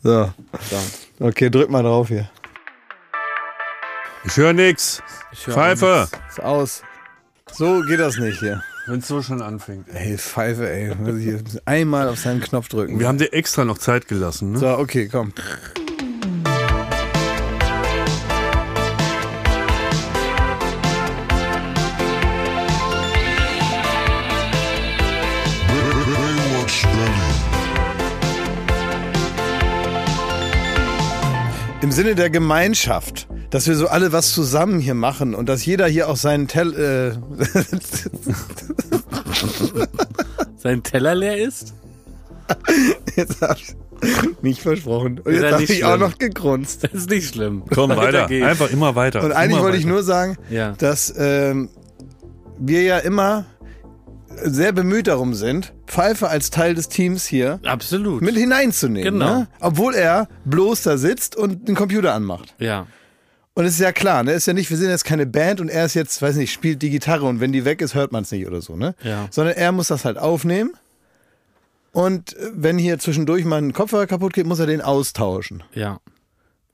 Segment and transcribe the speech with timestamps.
[0.00, 0.32] So.
[1.18, 2.30] Okay, drück mal drauf hier.
[4.24, 5.02] Ich höre nix.
[5.32, 6.08] Ich hör Pfeife.
[6.28, 6.82] Ist aus.
[7.50, 8.62] So geht das nicht hier.
[8.86, 9.88] Wenn es so schon anfängt.
[9.92, 10.94] Ey, Pfeife, ey.
[10.94, 13.00] Muss ich jetzt einmal auf seinen Knopf drücken.
[13.00, 14.58] Wir haben dir extra noch Zeit gelassen, ne?
[14.58, 15.32] So, okay, komm.
[31.88, 35.86] Im Sinne der Gemeinschaft, dass wir so alle was zusammen hier machen und dass jeder
[35.86, 36.74] hier auch seinen Tell.
[36.74, 37.16] Äh,
[40.58, 41.72] Sein Teller leer ist?
[43.16, 43.74] jetzt hab ich
[44.42, 45.20] nicht versprochen.
[45.20, 46.00] Und Ist jetzt habe ich auch schlimm.
[46.00, 46.84] noch gegrunzt.
[46.84, 47.62] Das ist nicht schlimm.
[47.72, 48.26] Komm weiter.
[48.26, 48.44] geht's.
[48.46, 49.24] Einfach immer weiter.
[49.24, 49.94] Und eigentlich immer wollte ich weiter.
[49.94, 50.72] nur sagen, Ja.
[50.76, 51.70] dass ähm,
[52.58, 53.46] wir ja immer
[54.42, 58.22] sehr bemüht darum sind, Pfeife als Teil des Teams hier Absolut.
[58.22, 59.14] mit hineinzunehmen.
[59.14, 59.38] Genau.
[59.40, 59.48] Ne?
[59.60, 62.54] Obwohl er bloß da sitzt und den Computer anmacht.
[62.58, 62.86] ja.
[63.54, 64.30] Und es ist ja klar, ne?
[64.30, 66.52] Es ist ja nicht, wir sind jetzt keine Band und er ist jetzt, weiß nicht,
[66.52, 68.94] spielt die Gitarre und wenn die weg ist, hört man es nicht oder so, ne?
[69.02, 69.26] Ja.
[69.32, 70.74] Sondern er muss das halt aufnehmen.
[71.90, 75.64] Und äh, wenn hier zwischendurch mal ein Kopfhörer kaputt geht, muss er den austauschen.
[75.74, 75.98] Ja.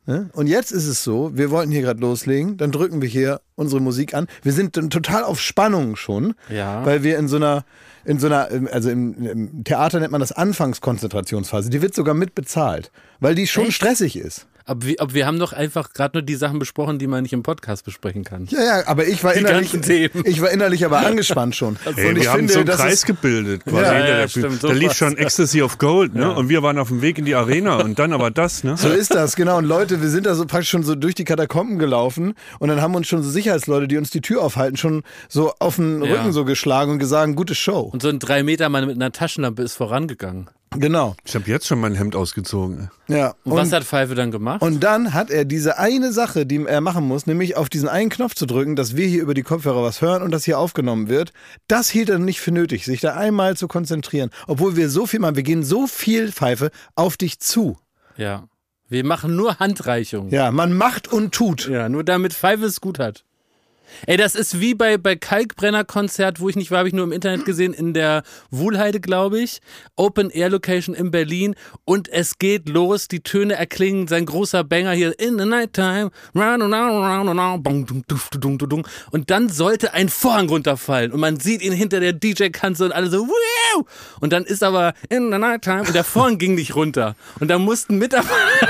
[0.07, 0.29] Ne?
[0.35, 3.81] Und jetzt ist es so, wir wollten hier gerade loslegen, dann drücken wir hier unsere
[3.81, 4.27] Musik an.
[4.43, 6.85] Wir sind total auf Spannung schon, Ja.
[6.85, 7.65] weil wir in so einer,
[8.05, 11.71] in so einer, also im, im Theater nennt man das Anfangskonzentrationsphase.
[11.71, 13.75] Die wird sogar mit bezahlt, weil die schon Echt?
[13.75, 14.47] stressig ist.
[14.67, 17.33] Aber wir, aber wir haben doch einfach gerade nur die Sachen besprochen, die man nicht
[17.35, 18.47] im Podcast besprechen kann.
[18.47, 19.75] Ja, ja, aber ich war Die innerlich,
[20.25, 21.77] ich war innerlich aber angespannt schon.
[21.97, 24.29] Ey, und ich wir haben finde, so einen Kreis ist, gebildet quasi Ja, ja, Bühne.
[24.29, 26.35] stimmt, da lief schon Ecstasy of Gold, ne?
[26.35, 28.77] Und wir waren auf dem Weg in die Arena und dann aber das, ne?
[28.79, 29.59] so ist das, genau.
[29.59, 32.81] Und Leute, wir sind da so praktisch schon so durch die Katakomben gelaufen und dann
[32.81, 36.15] haben uns schon so Sicherheitsleute, die uns die Tür aufhalten, schon so auf den Ja.
[36.15, 37.91] Rücken so geschlagen und gesagt, gute Show.
[37.93, 40.49] Und so ein drei Meter Mann mit einer Taschenlampe ist vorangegangen.
[40.77, 41.15] Genau.
[41.25, 42.91] Ich habe jetzt schon mein Hemd ausgezogen.
[43.09, 43.35] Ja.
[43.45, 44.63] Und, was hat Pfeife dann gemacht?
[44.63, 48.11] Und dann hat er diese eine Sache, die er machen muss, nämlich auf diesen einen
[48.11, 51.09] Knopf zu drücken, dass wir hier über die Kopfhörer was hören und das hier aufgenommen
[51.09, 51.33] wird.
[51.69, 54.31] Das hielt er nicht für nötig, sich da einmal zu konzentrieren.
[54.47, 57.79] Obwohl wir so viel machen, wir gehen so viel, Pfeife, auf dich zu.
[58.17, 58.49] ja.
[58.91, 60.31] Wir machen nur Handreichungen.
[60.31, 61.69] Ja, man macht und tut.
[61.69, 63.25] Ja, nur damit Pfeife es gut hat.
[64.07, 67.13] Ey, das ist wie bei, bei Kalkbrenner-Konzert, wo ich nicht war, habe ich nur im
[67.13, 69.61] Internet gesehen, in der Wuhlheide, glaube ich.
[69.97, 71.55] Open Air Location in Berlin.
[71.85, 76.11] Und es geht los, die Töne erklingen, sein großer Banger hier, in the nighttime.
[79.11, 83.11] Und dann sollte ein Vorhang runterfallen und man sieht ihn hinter der DJ-Kanzel und alle
[83.11, 83.27] so!
[84.21, 87.17] Und dann ist aber in the nighttime und der Vorhang ging nicht runter.
[87.41, 88.69] Und da mussten Mitarbeiter,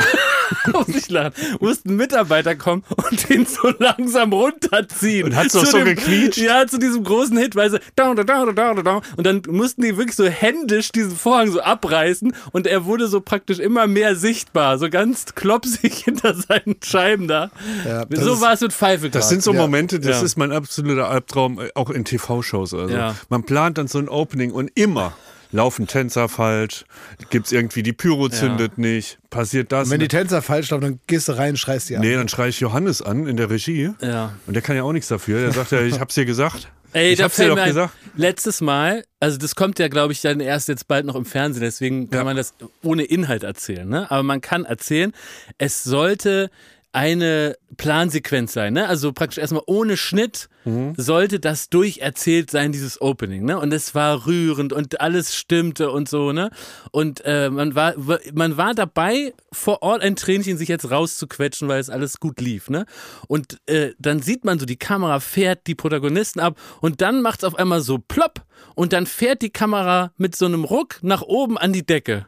[0.72, 5.25] muss ich lachen, mussten Mitarbeiter kommen und den so langsam runterziehen.
[5.26, 6.38] Und hat's doch so dem- gequietscht?
[6.38, 9.03] Ja, zu diesem großen Hit, weil sie down, down, down, down, down.
[9.16, 13.20] Und dann mussten die wirklich so händisch diesen Vorhang so abreißen und er wurde so
[13.20, 17.50] praktisch immer mehr sichtbar, so ganz klopsig hinter seinen Scheiben da.
[17.86, 19.28] Ja, so war es mit Pfeife Das grad.
[19.31, 19.60] sind so Ja.
[19.60, 20.22] Momente, das Ja.
[20.25, 22.75] ist mein absoluter Albtraum, äh, auch in TV-Shows.
[22.75, 22.94] Also.
[22.94, 23.15] Ja.
[23.28, 25.12] Man plant dann so ein Opening und immer
[25.54, 26.84] laufen Tänzer falsch,
[27.31, 29.88] gibt's irgendwie die Pyro zündet nicht, passiert das.
[29.88, 32.03] Wenn die Tänzer falsch laufen, dann gehst du rein und schreist die an.
[32.03, 33.91] nee, dann schreie ich Johannes an in der Regie.
[34.03, 34.34] Ja.
[34.47, 35.41] Und der kann ja auch nichts dafür.
[35.41, 36.69] Der sagt ja, ich hab's dir gesagt.
[36.92, 37.94] Ey, ich da hab's dir doch gesagt.
[38.16, 41.62] letztes Mal, also das kommt ja, glaube ich, dann erst jetzt bald noch im Fernsehen,
[41.62, 42.25] deswegen kann Ja.
[42.25, 44.09] man das ohne Inhalt erzählen, ne?
[44.10, 45.12] Aber man kann erzählen,
[45.59, 46.50] es sollte
[46.94, 48.88] eine Plansequenz sein, ne?
[48.88, 50.94] Also praktisch erstmal ohne Schnitt Mhm.
[50.97, 53.59] sollte das durcherzählt sein, dieses Opening, ne?
[53.59, 56.49] Und es war rührend und alles stimmte und so, ne?
[56.91, 57.94] Und äh, man war
[58.33, 62.71] man war dabei, vor Ort ein Tränchen sich jetzt rauszuquetschen, weil es alles gut lief,
[62.71, 62.87] ne?
[63.28, 67.44] Und äh, dann sieht man so, die Kamera fährt die Protagonisten ab und dann macht's
[67.44, 68.43] auf einmal so plopp
[68.75, 72.27] und dann fährt die Kamera mit so einem Ruck nach oben an die Decke.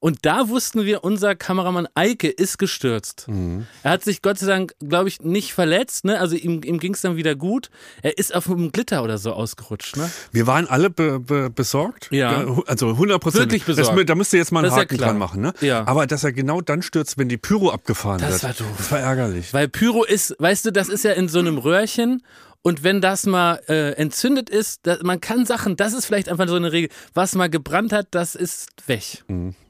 [0.00, 3.26] Und da wussten wir, unser Kameramann Eike ist gestürzt.
[3.82, 6.04] Er hat sich Gott sei Dank, glaube ich, nicht verletzt.
[6.04, 6.18] Ne?
[6.20, 7.70] Also ihm, ihm ging es dann wieder gut.
[8.02, 9.96] Er ist auf einem Glitter oder so ausgerutscht.
[9.96, 10.10] Ne?
[10.32, 12.08] Wir waren alle be be besorgt.
[12.10, 12.46] Ja.
[12.66, 13.44] Also 100 Prozent.
[13.44, 14.08] Wirklich besorgt.
[14.08, 15.08] Da müsst ihr jetzt mal einen Das ja Haken klar.
[15.10, 15.40] dran machen.
[15.42, 15.52] Ne?
[15.60, 15.86] Ja.
[15.86, 18.60] Aber dass er genau dann stürzt, wenn die Pyro abgefahren Das wird.
[18.60, 18.76] war doof.
[18.78, 19.52] Das war ärgerlich.
[19.52, 22.22] Weil Pyro ist, weißt du, das ist ja in so einem Röhrchen.
[22.62, 26.48] Und wenn das mal äh, entzündet ist, das, man kann Sachen, das ist vielleicht einfach
[26.48, 29.24] so eine Regel, was mal gebrannt hat, das ist weg.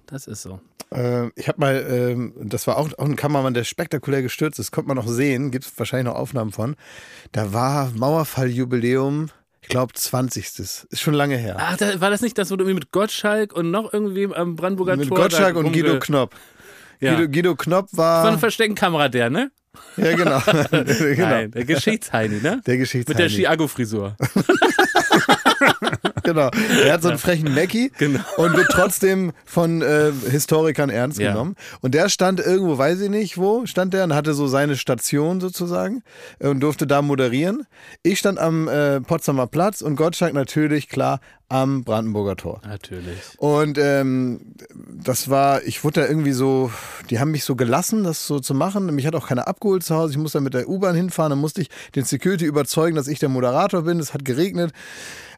[0.08, 0.58] Das ist so.
[0.90, 4.70] Äh, ich habe mal, ähm, das war auch, auch ein Kameramann, der spektakulär gestürzt ist,
[4.70, 6.76] konnte man noch sehen, gibt es wahrscheinlich noch Aufnahmen von.
[7.32, 9.28] Da war Mauerfalljubiläum,
[9.60, 10.58] ich glaube 20.
[10.58, 11.56] Ist schon lange her.
[11.58, 14.56] Ach, da, war das nicht das, wo du irgendwie mit Gottschalk und noch irgendwie am
[14.56, 16.34] Brandenburger Mit Tor Gottschalk da und Guido Knopp.
[17.00, 17.14] Ja.
[17.14, 18.30] Guido, Guido Knopp Von war.
[18.30, 19.50] der Versteckenkamera der, ne?
[19.98, 20.40] Ja, genau.
[20.70, 21.28] genau.
[21.28, 22.40] Nein, der Geschichtsheini, ne?
[22.40, 23.28] Der Mit der Geschichtsheini.
[23.28, 24.16] Chiago-Frisur.
[26.32, 26.50] genau.
[26.84, 28.20] Er hat so einen frechen Mackie Genau.
[28.36, 31.32] und wird trotzdem von äh, Historikern ernst Ja.
[31.32, 31.54] genommen.
[31.80, 35.40] Und der stand irgendwo, weiß ich nicht wo, stand der und hatte so seine Station
[35.40, 36.02] sozusagen
[36.38, 37.64] äh, und durfte da moderieren.
[38.02, 41.20] Ich stand am äh, Potsdamer Platz und Gottschalk natürlich, klar,
[41.50, 42.60] am Brandenburger Tor.
[42.66, 43.18] Natürlich.
[43.38, 44.40] Und ähm,
[45.02, 46.70] das war, ich wurde da irgendwie so,
[47.08, 48.94] die haben mich so gelassen, das so zu machen.
[48.94, 50.12] Mich hat auch keiner abgeholt zu Hause.
[50.12, 51.30] Ich musste dann mit der U-Bahn hinfahren.
[51.30, 53.98] Dann musste ich den Security überzeugen, dass ich der Moderator bin.
[53.98, 54.72] Es hat geregnet.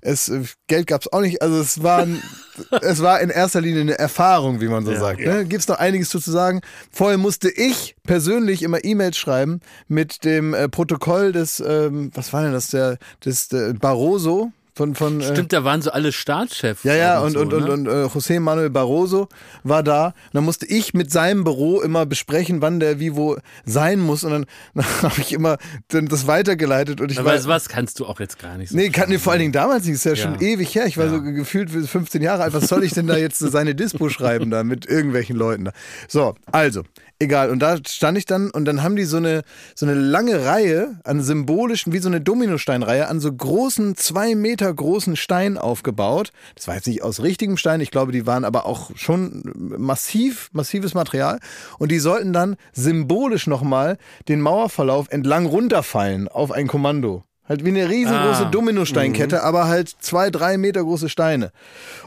[0.03, 1.43] Es, äh, Geld gab es auch nicht.
[1.43, 2.23] Also es war, ein-
[2.83, 5.21] es war in erster Linie eine Erfahrung, wie man so sagt.
[5.21, 5.45] Ne?
[5.47, 6.61] Gibt es noch einiges zu zu sagen.
[6.91, 12.43] Vorher musste ich persönlich immer E-Mails schreiben mit dem äh, Protokoll des, ähm, was war
[12.43, 14.53] denn das, der, des äh, Barroso.
[14.75, 16.85] Von, von, äh, Stimmt, da waren so alle Staatschefs.
[16.85, 17.73] ja, ja, auch und, so, und, und, ne?
[17.73, 19.29] und äh, José Manuel Barroso
[19.65, 20.07] war da.
[20.07, 24.25] Und dann musste ich mit seinem Büro immer besprechen, wann der wie wo sein muss.
[24.25, 25.59] Und dann, dann habe ich immer
[25.89, 27.01] dann das weitergeleitet.
[27.01, 28.77] Und ich Aber war, was kannst du auch jetzt gar nicht so.
[28.77, 29.95] Nee, kann, nee, vor allen Dingen damals nicht.
[29.95, 30.41] Ist ja, schon Ja.
[30.41, 30.87] ewig her.
[30.87, 31.11] Ich war Ja.
[31.13, 32.55] so gefühlt 15 Jahre alt.
[32.55, 35.73] Was soll ich denn da jetzt seine Dispo schreiben da mit irgendwelchen Leuten da?
[36.09, 36.83] So, also,
[37.21, 37.51] egal.
[37.51, 39.43] Und da stand ich dann und dann haben die so eine,
[39.75, 44.73] so eine lange Reihe an symbolischen, wie so eine Dominosteinreihe, an so großen, zwei Meter
[44.73, 46.33] großen Steinen aufgebaut.
[46.57, 47.81] Das war jetzt nicht aus richtigem Stein.
[47.81, 51.39] Ich glaube, die waren aber auch schon massiv, massives Material.
[51.79, 57.25] Und die sollten dann symbolisch nochmal den Mauerverlauf entlang runterfallen auf ein Kommando.
[57.51, 58.51] Halt wie eine riesengroße Ah.
[58.51, 61.51] Dominosteinkette, aber halt zwei, drei Meter große Steine.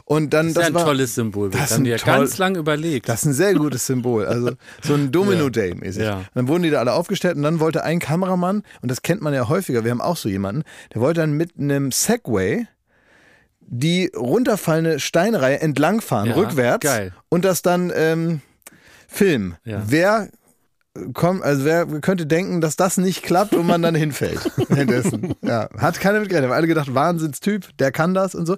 [0.06, 1.50] Und dann, Das ist das, ja ein war, tolles Symbol.
[1.50, 3.08] Das ist haben die ja toll- ganz lang überlegt.
[3.10, 4.24] das ist ein sehr gutes Symbol.
[4.26, 4.52] Also
[4.82, 6.02] so ein Domino-Day mäßig.
[6.02, 6.22] Ja.
[6.34, 9.34] Dann wurden die da alle aufgestellt und dann wollte ein Kameramann, und das kennt man
[9.34, 10.62] ja häufiger, wir haben auch so jemanden,
[10.94, 12.66] der wollte dann mit einem Segway
[13.60, 16.84] die runterfallende Steinreihe entlangfahren, Ja, rückwärts.
[16.84, 17.12] geil.
[17.28, 18.40] Und das dann ähm,
[19.08, 19.56] filmen.
[19.64, 20.28] Wer
[21.12, 25.34] kommt, also wer könnte denken, dass das nicht klappt und man dann hinfällt währenddessen.
[25.42, 26.50] Ja, hat keiner mitgerechnet.
[26.50, 28.56] Haben alle gedacht, Wahnsinnstyp, der kann das und so.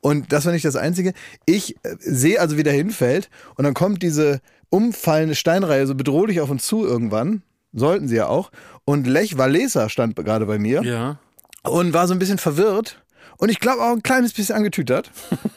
[0.00, 1.12] Und das war nicht das Einzige.
[1.44, 4.40] Ich äh, sehe also, wie der hinfällt und dann kommt diese
[4.70, 7.42] umfallende Steinreihe so bedrohlich auf uns zu irgendwann.
[7.72, 8.50] Sollten sie ja auch.
[8.84, 11.18] Und Lech Walesa stand gerade bei mir ja.
[11.62, 13.02] und war so ein bisschen verwirrt
[13.36, 15.10] und ich glaube auch ein kleines bisschen angetütert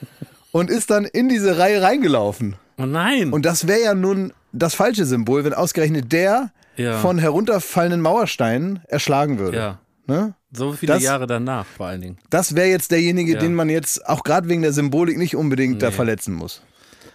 [0.51, 2.55] und ist dann in diese Reihe reingelaufen.
[2.77, 3.31] Oh nein.
[3.31, 6.99] Und das wäre ja nun das falsche Symbol, wenn ausgerechnet der Ja.
[6.99, 9.57] von herunterfallenden Mauersteinen erschlagen würde.
[9.57, 9.79] ja.
[10.07, 10.33] Ne?
[10.51, 12.17] So viele Das- Jahre danach vor allen Dingen.
[12.29, 13.39] Das wäre jetzt derjenige, Ja.
[13.39, 15.91] den man jetzt auch gerade wegen der Symbolik nicht unbedingt da Nee.
[15.93, 16.61] verletzen muss.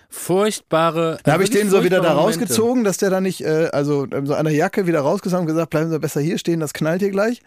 [0.09, 1.19] Furchtbare.
[1.25, 2.23] Da habe ich den so wieder da Momente.
[2.41, 5.47] rausgezogen, dass der da nicht, äh, also ähm, so an der Jacke wieder rausgezogen und
[5.53, 7.43] gesagt, bleiben Sie besser hier stehen, das knallt hier gleich.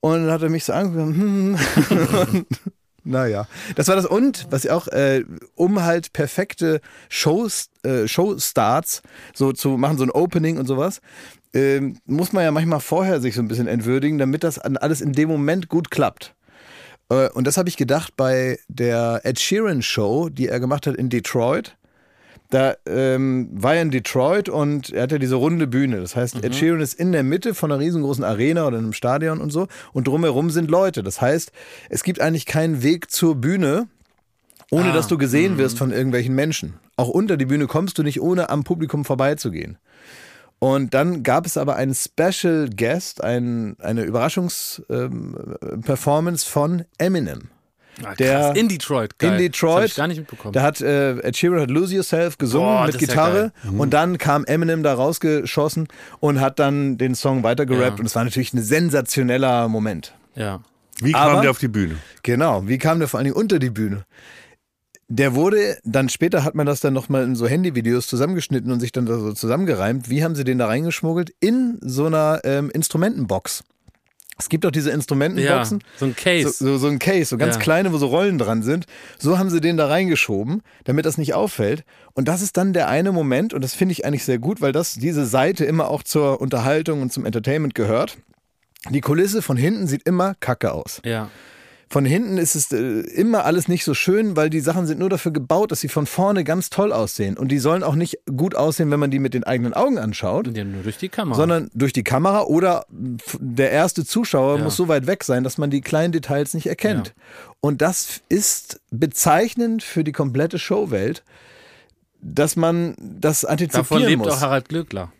[0.00, 1.16] Und dann hat er mich so angeguckt.
[1.16, 1.56] Hm.
[3.08, 4.06] naja, das war das.
[4.06, 5.24] Und, was ich auch, äh,
[5.54, 9.02] um halt perfekte Shows, äh, Showstarts
[9.34, 11.00] so zu machen, so ein Opening und sowas,
[11.54, 15.12] ähm, muss man ja manchmal vorher sich so ein bisschen entwürdigen, damit das alles in
[15.12, 16.34] dem Moment gut klappt.
[17.08, 20.96] Äh, Und das habe ich gedacht bei der Ed Sheeran Show, die er gemacht hat
[20.96, 21.77] in Detroit.
[22.50, 26.00] Da ähm, war er in Detroit und er hat ja diese runde Bühne.
[26.00, 29.40] Das heißt, Ed Sheeran ist in der Mitte von einer riesengroßen Arena oder einem Stadion
[29.40, 29.68] und so.
[29.92, 31.02] Und drumherum sind Leute.
[31.02, 31.52] Das heißt,
[31.90, 33.88] es gibt eigentlich keinen Weg zur Bühne,
[34.70, 36.74] ohne Ah, dass du gesehen wirst von irgendwelchen Menschen.
[36.96, 39.76] Auch unter die Bühne kommst du nicht, ohne am Publikum vorbeizugehen.
[40.58, 47.50] Und dann gab es aber einen Special Guest, ein, eine Überraschungsperformance von Eminem.
[48.04, 48.56] Ah, der- krass.
[48.58, 49.18] in Detroit.
[49.18, 49.30] Geil.
[49.30, 49.84] In Das hab Detroit.
[49.90, 50.52] ich gar nicht mitbekommen.
[50.52, 53.72] Da hat äh, Ed Sheeran hat Lose Yourself gesungen Boah, mit das ja Gitarre geil.
[53.72, 53.80] Mhm.
[53.80, 55.88] und dann kam Eminem da rausgeschossen
[56.20, 58.00] und hat dann den Song weitergerappt Ja.
[58.00, 60.14] und es war natürlich ein sensationeller Moment.
[60.34, 60.60] ja.
[61.00, 61.94] Wie Aber- kam der auf die Bühne?
[62.24, 64.04] Genau, wie kam der vor allen Dingen unter die Bühne?
[65.06, 68.90] Der wurde, dann später hat man das dann nochmal in so Handyvideos zusammengeschnitten und sich
[68.92, 70.10] dann da so zusammengereimt.
[70.10, 71.30] Wie haben sie den da reingeschmuggelt?
[71.40, 73.62] In so einer ähm, Instrumentenbox.
[74.40, 75.82] Es gibt auch diese Ja, Instrumentenboxen.
[75.98, 76.48] so ein Case.
[76.50, 77.60] So, so, so ein Case, so ganz Ja.
[77.60, 78.86] kleine, wo so Rollen dran sind.
[79.18, 81.84] So haben sie den da reingeschoben, damit das nicht auffällt.
[82.14, 84.70] Und das ist dann der eine Moment, und das finde ich eigentlich sehr gut, weil
[84.72, 88.18] das diese Seite immer auch zur Unterhaltung und zum Entertainment gehört.
[88.90, 91.00] Die Kulisse von hinten sieht immer kacke aus.
[91.04, 91.30] ja.
[91.90, 95.08] Von hinten ist es äh, immer alles nicht so schön, weil die Sachen sind nur
[95.08, 97.36] dafür gebaut, dass sie von vorne ganz toll aussehen.
[97.38, 100.54] Und die sollen auch nicht gut aussehen, wenn man die mit den eigenen Augen anschaut,
[100.56, 100.64] ja.
[100.64, 101.36] Nur durch die Kamera.
[101.36, 104.64] sondern durch die Kamera oder der erste Zuschauer Ja.
[104.64, 107.14] muss so weit weg sein, dass man die kleinen Details nicht erkennt.
[107.60, 111.24] Und das ist bezeichnend für die komplette Showwelt,
[112.20, 114.28] dass man das Davon antizipieren lebt muss.
[114.34, 115.12] auch Harald Glöckler.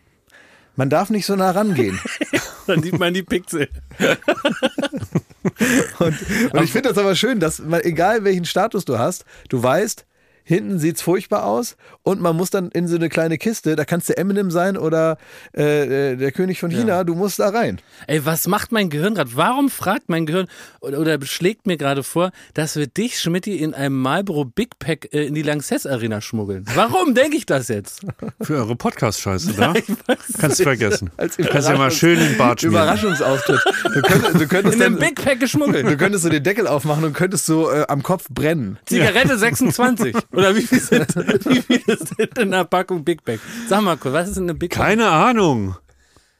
[0.79, 1.99] Man darf nicht so nah rangehen.
[2.67, 3.67] Dann sieht man die Pixel.
[5.99, 6.15] Und,
[6.53, 10.05] und ich finde das aber schön, dass man, egal welchen Status du hast, du weißt,
[10.49, 14.09] hinten sieht's furchtbar aus und man muss dann in so eine kleine Kiste, da kannst
[14.09, 15.19] du Eminem sein oder
[15.55, 17.79] äh, äh, der König von China, du musst da rein.
[18.07, 19.29] Ey, was macht mein Gehirn gerade?
[19.35, 20.47] Warum fragt mein Gehirn
[20.81, 25.13] oder, oder schlägt mir gerade vor, dass wir dich, Schmidti, in einem Marlboro Big Pack
[25.13, 26.65] äh, in die Lanxess Arena schmuggeln?
[26.73, 28.01] Warum denke ich das jetzt?
[28.41, 29.73] Für eure Podcast-Scheiße da.
[30.07, 31.11] Es Kannst du vergessen.
[31.17, 32.81] Als Kannst ja mal schön den Bart schmieren.
[32.83, 33.59] Überraschungsauftritt.
[33.83, 35.85] Du könntest, du könntest, In einem Big Pack geschmuggelt.
[35.85, 38.79] du könntest so den Deckel aufmachen und könntest so äh, am Kopf brennen.
[38.85, 40.15] Zigarette 26.
[40.39, 43.39] Oder wie viel sind, wie viele sind in einer Packung Big Pack?
[43.67, 44.85] Sag mal kurz, was ist in einem Big Pack?
[44.87, 45.75] Keine Ahnung.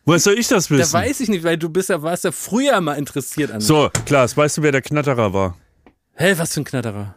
[0.06, 0.94] Woher soll ich das Da wissen?
[0.94, 3.62] weiß ich nicht, weil du bist ja, warst ja früher mal interessiert an.
[3.62, 5.58] So, Klaas, weißt du, wer der Knatterer war?
[6.16, 7.16] Hä, was für ein Knatterer.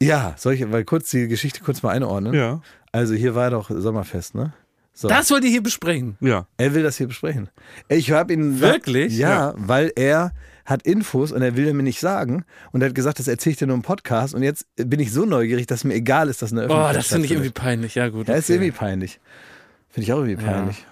[0.00, 2.32] Ja, soll ich mal kurz die Geschichte kurz mal einordnen?
[2.34, 2.60] Ja.
[2.90, 4.52] Also hier war doch Sommerfest, ne?
[4.94, 5.08] So.
[5.08, 6.16] Das wollt ihr hier besprechen.
[6.20, 6.46] Ja.
[6.58, 7.48] Er will das hier besprechen.
[7.88, 8.60] Ich habe ihn.
[8.60, 9.16] Wirklich?
[9.16, 9.54] Ja, Ja.
[9.56, 10.32] weil er
[10.64, 12.44] hat Infos und er will mir nicht sagen.
[12.72, 14.34] Und er hat gesagt, das erzähle ich dir nur im Podcast.
[14.34, 17.06] Und jetzt bin ich so neugierig, dass mir egal ist, dass eine Oh, Öffentlichkeit das
[17.08, 17.94] finde ich irgendwie peinlich.
[17.94, 18.28] Ja, gut.
[18.28, 18.54] Ja, ist okay.
[18.54, 19.20] irgendwie peinlich.
[19.90, 20.52] Finde ich auch irgendwie Ja.
[20.52, 20.86] peinlich.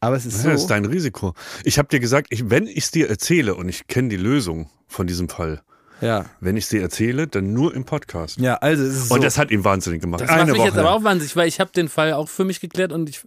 [0.00, 0.50] Aber es ist Das so.
[0.50, 1.34] ist dein Risiko.
[1.64, 4.68] Ich habe dir gesagt, ich, wenn ich es dir erzähle und ich kenne die Lösung
[4.86, 5.62] von diesem Fall,
[6.02, 6.26] ja.
[6.40, 8.38] wenn ich sie erzähle, dann nur im Podcast.
[8.38, 9.14] ja, also es ist so.
[9.14, 10.20] Und das hat ihn wahnsinnig gemacht.
[10.20, 10.68] Das macht Eine mich Woche.
[10.68, 13.22] jetzt aber auch wahnsinnig, weil ich habe den Fall auch für mich geklärt und ich.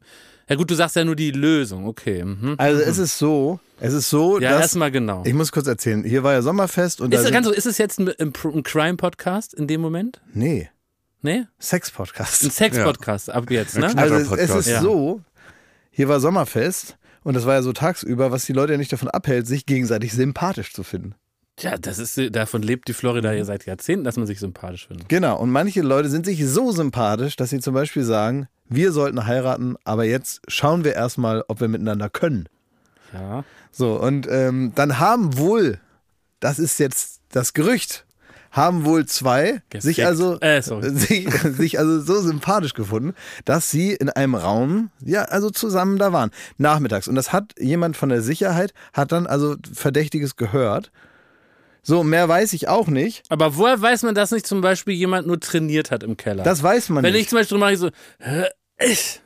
[0.50, 2.24] Ja gut, du sagst ja nur die Lösung, okay.
[2.24, 2.56] Mhm.
[2.58, 5.24] also es ist so, es ist so, Ja, dass erstmal genau.
[5.26, 6.04] ich muss kurz erzählen.
[6.06, 8.64] Hier war ja Sommerfest und Ist, da ganz so, ist es jetzt ein, ein, ein
[8.64, 10.22] Crime-Podcast in dem Moment?
[10.34, 10.70] nee,
[11.22, 11.40] Nee?
[11.40, 12.52] Ein Sex-Podcast.
[12.52, 13.88] Sex-Podcast ab jetzt, ne?
[13.88, 14.82] Ja, Also es, es ist Ja.
[14.82, 15.22] so,
[15.92, 19.10] hier war Sommerfest und das war ja so tagsüber, was die Leute ja nicht davon
[19.10, 21.16] abhält, sich gegenseitig sympathisch zu finden.
[21.60, 25.10] Ja, das ist, davon lebt die Florida ja seit Jahrzehnten, dass man sich sympathisch findet.
[25.10, 29.26] Genau, und manche Leute sind sich so sympathisch, dass sie zum Beispiel sagen, wir sollten
[29.26, 32.48] heiraten, aber jetzt schauen wir erstmal, ob wir miteinander können.
[33.14, 33.44] Ja.
[33.72, 35.80] So, und ähm, dann haben wohl,
[36.40, 38.06] das ist jetzt das Gerücht,
[38.52, 43.14] haben wohl zwei sich also, Äh, sich, sich also so sympathisch gefunden,
[43.46, 47.08] dass sie in einem Raum, ja, also zusammen da waren, nachmittags.
[47.08, 50.92] Und das hat jemand von der Sicherheit, hat dann also Verdächtiges gehört.
[51.88, 53.24] So, mehr weiß ich auch nicht.
[53.30, 56.44] Aber woher weiß man, dass nicht zum Beispiel jemand nur trainiert hat im Keller?
[56.44, 57.30] Das weiß man Wenn ich nicht.
[57.30, 57.90] zum Beispiel mache, ich so,
[58.20, 58.44] hä,
[58.78, 59.22] ich.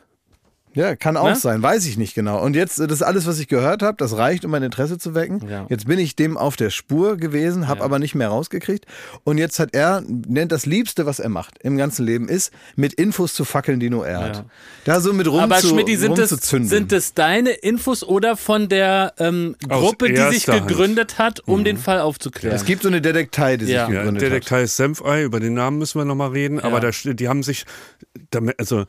[0.74, 1.36] Ja, kann auch Ne?
[1.36, 2.42] sein, weiß ich nicht genau.
[2.42, 4.98] Und jetzt, äh, das ist alles, was ich gehört habe, das reicht, um mein Interesse
[4.98, 5.46] zu wecken.
[5.50, 5.66] Ja.
[5.70, 7.86] Jetzt bin ich dem auf der Spur gewesen, habe Ja.
[7.86, 8.86] aber nicht mehr rausgekriegt.
[9.26, 12.94] Und jetzt hat er, nennt das Liebste, was er macht im ganzen Leben, ist, mit
[12.94, 14.36] Infos zu fackeln, die nur er hat.
[14.38, 14.46] Ja.
[14.86, 16.70] Da so mit rum Aber zu, Schmidti, sind es, rumzuzünden.
[16.70, 20.68] sind es deine Infos oder von der ähm, Gruppe, die sich erster Hand.
[20.70, 22.56] gegründet hat, um den Fall aufzuklären?
[22.56, 24.22] es gibt so eine Detektei, die sich gegründet hat.
[24.22, 27.66] Detektei Senfei, über den Namen müssen wir nochmal reden, aber da, die haben sich,
[28.32, 28.86] damit- also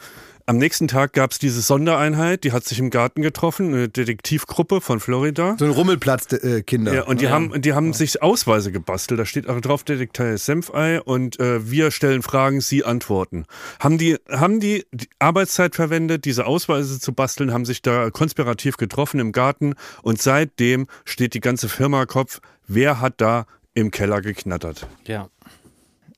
[0.46, 4.80] am nächsten Tag gab es diese Sondereinheit, die hat sich im Garten getroffen, eine Detektivgruppe
[4.80, 5.56] von Florida.
[5.58, 6.94] So ein Rummelplatz-Kinder.
[6.94, 9.20] Ja, und die haben, die haben sich Ausweise gebastelt.
[9.20, 13.46] Da steht auch drauf Detektei Senfei und äh, wir stellen Fragen, Sie antworten.
[13.80, 18.76] Haben die, haben die, die Arbeitszeit verwendet, diese Ausweise zu basteln, haben sich da konspirativ
[18.76, 22.40] getroffen im Garten und seitdem steht die ganze Firma Kopf.
[22.66, 24.86] Wer hat da im Keller geknattert?
[25.06, 25.28] ja.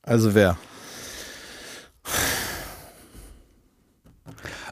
[0.03, 0.57] also wer?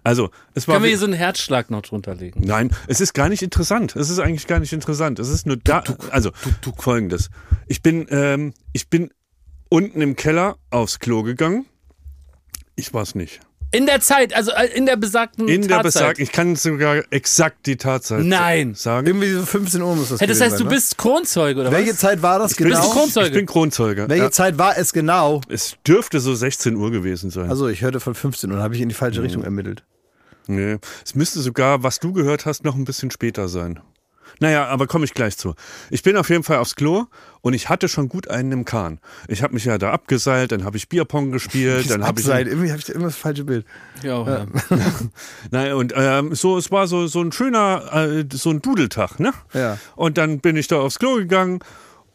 [0.03, 0.75] Also, es war.
[0.75, 2.41] Können wir hier so einen Herzschlag noch drunter legen?
[2.45, 3.95] Nein, es ist gar nicht interessant.
[3.95, 5.19] Es ist eigentlich gar nicht interessant.
[5.19, 5.83] Es ist nur da.
[6.09, 6.31] Also
[6.77, 7.29] folgendes:
[7.67, 9.11] Ich bin, ähm, ich bin
[9.69, 11.65] unten im Keller aufs Klo gegangen.
[12.75, 13.39] Ich war es nicht.
[13.73, 15.83] In der Zeit, also äh, in der besagten In der Tatzeit.
[15.83, 18.75] Besag, ich kann sogar exakt die Tatzeit Nein.
[18.75, 19.07] sagen.
[19.07, 20.73] Irgendwie so 15 Uhr muss das Hey, das heißt, du sein, ne?
[20.73, 21.97] bist Kronzeuge, oder Welche was?
[21.97, 22.93] Zeit war das bin, Bist du genau?
[22.99, 23.27] Kronzeuge?
[23.27, 24.05] ich bin Kronzeuge.
[24.07, 25.41] Welche Ja, Zeit war es genau?
[25.49, 27.49] es dürfte so 16 Uhr gewesen sein.
[27.49, 29.83] Also ich hörte von 15 Uhr, habe ich in die falsche Richtung ermittelt.
[30.47, 30.77] Nee.
[31.05, 33.79] Es müsste sogar, was du gehört hast, noch ein bisschen später sein.
[34.39, 35.55] Naja, aber komme ich gleich zu.
[35.89, 37.05] Ich bin auf jeden Fall aufs Klo
[37.41, 38.99] und ich hatte schon gut einen im Kahn.
[39.27, 42.71] Ich habe mich ja da abgeseilt, dann habe ich Bierpong gespielt, dann habe ich irgendwie
[42.71, 43.65] habe ich immer das falsche Bild.
[44.01, 44.45] Ja, ja.
[45.51, 49.33] Nein, und ähm, so, es war so, so ein schöner, äh, so ein Dudeltag, ne?
[49.53, 49.77] Ja.
[49.95, 51.59] Und dann bin ich da aufs Klo gegangen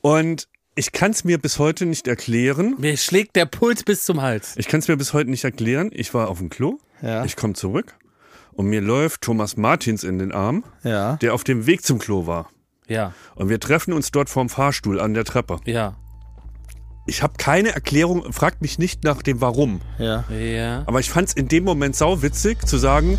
[0.00, 2.76] und ich kann es mir bis heute nicht erklären.
[2.78, 4.54] Mir schlägt der Puls bis zum Hals.
[4.56, 5.90] Ich kann es mir bis heute nicht erklären.
[5.92, 7.24] Ich war auf dem Klo, Ja.
[7.24, 7.94] ich komme zurück
[8.58, 11.14] und mir läuft Thomas Martins in den Arm, Ja.
[11.16, 12.50] der auf dem Weg zum Klo war.
[12.88, 15.60] Ja, Und wir treffen uns dort vorm Fahrstuhl an der Treppe.
[15.64, 15.94] ja,
[17.06, 19.80] Ich habe keine Erklärung, fragt mich nicht nach dem Warum.
[19.98, 20.24] Ja.
[20.30, 20.82] ja.
[20.86, 23.18] Aber ich fand es in dem Moment sauwitzig zu sagen,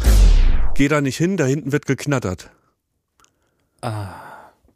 [0.75, 2.51] geh da nicht hin, da hinten wird geknattert.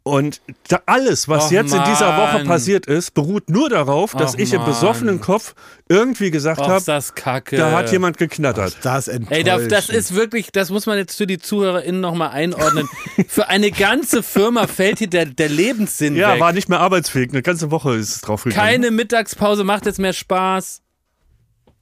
[0.06, 1.46] Und da alles, was.
[1.46, 2.46] Och, jetzt in dieser Woche Mann.
[2.46, 4.68] passiert ist, beruht nur darauf, dass Och, ich im Mann.
[4.68, 5.54] besoffenen Kopf
[5.88, 7.56] irgendwie gesagt Och, habe, ist das kacke.
[7.56, 8.76] da hat jemand geknattert.
[8.82, 9.32] Das enttäuscht.
[9.38, 12.86] Ey, das, das ist wirklich, das muss man jetzt für die ZuhörerInnen nochmal einordnen.
[13.28, 16.40] für eine ganze Firma fällt hier der, der Lebenssinn Ja, weg.
[16.40, 17.30] war nicht mehr arbeitsfähig.
[17.30, 18.62] Eine ganze Woche ist es drauf gegangen.
[18.62, 20.82] Keine Mittagspause macht jetzt mehr Spaß.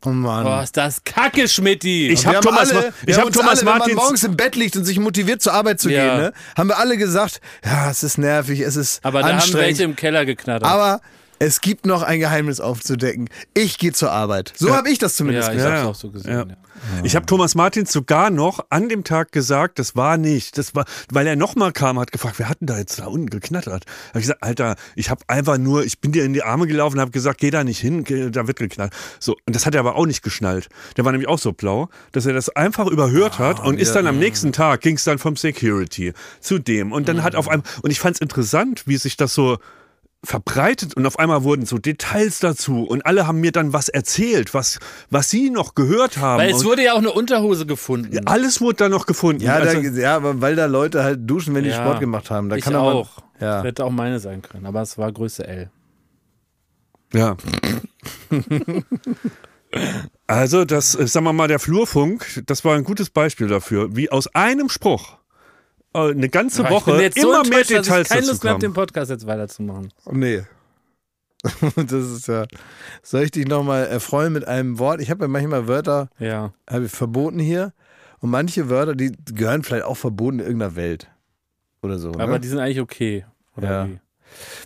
[0.05, 0.47] Oh Mann.
[0.47, 2.09] Oh, ist das kacke, Schmidti.
[2.09, 4.25] Ich Wir hab Thomas alle, ich haben hab uns Thomas alle, wenn man Martins- morgens
[4.25, 6.03] im Bett liegt und sich motiviert zur Arbeit zu Ja.
[6.17, 9.53] gehen, ne, haben wir alle gesagt, ja, es ist nervig, es ist Aber da haben
[9.55, 10.69] welche im Keller geknattert.
[10.69, 11.01] aber
[11.43, 13.29] es gibt noch ein Geheimnis aufzudecken.
[13.53, 14.53] Ich gehe zur Arbeit.
[14.57, 15.75] So habe ich das zumindest ja, ich gesagt.
[15.75, 15.91] hab's Ja.
[15.91, 16.31] auch so gesehen.
[16.31, 16.45] Ja.
[16.45, 17.05] Ja.
[17.05, 20.57] Ich habe Thomas Martins sogar noch an dem Tag gesagt, das war nicht.
[20.57, 23.29] Das war, weil er nochmal kam, hat gefragt, wer hat denn da jetzt da unten
[23.29, 23.87] geknattert?
[24.11, 27.01] Hab ich gesagt, Alter, ich habe einfach nur, ich bin dir in die Arme gelaufen,
[27.01, 28.93] habe gesagt, geh da nicht hin, geh, da wird geknallt.
[29.19, 30.69] So und das hat er aber auch nicht geschnallt.
[30.97, 34.07] Der war nämlich auch so blau, dass er das einfach überhört hat und ist dann
[34.07, 37.67] am nächsten Tag ging es dann vom Security zu dem und dann hat auf einmal
[37.83, 39.59] und ich fand es interessant, wie sich das so
[40.25, 44.55] verbreitet und auf einmal wurden so Details dazu und alle haben mir dann was erzählt,
[44.55, 44.79] was,
[45.11, 46.41] was sie noch gehört haben.
[46.41, 48.27] Weil es und wurde ja auch eine Unterhose gefunden.
[48.27, 49.43] alles wurde da noch gefunden.
[49.43, 51.77] Ja, also, da, ja, aber weil da Leute halt duschen, wenn die Ja.
[51.77, 52.49] Sport gemacht haben.
[52.49, 53.19] Da ich kann aber, auch.
[53.41, 53.63] Ja.
[53.63, 55.71] Hätte auch meine sein können, aber es war Größe L.
[57.13, 57.37] ja.
[60.29, 64.11] also das, äh, sagen wir mal, der Flurfunk, das war ein gutes Beispiel dafür, wie
[64.11, 65.19] aus einem Spruch
[65.95, 68.61] eine ganze Woche jetzt so immer mehr enttäuscht, dass Details ich keine Lust mehr habe,
[68.61, 68.73] den.
[68.73, 69.93] Podcast jetzt weiterzumachen.
[70.07, 70.43] Oh, nee.
[71.77, 72.47] das ist ja.
[73.03, 75.01] Soll ich dich nochmal erfreuen mit einem Wort?
[75.01, 76.53] Ich habe ja manchmal Wörter Ja.
[76.69, 77.73] habe ich verboten hier.
[78.21, 81.11] Und manche Wörter, die gehören vielleicht auch verboten in irgendeiner Welt.
[81.83, 82.11] Oder so.
[82.13, 82.41] Aber ne?
[82.41, 83.25] die sind eigentlich okay.
[83.57, 83.89] Oder Ja.
[83.89, 83.99] wie?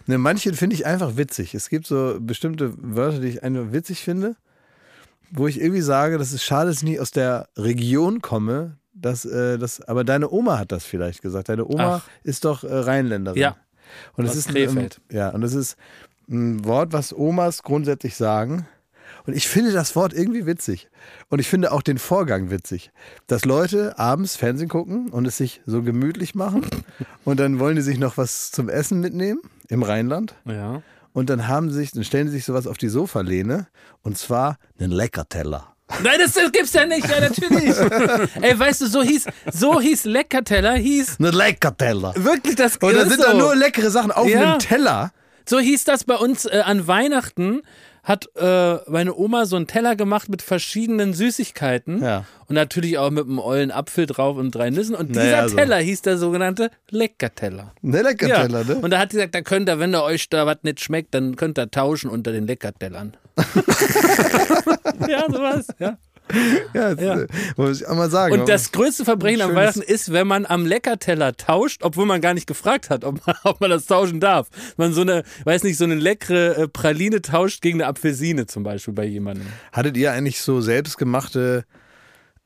[0.06, 1.54] ne, manche finde ich einfach witzig.
[1.54, 4.37] Es gibt so bestimmte Wörter, die ich einfach witzig finde,
[5.30, 8.76] wo ich irgendwie sage, das ist schade, dass ich nicht aus der Region komme.
[8.99, 11.49] Dass, äh, das, aber deine Oma hat das vielleicht gesagt.
[11.49, 12.09] Deine Oma Ach.
[12.25, 13.41] ist doch äh, Rheinländerin.
[13.41, 13.57] Ja.
[14.17, 15.00] Und das Aus ist Krefeld.
[15.11, 15.76] Ein, ja, und das ist
[16.29, 18.67] ein Wort, was Omas grundsätzlich sagen.
[19.26, 20.88] Und ich finde das Wort irgendwie witzig.
[21.29, 22.93] Und ich finde auch den Vorgang witzig.
[23.26, 26.65] Dass Leute abends Fernsehen gucken und es sich so gemütlich machen.
[27.25, 30.37] Und dann wollen die sich noch was zum Essen mitnehmen im Rheinland.
[30.45, 30.83] Ja.
[31.12, 33.67] Und dann haben sie sich, dann stellen sie sich sowas auf die Sofalehne.
[34.03, 35.75] Und zwar einen Leckerteller.
[36.02, 37.75] Nein, das, das gibt's ja nicht, ja, natürlich.
[38.43, 42.12] Ey, weißt du, so hieß, so hieß Leckerteller, hieß Einen Leckerteller.
[42.16, 43.23] wirklich das Und da sind so.
[43.23, 44.40] da nur leckere Sachen auf Ja.
[44.43, 45.12] einem Teller.
[45.49, 47.62] So hieß das bei uns äh, an Weihnachten.
[48.06, 52.00] Hat äh, meine Oma so einen Teller gemacht mit verschiedenen Süßigkeiten.
[52.02, 52.25] Ja.
[52.46, 54.94] Und natürlich auch mit einem ollen Apfel drauf und drei Nüssen.
[54.94, 55.56] Und dieser Naja, so.
[55.56, 57.72] Teller hieß der sogenannte Leckerteller.
[57.82, 58.75] Ein Leckerteller, ja.
[58.75, 58.76] ne?
[58.76, 61.14] Und da hat sie gesagt, da könnt ihr, wenn ihr euch da was nicht schmeckt,
[61.14, 63.16] dann könnt ihr tauschen unter den Leckertellern.
[65.08, 65.99] ja, sowas, ja.
[66.75, 67.21] Ja, das, Ja.
[67.21, 68.32] äh, muss ich auch mal sagen.
[68.39, 72.34] Und das größte Verbrechen am Weihnachten ist, wenn man am Leckerteller tauscht, obwohl man gar
[72.34, 74.49] nicht gefragt hat, ob man, ob man das tauschen darf.
[74.76, 78.62] Man so eine, weiß nicht, so eine leckere äh, Praline tauscht gegen eine Apfelsine zum
[78.65, 79.47] Beispiel bei jemandem.
[79.73, 81.65] Hattet ihr eigentlich so selbstgemachte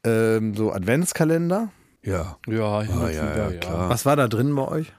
[0.05, 1.71] ähm, so Adventskalender?
[2.03, 2.39] Ja.
[2.49, 3.89] Ja, Ah, ja, ja, klar.
[3.91, 4.93] Was war da drin bei euch?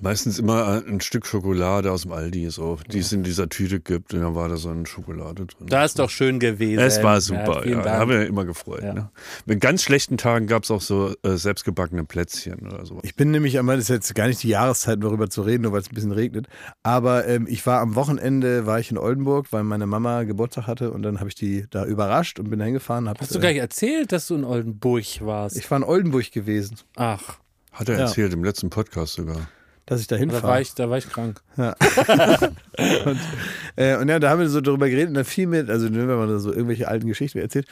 [0.00, 4.12] Meistens immer ein Stück Schokolade aus dem Aldi, so, die es in dieser Tüte gibt.
[4.12, 5.66] Und dann war da so eine Schokolade drin.
[5.68, 6.80] Da ist doch schön gewesen.
[6.80, 7.84] es war super, vielen ja.
[7.84, 7.98] Dank.
[8.00, 8.82] Haben wir immer gefreut.
[8.82, 8.92] Ja.
[8.92, 9.10] Ne?
[9.46, 13.00] Mit ganz schlechten Tagen gab es auch so äh, selbstgebackene Plätzchen oder so.
[13.04, 15.72] Ich bin nämlich, einmal, das ist jetzt gar nicht die Jahreszeit, darüber zu reden, nur
[15.72, 16.46] weil es ein bisschen regnet.
[16.82, 20.90] Aber ähm, ich war am Wochenende, war ich in Oldenburg, weil meine Mama Geburtstag hatte
[20.90, 23.08] und dann habe ich die da überrascht und bin da hingefahren.
[23.08, 25.56] Hab, Hast du äh, gar nicht erzählt, dass du in Oldenburg warst?
[25.56, 27.38] Ich war in Oldenburg gewesen, Ach,
[27.72, 28.00] Hat er Ja.
[28.02, 29.48] erzählt im letzten Podcast sogar.
[29.86, 30.62] Dass ich da da war hinfahre.
[30.62, 31.40] ich, da war ich krank.
[31.56, 33.20] und,
[33.76, 36.08] äh, und ja, da haben wir so drüber geredet und da fiel mir, also ne,
[36.08, 37.66] wenn man da so irgendwelche alten Geschichten erzählt,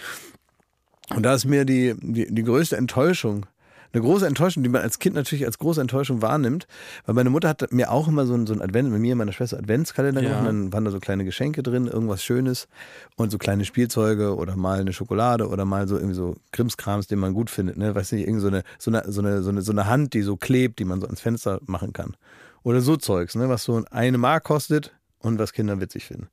[1.10, 3.46] und da ist mir die, die, die größte Enttäuschung,
[3.94, 6.66] eine große Enttäuschung, die man als Kind natürlich als große Enttäuschung wahrnimmt,
[7.06, 9.18] weil meine Mutter hat mir auch immer so ein, so ein Advent, mit mir und
[9.18, 10.28] meiner Schwester Adventskalender Ja.
[10.28, 12.68] gemacht, und dann waren da so kleine Geschenke drin, irgendwas Schönes
[13.16, 17.18] und so kleine Spielzeuge oder mal eine Schokolade oder mal so irgendwie so Krimskrams, den
[17.20, 19.62] man gut findet, ne, weiß nicht, irgend so eine, so eine, so eine, so eine,
[19.62, 22.16] so eine Hand, die so klebt, die man so ans Fenster machen kann.
[22.64, 26.28] Oder so Zeugs, ne, was so eine Mark kostet und was Kinder witzig finden.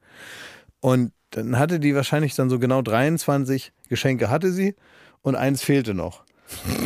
[0.79, 4.75] Und dann hatte die wahrscheinlich dann so genau 23 Geschenke hatte sie
[5.21, 6.23] und eins fehlte noch.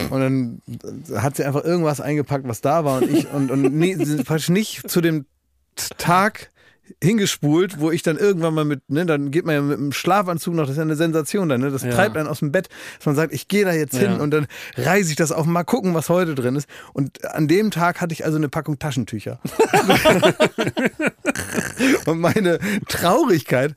[0.09, 0.61] Und dann
[1.21, 3.63] hat sie einfach irgendwas eingepackt, was da war und ich und, und
[4.05, 5.25] sind praktisch nicht zu dem
[5.97, 6.51] Tag
[7.03, 10.53] hingespult, wo ich dann irgendwann mal mit, ne, dann geht man ja mit einem Schlafanzug
[10.53, 11.71] noch, das ist ja eine Sensation dann, ne?
[11.71, 11.91] Das Ja.
[11.91, 14.21] treibt einen aus dem Bett, dass man sagt, ich gehe da jetzt hin Ja.
[14.21, 16.67] und dann reiße ich das auf, mal gucken, was heute drin ist.
[16.93, 19.39] Und an dem Tag hatte ich also eine Packung Taschentücher.
[22.05, 23.73] Und meine Traurigkeit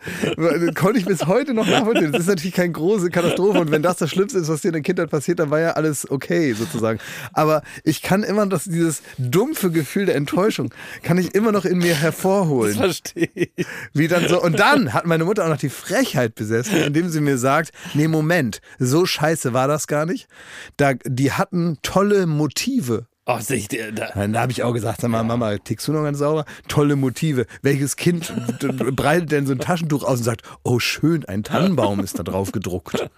[0.75, 2.13] konnte ich bis heute noch nachvollziehen.
[2.13, 3.59] Das ist natürlich keine große Katastrophe.
[3.61, 5.73] Und wenn das das Schlimmste ist, was dir in der Kindheit passiert, dann war ja
[5.73, 6.99] alles okay, sozusagen.
[7.33, 11.79] Aber ich kann immer das, dieses dumpfe Gefühl der Enttäuschung, kann ich immer noch in
[11.79, 12.75] mir hervorholen.
[13.03, 13.67] Verstehe ich.
[13.93, 14.43] Wie dann so.
[14.43, 18.09] Und dann hat meine Mutter auch noch die Frechheit besessen, indem sie mir sagt, nee,
[18.09, 20.29] Moment, so scheiße war das gar nicht.
[20.77, 25.23] Da, die hatten tolle Motive Oh, sich, da, Dann habe ich auch gesagt, sag mal,
[25.23, 26.47] Mama, tickst du noch ganz sauber?
[26.67, 27.45] Tolle Motive.
[27.61, 28.33] Welches Kind
[28.97, 32.53] breitet denn so ein Taschentuch aus und sagt, oh schön, ein Tannenbaum ist da drauf
[32.53, 33.11] gedruckt.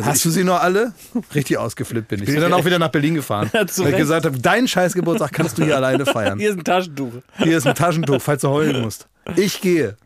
[0.00, 0.92] Hast du sie noch alle?
[1.34, 2.26] Richtig ausgeflippt bin ich.
[2.26, 3.50] Bin dann auch wieder nach Berlin gefahren.
[3.52, 3.96] Weil ich Recht.
[3.96, 6.38] gesagt habe, deinen Scheißgeburtstag kannst du hier alleine feiern.
[6.38, 7.12] hier ist ein Taschentuch.
[7.38, 9.08] Hier ist ein Taschentuch, falls du heulen musst.
[9.36, 9.96] Ich gehe.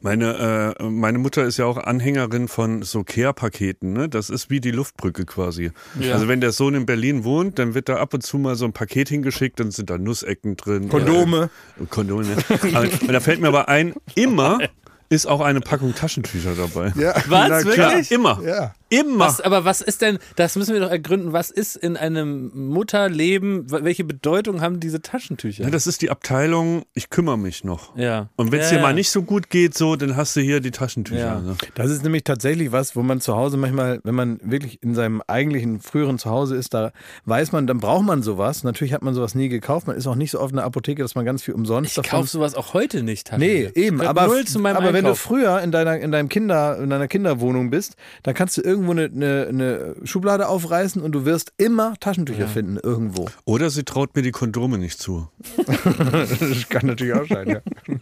[0.00, 3.92] Meine, äh, meine Mutter ist ja auch Anhängerin von so Care-Paketen.
[3.92, 4.08] Ne?
[4.08, 5.70] Das ist wie die Luftbrücke quasi.
[5.98, 6.14] Ja.
[6.14, 8.64] Also wenn der Sohn in Berlin wohnt, dann wird da ab und zu mal so
[8.64, 10.88] ein Paket hingeschickt, dann sind da Nussecken drin.
[10.88, 11.48] Kondome.
[11.80, 12.24] Äh, Kondome.
[12.24, 12.36] Ne?
[12.74, 14.58] Aber, und da fällt mir aber ein, immer
[15.08, 16.92] ist auch eine Packung Taschentücher dabei.
[16.96, 17.74] Ja, Was, na wirklich?
[17.74, 18.02] klar.
[18.10, 18.40] Immer.
[18.44, 18.74] Ja.
[18.92, 19.26] Immer.
[19.26, 23.70] Was, aber was ist denn, das müssen wir doch ergründen, was ist in einem Mutterleben,
[23.70, 25.64] welche Bedeutung haben diese Taschentücher?
[25.64, 27.96] Ja, das ist die Abteilung, ich kümmere mich noch.
[27.96, 28.28] Ja.
[28.36, 30.60] Und wenn es ja, dir mal nicht so gut geht, so, dann hast du hier
[30.60, 31.18] die Taschentücher.
[31.18, 31.40] Ja.
[31.40, 31.56] Ne?
[31.74, 35.22] Das ist nämlich tatsächlich was, wo man zu Hause manchmal, wenn man wirklich in seinem
[35.26, 36.92] eigentlichen früheren Zuhause ist, da
[37.24, 38.62] weiß man, dann braucht man sowas.
[38.62, 39.86] Natürlich hat man sowas nie gekauft.
[39.86, 41.94] Man ist auch nicht so oft in der Apotheke, dass man ganz viel umsonst Ich
[41.94, 43.32] davon kaufe sowas auch heute nicht.
[43.38, 46.78] Nee, eben, aber, null zu meinem aber wenn du früher in deiner, in deinem Kinder,
[46.78, 51.24] in deiner Kinderwohnung bist, dann kannst du irgendwo eine, eine, eine Schublade aufreißen und du
[51.24, 53.28] wirst immer Taschentücher finden, irgendwo.
[53.44, 55.28] Oder sie traut mir die Kondome nicht zu.
[55.66, 57.60] das kann natürlich auch sein, ja.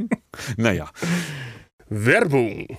[0.56, 0.90] Naja.
[1.88, 2.78] Werbung.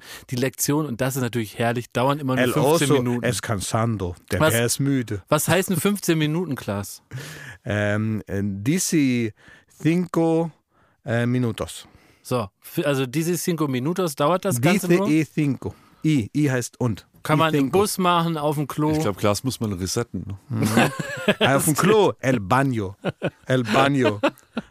[0.29, 3.23] Die Lektion, und das ist natürlich herrlich, dauern immer nur El 15 oso Minuten.
[3.25, 4.15] es cansando.
[4.31, 4.53] Der Was?
[4.53, 5.23] Bär ist müde.
[5.29, 7.01] Was heißen 15 Minuten, Klaas?
[7.63, 9.33] Ähm, äh, dici
[9.83, 10.49] cinco
[11.05, 11.87] äh, minutos.
[12.23, 12.49] So,
[12.83, 15.07] also diese cinco minutos dauert das Ganze Dice nur.
[15.07, 15.75] e cinco.
[16.03, 17.05] I, I heißt und.
[17.21, 17.79] Kann man im cinco.
[17.79, 18.93] Bus machen, auf dem Klo.
[18.93, 20.37] Ich glaube, Glas muss man resetten.
[20.49, 20.91] Ne?
[21.39, 22.13] Ah, Auf dem Klo.
[22.19, 22.95] El baño.
[23.45, 24.19] El baño.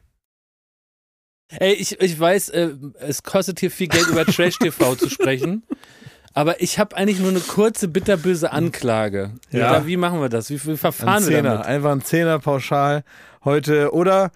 [1.59, 5.63] Ey, ich, ich weiß, äh, es kostet hier viel Geld, über Trash-TV zu sprechen.
[6.33, 9.31] Aber ich habe eigentlich nur eine kurze, bitterböse Anklage.
[9.51, 9.69] Ja.
[9.71, 10.49] Oder wie machen wir das?
[10.49, 11.65] Wie, wie Ein verfahren wir Zehner, damit?
[11.65, 13.03] einfach ein Zehner pauschal
[13.43, 13.93] heute.
[13.93, 14.31] Oder,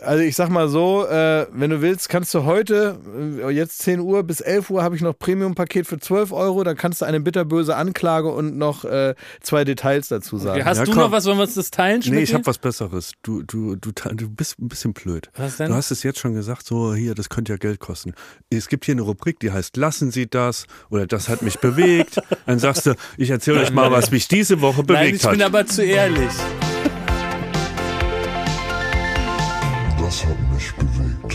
[0.00, 2.98] also ich sag mal so, äh, wenn du willst, kannst du heute,
[3.44, 6.64] äh, jetzt 10 Uhr bis 11 Uhr habe ich noch Premium-Paket für 12 Euro.
[6.64, 10.64] Dann kannst du eine bitterböse Anklage und noch äh, zwei Details dazu sagen.
[10.64, 11.00] Hast Ja, du komm.
[11.02, 12.22] noch was, wollen wir uns das teilen, Nee, Schmidti?
[12.24, 13.12] ich habe was Besseres.
[13.22, 15.30] Du, du, du, du bist ein bisschen blöd.
[15.36, 15.68] Was denn?
[15.68, 18.14] Du hast es jetzt schon gesagt, so hier, das könnte ja Geld kosten.
[18.50, 22.18] Es gibt hier eine Rubrik, die heißt Lassen Sie das oder das hat mich bewegt.
[22.46, 25.40] Dann sagst du, ich erzähle euch mal, was mich diese Woche bewegt Nein, ich bin
[25.40, 25.42] hat.
[25.42, 26.30] aber zu ehrlich.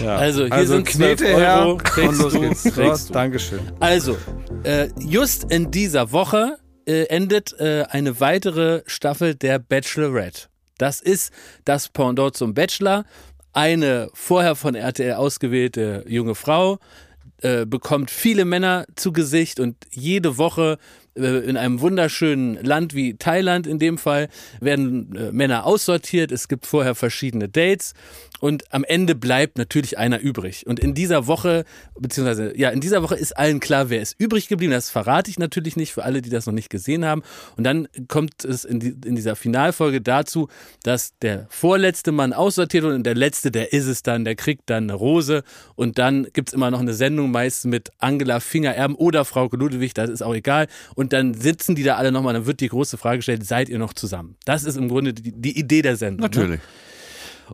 [0.01, 0.15] Ja.
[0.17, 1.71] Also, hier also sind 12 Knete her Euro.
[1.73, 3.07] und Kriegst los du, geht's.
[3.07, 3.13] du.
[3.13, 3.59] Dankeschön.
[3.79, 4.17] Also,
[4.63, 10.47] äh, just in dieser Woche äh, endet äh, eine weitere Staffel der Bachelorette.
[10.77, 11.31] Das ist
[11.65, 13.05] das Pendant zum Bachelor.
[13.53, 16.77] Eine vorher von RTL ausgewählte junge Frau
[17.41, 20.77] äh, bekommt viele Männer zu Gesicht und jede Woche
[21.17, 24.29] in einem wunderschönen Land wie Thailand in dem Fall
[24.61, 26.31] werden äh, Männer aussortiert.
[26.31, 27.93] Es gibt vorher verschiedene Dates
[28.39, 30.67] und am Ende bleibt natürlich einer übrig.
[30.67, 31.65] Und in dieser Woche,
[31.99, 34.71] beziehungsweise ja, in dieser Woche ist allen klar, wer ist übrig geblieben.
[34.71, 37.23] Das verrate ich natürlich nicht für alle, die das noch nicht gesehen haben.
[37.55, 40.49] Und dann kommt es in, die, in dieser Finalfolge dazu,
[40.83, 44.83] dass der vorletzte Mann aussortiert und der letzte, der ist es dann, der kriegt dann
[44.83, 45.43] eine Rose.
[45.75, 50.09] Und dann gibt's immer noch eine Sendung, meist mit Angela Fingererben oder Frau Ludwig, das
[50.09, 50.67] ist auch egal.
[50.95, 53.77] Und dann sitzen die da alle nochmal, dann wird die große Frage gestellt, seid ihr
[53.77, 54.35] noch zusammen?
[54.45, 56.21] Das ist im Grunde die, die Idee der Sendung.
[56.21, 56.35] Ne?
[56.35, 56.61] Natürlich.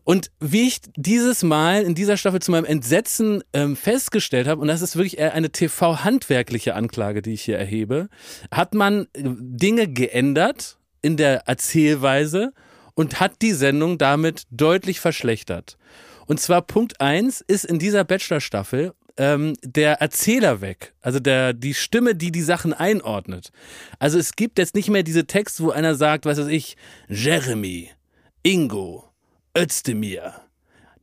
[0.04, 4.68] Und wie ich dieses Mal in dieser Staffel zu meinem Entsetzen ähm, festgestellt habe, und
[4.68, 8.10] das ist wirklich eher eine TV-handwerkliche Anklage, die ich hier erhebe,
[8.52, 12.54] hat man äh, Dinge geändert in der Erzählweise
[12.96, 15.78] und hat die Sendung damit deutlich verschlechtert.
[16.26, 21.74] Und zwar Punkt eins ist in dieser Bachelor-Staffel ähm, der Erzähler weg, also der die
[21.74, 23.52] Stimme, die die Sachen einordnet.
[24.00, 27.92] Also es gibt jetzt nicht mehr diese Texte, wo einer sagt, was weiß ich, Jeremy,
[28.42, 29.06] Ingo,
[29.58, 30.34] Özdemir.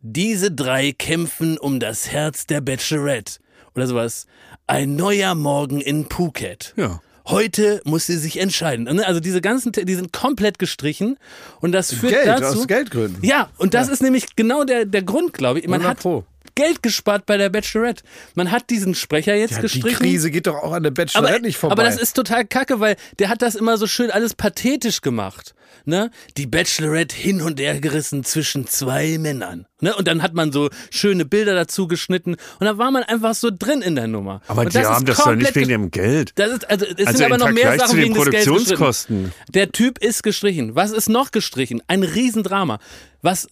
[0.02, 3.38] Diese drei kämpfen um das Herz der Bachelorette.
[3.74, 4.26] Oder sowas.
[4.66, 6.74] Ein neuer Morgen in Phuket.
[6.76, 7.00] Ja.
[7.26, 8.84] Heute muss sie sich entscheiden.
[8.84, 9.06] Ne?
[9.06, 11.18] Also diese ganzen, die sind komplett gestrichen.
[11.60, 12.60] Und das führt Geld, dazu.
[12.60, 13.24] aus Geldgründen.
[13.24, 15.68] Ja, und das ist nämlich genau der, der Grund, glaube ich.
[15.68, 16.24] Man 100 hat Pro.
[16.54, 18.02] Geld gespart bei der Bachelorette.
[18.34, 19.98] Man hat diesen Sprecher jetzt Ja, die gestrichen.
[19.98, 21.72] Krise geht doch auch an der Bachelorette aber, nicht vorbei.
[21.72, 25.54] aber das ist total kacke, weil der hat das immer so schön alles pathetisch gemacht.
[25.84, 26.10] Ne?
[26.36, 29.66] Die Bachelorette hin und her gerissen zwischen zwei Männern.
[29.80, 29.94] Ne?
[29.96, 33.50] Und dann hat man so schöne Bilder dazu geschnitten und da war man einfach so
[33.56, 34.42] drin in der Nummer.
[34.46, 36.32] Aber und die haben ist das doch nicht wegen ge- dem Geld.
[36.36, 39.32] das ist, also, es Also sind aber noch mehr Vergleich Sachen zu den wegen Produktionskosten.
[39.48, 40.74] Der Typ ist gestrichen.
[40.74, 41.82] Was ist noch gestrichen?
[41.88, 42.78] Ein Riesendrama.
[43.22, 43.48] Was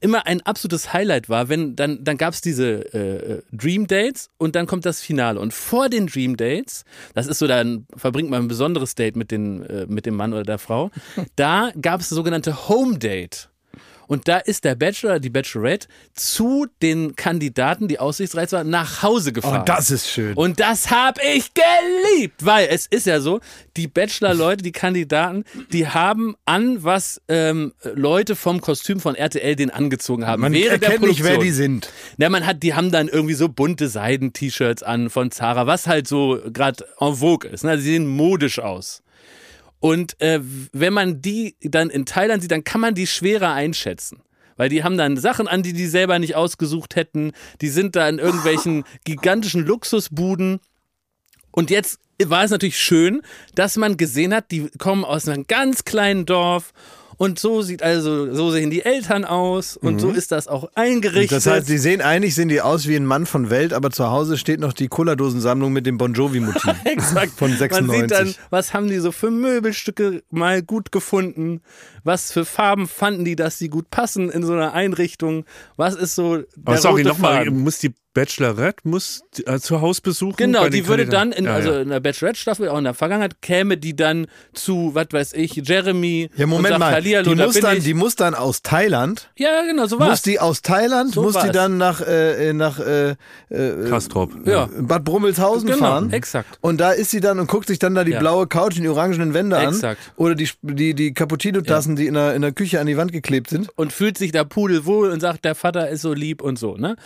[0.00, 4.56] immer ein absolutes Highlight war, wenn dann, dann gab es diese äh, Dream Dates und
[4.56, 5.38] dann kommt das Finale.
[5.38, 9.30] Und vor den Dream Dates, das ist so, dann verbringt man ein besonderes Date mit,
[9.30, 10.90] den, äh, mit dem Mann oder der Frau,
[11.36, 13.50] da gab es das sogenannte Home Date.
[14.10, 19.32] Und da ist der Bachelor, die Bachelorette zu den Kandidaten, die aussichtsreich waren, nach Hause
[19.32, 19.60] gefahren.
[19.60, 20.34] oh, das ist schön.
[20.34, 23.38] Und das hab ich geliebt, weil es ist ja so,
[23.76, 29.70] die Bachelor-Leute, die Kandidaten, die haben an, was ähm, Leute vom Kostüm von RTL den
[29.70, 30.42] angezogen haben.
[30.42, 31.88] Man während der erkennt nicht, wer die sind.
[32.16, 36.08] Na, man hat, die haben dann irgendwie so bunte Seiden-T-Shirts an von Zara, was halt
[36.08, 37.62] so gerade en vogue ist.
[37.62, 37.78] Ne?
[37.78, 39.04] Sie sehen modisch aus.
[39.80, 40.40] Und äh,
[40.72, 44.22] wenn man die dann in Thailand sieht, dann kann man die schwerer einschätzen.
[44.56, 47.32] Weil die haben dann Sachen an, die die selber nicht ausgesucht hätten.
[47.62, 50.60] Die sind da in irgendwelchen gigantischen Luxusbuden.
[51.50, 53.22] Und jetzt war es natürlich schön,
[53.54, 56.72] dass man gesehen hat, die kommen aus einem ganz kleinen Dorf.
[57.20, 59.76] Und so sieht also, so sehen die Eltern aus.
[59.76, 61.36] Und so ist das auch eingerichtet.
[61.36, 64.10] Das heißt, die sehen eigentlich sehen die aus wie ein Mann von Welt, aber zu
[64.10, 66.72] Hause steht noch die Cola-Dosensammlung mit dem Bon Jovi-Motiv.
[66.84, 67.32] Exakt.
[67.36, 68.00] Von Man 96.
[68.00, 71.60] sieht dann, was haben die so für Möbelstücke mal gut gefunden?
[72.04, 75.44] Was für Farben fanden die, dass sie gut passen in so einer Einrichtung?
[75.76, 80.34] Was ist so der Aber sorry, nochmal, muss die Bachelorette muss äh, zu Hausbesuchen.
[80.36, 81.80] Genau, die würde dann, in, Ja, also ja.
[81.82, 86.28] in der Bachelorette-Staffel, auch in der Vergangenheit, käme die dann zu, was weiß ich, Jeremy.
[86.36, 86.92] Ja, und Moment sagt, mal.
[86.92, 87.84] Hallihallo, Die da muss, dann, ich.
[87.84, 90.22] die muss dann aus Thailand, ja, genau, so muss war's.
[90.22, 91.52] die aus Thailand, So muss die war's.
[91.52, 93.10] dann nach, äh, nach äh,
[93.50, 94.32] äh, Kastrop.
[94.44, 94.68] Ja.
[94.78, 96.12] Bad Brummelshausen Genau, fahren.
[96.12, 96.58] exakt.
[96.60, 98.18] Und da ist sie dann und guckt sich dann da die Ja.
[98.18, 100.00] blaue Couch und die orangenen Wände Exakt.
[100.08, 100.12] an.
[100.16, 103.50] Oder die, die, die Cappuccino-Tassen, die in der, in der Küche an die Wand geklebt
[103.50, 103.68] sind.
[103.76, 106.96] und fühlt sich da pudelwohl und sagt, der Vater ist so lieb und so, ne?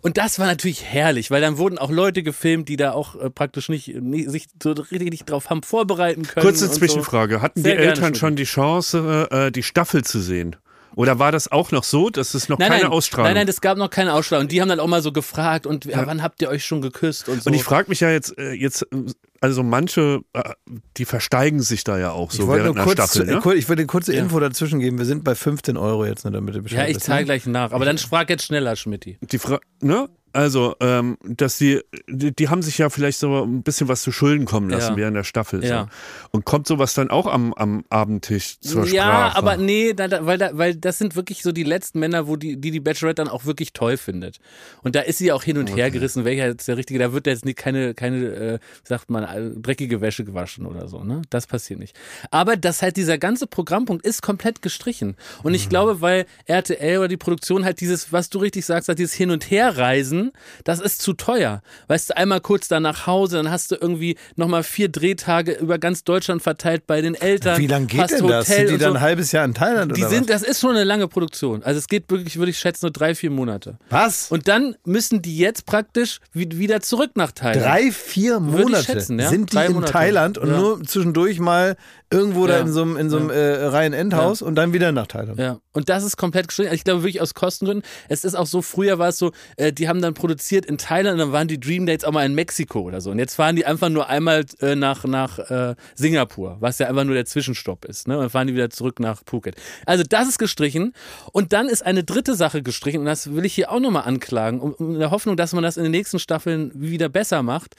[0.00, 3.30] Und das war natürlich herrlich, weil dann wurden auch Leute gefilmt, die da auch äh,
[3.30, 6.44] praktisch nicht, nicht sich so richtig nicht drauf haben vorbereiten können.
[6.46, 6.78] Kurze und so.
[6.78, 7.42] Zwischenfrage.
[7.42, 10.56] Hatten Sehr die gerne, Eltern schon die Chance, äh, die Staffel zu sehen?
[10.96, 13.48] Oder war das auch noch so, dass es noch Nein, keine nein, Ausstrahlung nein, nein,
[13.48, 14.44] es gab noch keine Ausstrahlung.
[14.44, 16.82] Und die haben dann auch mal so gefragt und ja, wann habt ihr euch schon
[16.82, 17.50] geküsst und so.
[17.50, 18.98] Und ich frage mich ja jetzt, äh, jetzt, äh,
[19.40, 20.50] also manche, äh,
[20.96, 23.28] die versteigen sich da ja auch so ich wollte während einer kurz, Staffel.
[23.28, 23.54] äh, Ne?
[23.56, 24.20] ich würde eine kurze Ja.
[24.20, 24.98] Info dazwischen geben.
[24.98, 27.24] Wir sind bei 15 Euro jetzt, ne, damit ihr Bescheid ja, ich zahle ne?
[27.24, 27.72] gleich nach.
[27.72, 29.18] Aber dann frag jetzt schneller, Schmidti.
[29.20, 30.08] Die Fra ne?
[30.34, 34.12] Also, ähm, dass die, die, die haben sich ja vielleicht so ein bisschen was zu
[34.12, 34.96] Schulden kommen lassen Ja.
[34.96, 35.64] während der Staffel.
[35.64, 35.82] Ja.
[35.84, 35.88] So.
[36.32, 39.36] Und kommt sowas dann auch am, am Abendtisch zur ja, Sprache?
[39.38, 42.36] aber nee, da, da, weil, da, weil das sind wirklich so die letzten Männer, wo
[42.36, 44.38] die, die die Bachelorette dann auch wirklich toll findet.
[44.82, 47.26] Und da ist sie auch hin und her gerissen, welcher jetzt der richtige, da wird
[47.28, 51.22] jetzt nicht keine, keine äh, sagt man, äh, dreckige Wäsche gewaschen oder so, ne?
[51.30, 51.96] Das passiert nicht.
[52.32, 55.16] Aber das halt, dieser ganze Programmpunkt ist komplett gestrichen.
[55.44, 55.56] Und Mhm.
[55.56, 59.14] ich glaube, weil RTL oder die Produktion halt dieses, was du richtig sagst, halt dieses
[59.14, 60.23] Hin- und Herreisen,
[60.64, 61.62] das ist zu teuer.
[61.88, 65.78] Weißt du, einmal kurz da nach Hause, dann hast du irgendwie nochmal vier Drehtage über
[65.78, 67.58] ganz Deutschland verteilt bei den Eltern.
[67.58, 68.48] Wie lange geht hast denn das?
[68.48, 68.96] Hotel Sind die dann so.
[68.98, 71.62] ein halbes Jahr in Thailand Die oder sind, das ist schon eine lange Produktion.
[71.62, 73.78] Also es geht wirklich, würde ich schätzen, nur drei, vier Monate.
[73.90, 74.04] was?
[74.04, 74.30] Was?
[74.30, 77.64] Und dann müssen die jetzt praktisch wi- wieder zurück nach Thailand.
[77.64, 79.28] Drei, vier Würde ich Monate schätzen, ja.
[79.30, 79.92] sind die in Monate.
[79.92, 80.56] Thailand und Ja.
[80.58, 81.76] nur zwischendurch mal
[82.14, 82.60] irgendwo da Ja.
[82.60, 85.38] in so einem, in so einem äh, Reihen-Endhaus und dann wieder nach Thailand.
[85.38, 86.70] Ja, und das ist komplett gestrichen.
[86.70, 87.84] Also Ich glaube wirklich aus Kostengründen.
[88.08, 91.14] Es ist auch so, früher war es so, äh, die haben dann produziert in Thailand
[91.14, 93.10] und dann waren die Dream Dates auch mal in Mexiko oder so.
[93.10, 97.04] Und jetzt fahren die einfach nur einmal äh, nach, nach äh, Singapur, was ja einfach
[97.04, 98.06] nur der Zwischenstopp ist.
[98.08, 98.14] Ne?
[98.14, 99.56] Und dann fahren die wieder zurück nach Phuket.
[99.84, 100.92] Also das ist gestrichen.
[101.32, 104.60] Und dann ist eine dritte Sache gestrichen und das will ich hier auch nochmal anklagen,
[104.60, 107.74] um, um in der Hoffnung, dass man das in den nächsten Staffeln wieder besser macht.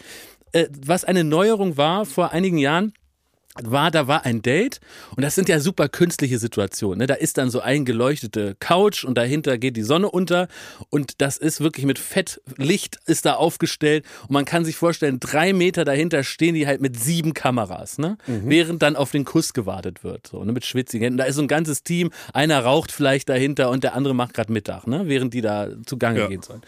[0.51, 2.93] Äh, was eine Neuerung war vor einigen Jahren,
[3.63, 4.79] war, da war ein Date
[5.15, 6.99] und das sind ja super künstliche Situationen.
[6.99, 7.07] Ne?
[7.07, 10.47] Da ist dann so eingeleuchtete Couch und dahinter geht die Sonne unter
[10.89, 15.53] und das ist wirklich mit Fettlicht ist da aufgestellt und man kann sich vorstellen, drei
[15.53, 18.17] Meter dahinter stehen die halt mit sieben Kameras, ne?
[18.27, 20.51] während dann auf den Kuss gewartet wird, so ne?
[20.51, 21.17] mit schwitzigen Händen.
[21.17, 24.51] Da ist so ein ganzes Team, einer raucht vielleicht dahinter und der andere macht gerade
[24.51, 25.03] Mittag, ne?
[25.05, 26.27] während die da zugange Ja.
[26.27, 26.61] gehen sollen.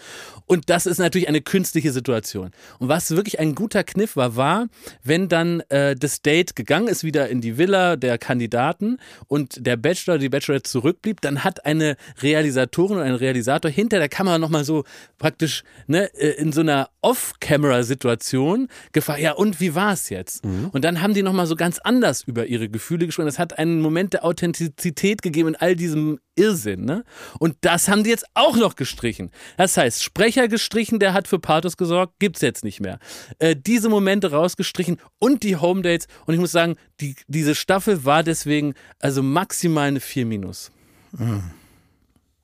[0.45, 2.51] Und das ist natürlich eine künstliche Situation.
[2.79, 4.67] Und was wirklich ein guter Kniff war, war,
[5.03, 9.77] wenn dann äh, das Date gegangen ist, wieder in die Villa der Kandidaten und der
[9.77, 14.63] Bachelor, die Bachelorette zurückblieb, dann hat eine Realisatorin oder ein Realisator hinter der Kamera nochmal
[14.63, 14.83] so
[15.17, 20.43] praktisch ne, äh, in so einer Off-Camera-Situation gefragt, ja und wie war es jetzt?
[20.73, 23.27] Und dann haben die nochmal so ganz anders über ihre Gefühle gesprochen.
[23.27, 26.85] Das hat einen Moment der Authentizität gegeben in all diesem Irrsinn.
[26.85, 27.03] Ne?
[27.39, 29.31] Und das haben die jetzt auch noch gestrichen.
[29.57, 32.99] Das heißt, Sprecher gestrichen, der hat für Pathos gesorgt, gibt's jetzt nicht mehr.
[33.39, 36.07] Äh, diese Momente rausgestrichen und die Home Dates.
[36.25, 36.66] Und ich muss sagen,
[36.99, 40.71] die, diese Staffel war deswegen also maximal eine 4 minus.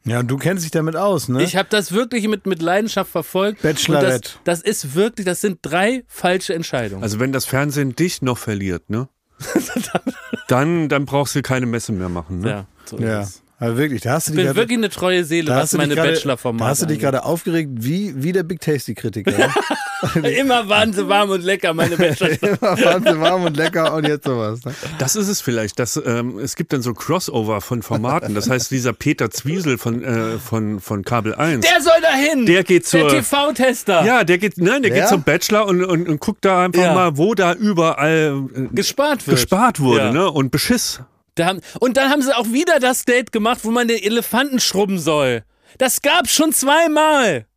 [0.05, 1.43] Ja, und du kennst dich damit aus, ne?
[1.43, 3.61] Ich habe das wirklich mit, mit Leidenschaft verfolgt.
[3.61, 4.15] Bachelorette.
[4.15, 7.03] Und Das, das ist wirklich, das sind drei falsche Entscheidungen.
[7.03, 9.07] Also wenn das Fernsehen dich noch verliert, ne?
[10.47, 12.49] dann, dann brauchst du keine Messe mehr machen, ne?
[12.49, 15.23] ja, so ja, ist aber wirklich, da hast du Ich bin gerade- wirklich eine treue
[15.23, 18.13] Seele, da was hast du dich meine Bachelor-Formate Da hast du dich gerade aufgeregt, wie,
[18.21, 19.31] wie der Big Tasty Kritiker.
[19.31, 20.29] ne?
[20.37, 22.31] Immer waren sie warm und lecker, meine Bachelor.
[22.41, 24.65] Immer fand sie warm und lecker und jetzt sowas.
[24.65, 24.73] Ne?
[24.97, 25.79] Das ist es vielleicht.
[25.79, 28.35] Das, ähm, es gibt dann so Crossover von Formaten.
[28.35, 31.65] Das heißt, dieser Peter Zwiesel von, äh, von, von Kabel 1.
[31.65, 32.45] Der soll dahin!
[32.45, 34.03] Der geht zur- Der TV-Tester!
[34.05, 34.99] ja, der geht, nein, der Wer?
[35.01, 36.93] geht zum Bachelor und, und, und guckt da einfach Ja.
[36.93, 39.37] mal, wo da überall äh, Gespart wird.
[39.37, 40.11] gespart wurde, Ja.
[40.11, 40.29] ne?
[40.29, 40.99] Und Beschiss.
[41.35, 44.59] Da haben, und dann haben sie auch wieder das Date gemacht, wo man den Elefanten
[44.59, 45.43] schrubben soll.
[45.77, 47.47] Das gab's schon zweimal.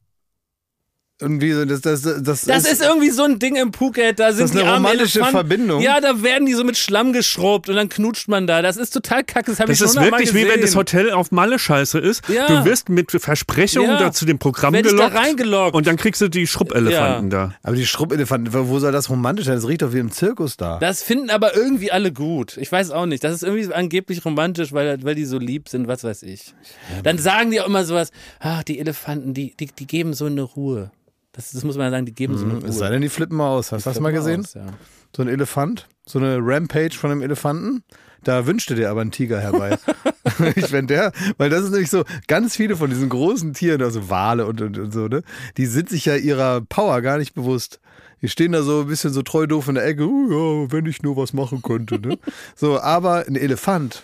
[1.18, 4.18] Irgendwie so, das, das, das, Das ist, irgendwie so ein Ding im Phuket.
[4.20, 5.48] Da sind das die eine romantische Elefanten.
[5.48, 5.81] Verbindung?
[5.81, 8.61] Ja, da werden die so mit Schlamm geschrubbt und dann knutscht man da.
[8.61, 9.50] Das ist total kacke.
[9.52, 10.76] Das habe ich Das schon ist wirklich wie wenn das.
[10.76, 12.29] Hotel auf Malle scheiße ist.
[12.29, 12.46] Ja.
[12.48, 13.98] Du wirst mit Versprechungen Ja.
[13.98, 15.16] da zu dem Programm Werd ich da gelockt.
[15.16, 15.74] reingelockt.
[15.74, 17.55] Und dann kriegst du die Schrubbelefanten da.
[17.62, 19.55] Aber die Schrubbelefanten, wo soll das romantisch sein?
[19.55, 20.79] Das riecht doch wie im Zirkus da.
[20.81, 22.59] Das finden aber irgendwie alle gut.
[22.59, 23.24] Ich weiß auch nicht.
[23.24, 26.52] Das ist irgendwie angeblich romantisch, weil, weil die so lieb sind, was weiß ich.
[27.05, 30.42] Dann sagen die auch immer sowas, ach, die Elefanten, die, die, die geben so eine
[30.42, 30.90] Ruhe.
[31.37, 32.68] Das, das muss man sagen, die geben so eine Ruhe.
[32.68, 33.70] Es sei denn, die flippen mal aus.
[33.70, 34.40] Hast du das mal gesehen?
[34.40, 34.66] Aus, ja.
[35.14, 37.85] So ein Elefant, so eine Rampage von einem Elefanten.
[38.25, 39.79] Da wünschte dir aber ein Tiger herbei.
[40.56, 44.08] ich, wenn der, weil das ist nämlich so, ganz viele von diesen großen Tieren, also
[44.10, 45.23] Wale und, und, und so, ne,
[45.56, 47.81] die sind sich ja ihrer Power gar nicht bewusst.
[48.23, 50.87] Die stehen da so ein bisschen so treu doof in der Ecke, oh ja, wenn
[50.87, 51.98] ich nur was machen könnte.
[52.00, 52.19] Ne?
[52.56, 54.02] So, aber ein Elefant,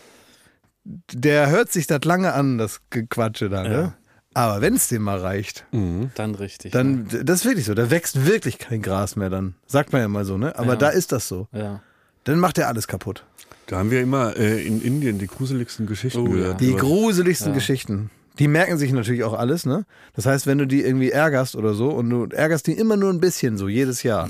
[0.85, 3.95] der hört sich das lange an, das Gequatsche da, ne?
[4.35, 6.73] Aber wenn es dem mal reicht, Dann richtig.
[6.73, 9.55] dann, das ist wirklich so, da wächst wirklich kein Gras mehr dann.
[9.67, 10.57] Sagt man ja mal so, ne?
[10.59, 10.77] Aber Ja.
[10.77, 11.49] da ist das so.
[11.53, 11.59] ja.
[11.61, 11.81] ja.
[12.25, 13.25] Dann macht er alles kaputt.
[13.67, 16.33] Da haben wir immer äh, in Indien die gruseligsten Geschichten Oh, ja.
[16.35, 16.61] gehört.
[16.61, 17.55] Die gruseligsten Ja.
[17.55, 18.11] Geschichten.
[18.39, 19.85] Die merken sich natürlich auch alles, ne?
[20.15, 23.11] Das heißt, wenn du die irgendwie ärgerst oder so und du ärgerst die immer nur
[23.13, 24.29] ein bisschen so jedes Jahr,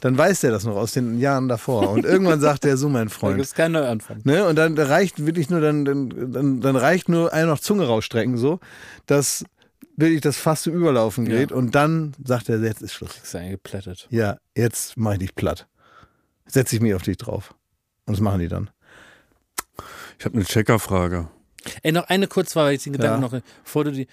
[0.00, 1.90] dann weiß der das noch aus den Jahren davor.
[1.90, 3.36] Und irgendwann sagt der so, mein Freund.
[3.36, 4.20] gibt es keinen Neuanfang.
[4.22, 4.46] Ne?
[4.46, 8.60] Und dann reicht wirklich nur, dann, dann, dann, reicht nur einer noch Zunge rausstrecken, so,
[9.06, 9.44] dass
[9.96, 11.38] wirklich das fast zum Überlaufen Ja.
[11.38, 11.50] geht.
[11.50, 13.18] Und dann sagt er, jetzt ist Schluss.
[13.22, 14.06] Ist ja eingeplättet.
[14.10, 15.66] Ja, jetzt mach ich dich platt.
[16.46, 17.54] Setze ich mich auf dich drauf.
[18.06, 18.70] Und das machen die dann.
[20.18, 21.28] Ich habe eine Checkerfrage.
[21.82, 23.28] Ey, noch eine Kurzfrage, weil ich den Gedanken Ja.
[23.28, 24.06] noch, bevor du die.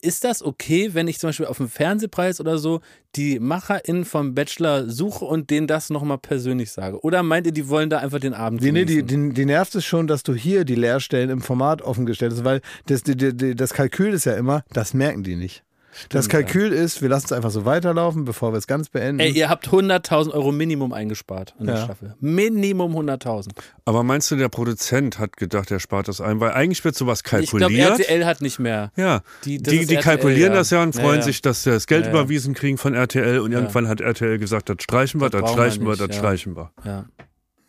[0.00, 2.80] Ist das okay, wenn ich zum Beispiel auf dem Fernsehpreis oder so
[3.16, 7.00] die MacherInnen vom Bachelor suche und denen das nochmal persönlich sage?
[7.04, 9.74] Oder meint ihr, die wollen da einfach den Abend Die, nee, die, die, die nervt
[9.74, 13.74] es schon, dass du hier die Leerstellen im Format offengestellt hast, weil das, die, das
[13.74, 15.64] Kalkül ist ja immer, das merken die nicht.
[16.10, 19.20] Das Kalkül ist, wir lassen es einfach so weiterlaufen, bevor wir es ganz beenden.
[19.20, 21.84] Ey, ihr habt 100.000 Euro Minimum eingespart in der Ja.
[21.84, 22.14] Staffel.
[22.20, 23.50] Minimum 100.000.
[23.84, 26.40] Aber meinst du, der Produzent hat gedacht, er spart das ein?
[26.40, 28.00] Weil eigentlich wird sowas Ich glaube, kalkuliert.
[28.00, 28.92] RTL hat nicht mehr.
[28.96, 30.58] ja, Die- die, das die, RTL, kalkulieren ja.
[30.58, 31.22] das ja und Ja, freuen ja.
[31.22, 32.18] sich, dass sie das Geld Ja, ja.
[32.20, 35.84] überwiesen kriegen von RTL und irgendwann hat RTL gesagt, das streichen wir, Das das, streichen
[35.86, 36.12] wir, das ja.
[36.12, 36.70] streichen wir.
[36.84, 37.06] Ja,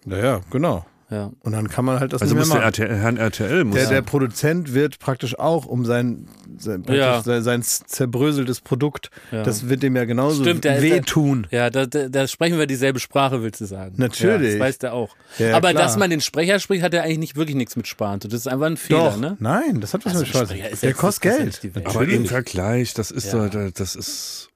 [0.06, 0.86] ja, ja, genau.
[1.10, 1.32] Ja.
[1.42, 2.92] Und dann kann man halt das Also nicht muss mehr der machen.
[2.92, 7.22] RTL, Herrn RTL muss Der, der Produzent wird praktisch auch um sein, sein, Ja.
[7.22, 9.44] sein, sein zerbröseltes Produkt, Ja.
[9.44, 11.48] das wird dem ja genauso Stimmt, der wehtun.
[11.52, 13.96] Ja, da, da, da sprechen wir dieselbe Sprache, willst du sagen.
[13.98, 14.54] Natürlich.
[14.54, 15.16] Ja, das weiß der auch.
[15.38, 15.84] Ja, Aber klar.
[15.84, 18.20] dass man den Sprecher spricht, hat er eigentlich nicht wirklich nichts mit Sparen.
[18.20, 19.38] Das ist einfach ein Fehler, Doch, ne?
[19.40, 20.80] nein, das hat was Also mit Spaß.
[20.82, 21.88] Der kostet Geld.
[21.88, 23.48] Aber im Vergleich, das ist Ja.
[23.48, 24.49] doch, das ist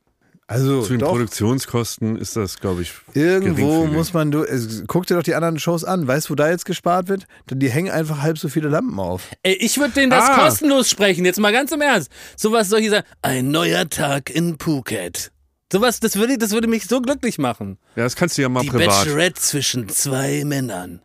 [0.47, 5.07] Also zu den doch, Produktionskosten ist das, glaube ich, irgendwo muss man, du, es, guck
[5.07, 6.05] dir doch die anderen Shows an.
[6.07, 7.25] Weißt du, wo da jetzt gespart wird?
[7.49, 9.23] Die hängen einfach halb so viele Lampen auf.
[9.43, 10.35] Ey, ich würde denen das Ah.
[10.45, 12.11] kostenlos sprechen, jetzt mal ganz im Ernst.
[12.35, 15.31] Sowas soll hier sagen, ein neuer Tag in Phuket.
[15.71, 17.79] Sowas, das würde, das würde mich so glücklich machen.
[17.95, 18.87] Ja, das kannst du ja mal Die privat.
[18.89, 21.01] Bachelorette zwischen zwei Männern.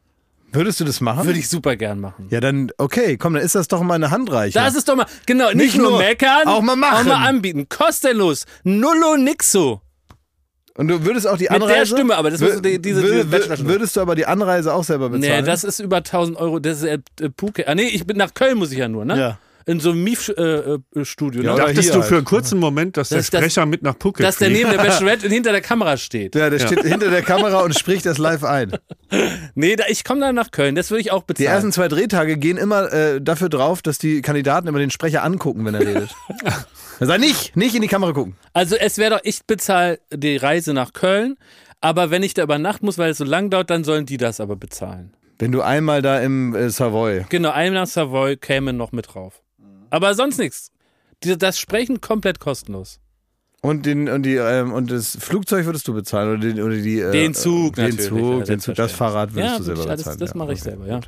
[0.52, 1.26] Würdest du das machen?
[1.26, 2.26] Würde ich super gern machen.
[2.30, 4.62] ja, dann, okay, komm, dann ist das doch mal eine Handreichung.
[4.62, 7.06] Das ist doch mal, genau, nicht, Nicht nur, nur, meckern, auch mal machen.
[7.06, 7.68] Auch mal anbieten.
[7.68, 8.46] Kostenlos.
[8.64, 9.82] Nullo nixo.
[10.76, 11.74] Und du würdest auch die Mit Anreise.
[11.74, 13.68] der Stimme, aber das ist die- diese- diese wür- Bachelor-Stimme.
[13.68, 15.44] Würdest du aber die Anreise auch selber Nee, bezahlen?
[15.44, 16.60] das ist über 1000 Euro.
[16.60, 16.98] Das ist äh,
[17.36, 17.66] Phuket.
[17.66, 19.18] Ah, nee, ich bin nach Köln, muss ich ja nur, ne?
[19.18, 19.38] Ja.
[19.68, 21.42] In so einem Mief-Studio.
[21.42, 21.58] Ja, ne?
[21.58, 22.08] Dachtest hier du halt.
[22.08, 24.64] für einen kurzen Moment, dass der Das- das- Sprecher mit nach Phuket Dass der fliegt?
[24.66, 26.34] neben der Bachelorette hinter der Kamera steht.
[26.34, 28.72] Ja, der steht hinter der Kamera und spricht das live ein.
[29.54, 30.74] Nee, da, ich komme dann nach Köln.
[30.74, 31.48] Das würde ich auch Die bezahlen.
[31.50, 35.64] ersten zwei Drehtage gehen immer äh, dafür drauf, dass die Kandidaten immer den Sprecher angucken,
[35.64, 36.10] wenn er redet.
[37.00, 38.34] Er sagt nicht, nicht in die Kamera gucken.
[38.54, 41.36] Also es wäre doch, ich bezahle die Reise nach Köln,
[41.80, 44.40] aber wenn ich da übernachten muss, weil es so lang dauert, dann sollen die das
[44.40, 45.12] aber bezahlen.
[45.38, 47.24] Wenn du einmal da im äh, Savoy.
[47.28, 49.42] Genau, ein nach Savoy käme noch mit drauf.
[49.90, 50.70] Aber sonst nichts.
[51.20, 53.00] Das Sprechen komplett kostenlos.
[53.60, 57.00] Und, den, und, die, ähm, und das Flugzeug würdest du bezahlen oder, den, oder die,
[57.00, 58.92] äh, Den Zug den natürlich, Zug, ja, den Zug, das.
[58.92, 60.18] Fahrrad würdest ja, du selber bezahlen.
[60.18, 61.00] das, das mache ich Okay, selber, ja.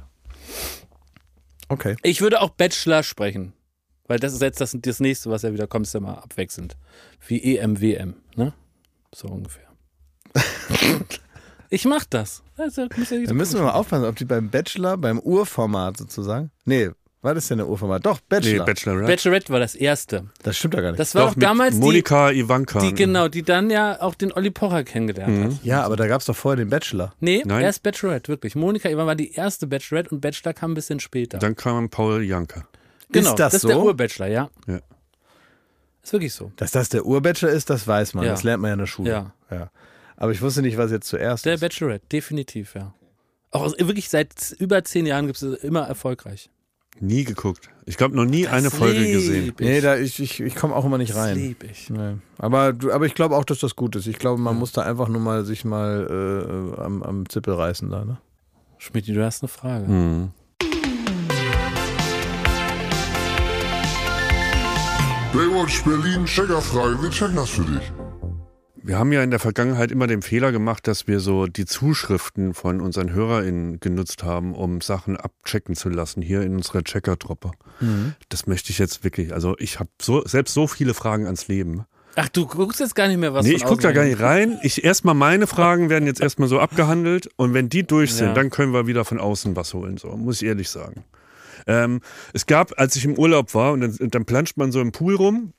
[1.68, 1.96] Okay.
[2.02, 3.52] Ich würde auch Bachelor sprechen.
[4.08, 6.76] Weil das ist jetzt das, das nächste, was ja wieder kommt, ist ja mal abwechselnd.
[7.28, 8.52] Wie EM, WM, ne?
[9.14, 9.68] So ungefähr.
[11.70, 12.42] ich mach das.
[12.56, 12.88] Also, ja
[13.26, 16.50] Da müssen wir mal aufpassen, ob die beim Bachelor, beim Urformat sozusagen.
[16.64, 16.90] Nee,
[17.22, 18.04] war das denn der Urformat?
[18.06, 18.64] Doch, Nee, Bachelor.
[18.64, 19.06] Bachelorette.
[19.06, 20.24] Bachelorette war das erste.
[20.42, 21.00] das stimmt ja gar nicht.
[21.00, 22.80] Das war Doch, doch, mit damals die, Monika Ivanka.
[22.80, 25.64] die, genau, die dann ja auch den Olli Pocher kennengelernt hat.
[25.64, 27.12] ja, aber da gab es doch vorher den Bachelor.
[27.20, 27.62] Nee, Nein.
[27.62, 28.54] erst Bachelorette, wirklich.
[28.56, 31.38] Monika Ivan war die erste Bachelorette und Bachelor kam ein bisschen später.
[31.38, 32.64] Dann kam Paul Janke.
[33.10, 33.82] genau, ist das ist der so?
[33.84, 34.50] Urbachelor, ja.
[34.66, 34.80] Ja.
[36.02, 36.50] Ist wirklich so.
[36.56, 38.24] Dass das der Urbachelor ist, das weiß man.
[38.24, 38.30] Ja.
[38.32, 39.10] Das lernt man ja in der Schule.
[39.10, 39.34] Ja.
[39.50, 39.70] ja.
[40.16, 41.60] Aber ich wusste nicht, was jetzt zuerst Der ist.
[41.60, 42.94] Bachelorette, definitiv, ja.
[43.50, 46.50] Auch wirklich seit über zehn Jahren gibt es immer erfolgreich.
[46.98, 47.70] Nie geguckt.
[47.86, 49.54] Ich glaube, noch nie eine Folge gesehen.
[49.58, 49.64] Ich.
[49.66, 51.36] Nee, da, ich, ich, ich komme auch immer nicht das rein.
[51.36, 51.88] lieb ich.
[51.88, 52.16] Nee.
[52.38, 54.06] Aber, aber ich glaube auch, dass das gut ist.
[54.06, 57.90] Ich glaube, man muss da einfach nur mal sich mal äh, am, am Zippel reißen
[57.90, 58.04] da.
[58.04, 58.18] Ne?
[58.78, 59.86] Schmidt, du hast eine Frage.
[59.86, 60.30] Mhm.
[65.32, 67.92] Baywatch Berlin, Checkerfrage, wir checken das für dich.
[68.82, 72.54] Wir haben ja in der Vergangenheit immer den Fehler gemacht, dass wir so die Zuschriften
[72.54, 77.50] von unseren HörerInnen genutzt haben, um Sachen abchecken zu lassen, hier in unserer Checker-Truppe.
[78.30, 81.84] Das möchte ich jetzt wirklich, also ich habe so, selbst so viele Fragen ans Leben.
[82.16, 84.58] Ach, du guckst jetzt gar nicht mehr was nee, ich gucke da gar nicht rein.
[84.62, 88.34] Ich erstmal meine Fragen werden jetzt erstmal so abgehandelt und wenn die durch sind, Ja.
[88.34, 91.04] dann können wir wieder von außen was holen, so muss ich ehrlich sagen.
[91.66, 92.00] Ähm,
[92.32, 94.92] es gab, als ich im Urlaub war, und dann, und dann planscht man so im
[94.92, 95.52] Pool rum,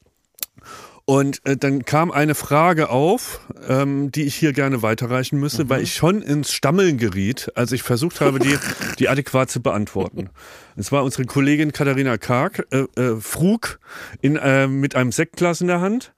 [1.12, 5.82] und äh, dann kam eine Frage auf, ähm, die ich hier gerne weiterreichen müsste, weil
[5.82, 8.58] ich schon ins Stammeln geriet, als ich versucht habe, die,
[8.98, 10.30] die adäquat zu beantworten.
[10.78, 13.82] Es war unsere Kollegin Katharina Karg, äh, äh, Frug,
[14.22, 16.14] in, äh, mit einem Sektglas in der Hand.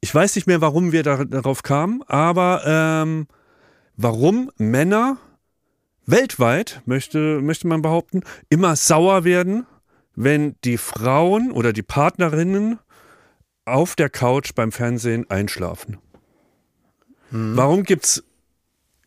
[0.00, 3.26] Ich weiß nicht mehr, warum wir da, darauf kamen, aber ähm,
[3.98, 5.18] warum Männer
[6.06, 9.66] weltweit, möchte, möchte man behaupten, immer sauer werden,
[10.14, 12.78] wenn die Frauen oder die Partnerinnen
[13.64, 15.98] auf der Couch beim Fernsehen einschlafen.
[17.30, 18.22] Warum gibt's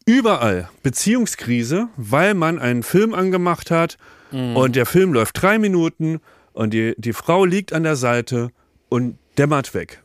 [0.06, 3.98] überall Beziehungskrise, weil man einen Film angemacht hat
[4.32, 6.20] und der Film läuft drei Minuten
[6.54, 8.50] und die, die Frau liegt an der Seite
[8.90, 10.02] und dämmert weg.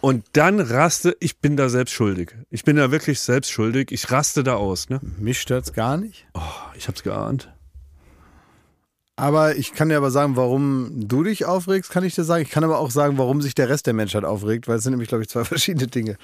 [0.00, 2.36] Und dann raste, ich bin da selbst schuldig.
[2.50, 3.90] Ich bin da wirklich selbst schuldig.
[3.90, 4.88] Ich raste da aus.
[4.88, 5.00] Ne?
[5.18, 6.26] Mich stört's gar nicht.
[6.34, 6.40] Oh,
[6.76, 7.52] ich hab's geahnt.
[9.16, 12.42] Aber ich kann dir aber sagen, warum du dich aufregst, kann ich dir sagen.
[12.42, 14.92] Ich kann aber auch sagen, warum sich der Rest der Menschheit aufregt, weil es sind
[14.92, 16.16] nämlich, glaube ich, zwei verschiedene Dinge.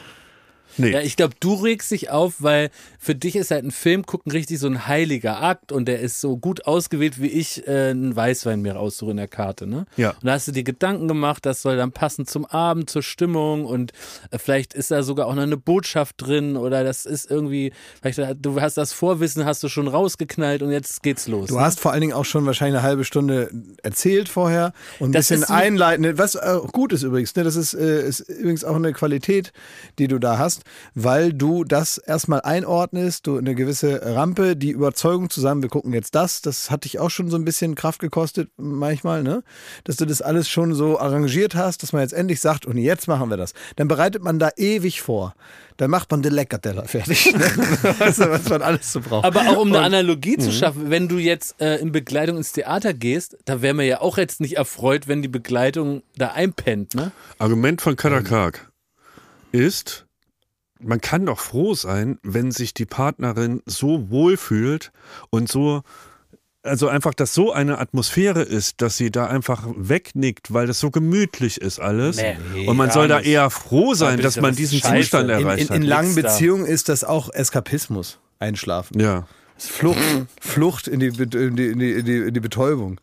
[0.77, 0.91] Nee.
[0.91, 4.33] Ja, ich glaube, du regst dich auf, weil für dich ist halt ein Film gucken
[4.33, 8.15] richtig so ein heiliger Akt und der ist so gut ausgewählt, wie ich äh, einen
[8.15, 9.87] Weißwein mir raussuche in der Karte, ne?
[9.97, 10.11] Ja.
[10.11, 13.65] Und da hast du dir Gedanken gemacht, das soll dann passen zum Abend, zur Stimmung
[13.65, 13.93] und
[14.31, 18.19] äh, vielleicht ist da sogar auch noch eine Botschaft drin oder das ist irgendwie, vielleicht
[18.19, 21.49] äh, du hast das Vorwissen, hast du schon rausgeknallt und jetzt geht's los.
[21.49, 21.61] Du ne?
[21.61, 23.51] hast vor allen Dingen auch schon wahrscheinlich eine halbe Stunde
[23.83, 27.35] erzählt vorher und ein Das bisschen einleitend, was äh, gut ist übrigens.
[27.35, 27.45] Ne?
[27.45, 29.53] Das ist, äh, ist übrigens auch eine Qualität,
[29.99, 30.60] die du da hast,
[30.95, 36.15] weil du das erstmal einordnest, du eine gewisse Rampe, die Überzeugung zusammen, wir gucken jetzt
[36.15, 39.43] das, das hat dich auch schon so ein bisschen Kraft gekostet manchmal, ne?
[39.85, 43.09] dass du das alles schon so arrangiert hast, dass man jetzt endlich sagt, und jetzt
[43.09, 43.53] machen wir das.
[43.77, 45.35] Dann bereitet man da ewig vor.
[45.77, 47.33] Dann macht man den Leckerteller fertig.
[47.33, 47.41] Ne?
[47.99, 49.25] weißt du, was man alles so braucht.
[49.25, 50.41] Aber auch um eine Und- Analogie Mhm.
[50.41, 54.01] zu schaffen, wenn du jetzt äh, in Begleitung ins Theater gehst, da wären wir ja
[54.03, 57.13] auch jetzt nicht erfreut, wenn die Begleitung da einpennt, ne?
[57.39, 58.71] Argument von Karakak
[59.53, 60.07] ist,
[60.83, 64.93] man kann doch froh sein, wenn sich die Partnerin so wohlfühlt
[65.31, 65.83] und so,
[66.63, 70.91] also einfach, dass so eine Atmosphäre ist, dass sie da einfach wegnickt, weil das so
[70.91, 72.17] gemütlich ist alles.
[72.19, 75.03] Nee, und man soll da eher froh sein, dass man diesen scheiße.
[75.03, 75.89] Zustand In- in, erreicht in, in hat.
[75.89, 76.29] langen Nix da.
[76.33, 78.19] Beziehungen ist das auch Eskapismus.
[78.39, 79.01] Einschlafen.
[79.01, 79.27] Ja.
[79.57, 79.99] Flucht,
[80.41, 83.01] Flucht in in, die, in, die, in, die, in die Betäubung.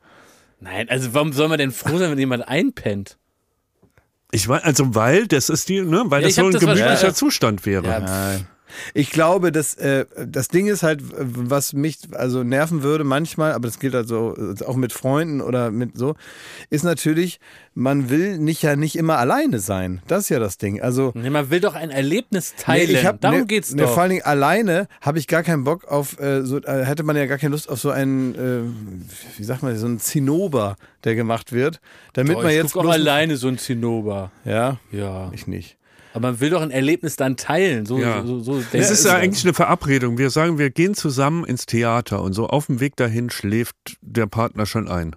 [0.60, 3.18] Nein, also warum soll man denn froh sein, wenn jemand einpennt?
[4.32, 7.14] Ich weiß, also weil das ist die, ne, weil Ja, das so ein gemütlicher.
[7.14, 7.86] Zustand wäre.
[7.88, 8.48] Ja, Nein.
[8.94, 13.68] Ich glaube, dass äh, das Ding ist halt, was mich also nerven würde manchmal, aber
[13.68, 16.16] das gilt also auch mit Freunden oder mit so,
[16.70, 17.40] ist natürlich,
[17.74, 20.02] man will nicht ja nicht immer alleine sein.
[20.08, 20.82] Das ist ja das Ding.
[20.82, 22.92] Also Nee, man will doch ein Erlebnis teilen.
[22.92, 23.94] Nee, hab, Darum ne, geht's ne, doch.
[23.94, 27.16] Vor allen Dingen alleine habe ich gar keinen Bock auf, äh, so, äh, hätte man
[27.16, 31.16] ja gar keine Lust auf so einen, äh, wie sagt man, so einen Zinnober, der
[31.16, 31.80] gemacht wird.
[32.14, 34.32] Damit oh, man ich jetzt guck auch alleine so ein Zinnober.
[34.46, 35.32] Ja, Ja.
[35.34, 35.78] ich nicht.
[36.18, 37.86] Aber man will doch ein Erlebnis dann teilen.
[37.86, 38.24] So, Ja.
[38.26, 40.18] so, so, so Es ist ja eigentlich eine Verabredung.
[40.18, 44.28] Wir sagen, wir gehen zusammen ins Theater und so auf dem Weg dahin schläft der
[44.28, 45.16] Partner schon ein.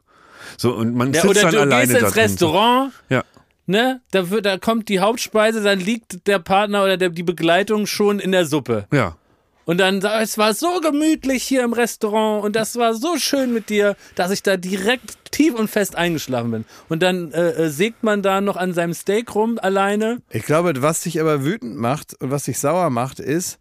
[0.57, 2.17] So und man Ja, sitzt oder dann du alleine gehst ins.
[2.17, 3.25] Restaurant, Ja.
[3.67, 4.01] ne?
[4.11, 8.19] Da, wird, da kommt die Hauptspeise, dann liegt der Partner oder der, die Begleitung schon
[8.19, 8.87] in der Suppe.
[8.93, 9.17] Ja.
[9.65, 13.69] Und dann, es war so gemütlich hier im Restaurant und das war so schön mit
[13.69, 16.65] dir, dass ich da direkt tief und fest eingeschlafen bin.
[16.89, 20.23] Und dann äh, äh, sägt man da noch an seinem Steak rum alleine.
[20.31, 23.59] Ich glaube, was dich aber wütend macht und was dich sauer macht, ist,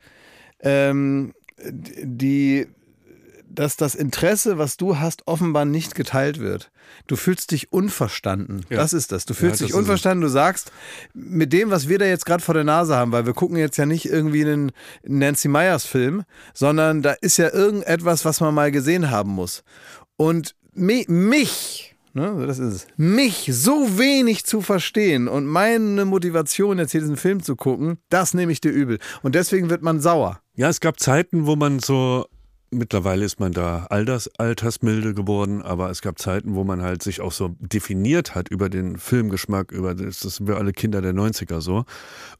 [0.61, 2.67] ähm, die,
[3.49, 6.71] dass das Interesse, was du hast, offenbar nicht geteilt wird.
[7.07, 8.65] Du fühlst dich unverstanden.
[8.69, 8.77] Ja.
[8.77, 9.25] Das ist das.
[9.25, 10.21] Du fühlst das dich unverstanden.
[10.21, 10.71] Du sagst,
[11.13, 13.77] mit dem, was wir da jetzt gerade vor der Nase haben, weil wir gucken jetzt
[13.77, 14.71] ja nicht irgendwie einen
[15.03, 16.23] Nancy Meyers Film,
[16.53, 19.63] sondern da ist ja irgendetwas, was man mal gesehen haben muss.
[20.15, 26.79] Und mi mich, ne, das ist es, mich so wenig zu verstehen und meine Motivation,
[26.79, 28.99] jetzt hier diesen Film zu gucken, das nehme ich dir übel.
[29.21, 30.41] Und deswegen wird man sauer.
[30.55, 32.27] Ja, es gab Zeiten, wo man so
[32.71, 37.21] mittlerweile ist man da alters, altersmilde geworden, aber es gab Zeiten, wo man halt sich
[37.21, 41.13] auch so definiert hat über den Filmgeschmack, über das, das sind wir alle Kinder der
[41.13, 41.85] 90er so.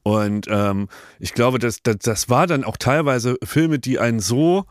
[0.02, 4.64] Und ähm, ich glaube, das, das, das war dann auch teilweise Filme, die einen so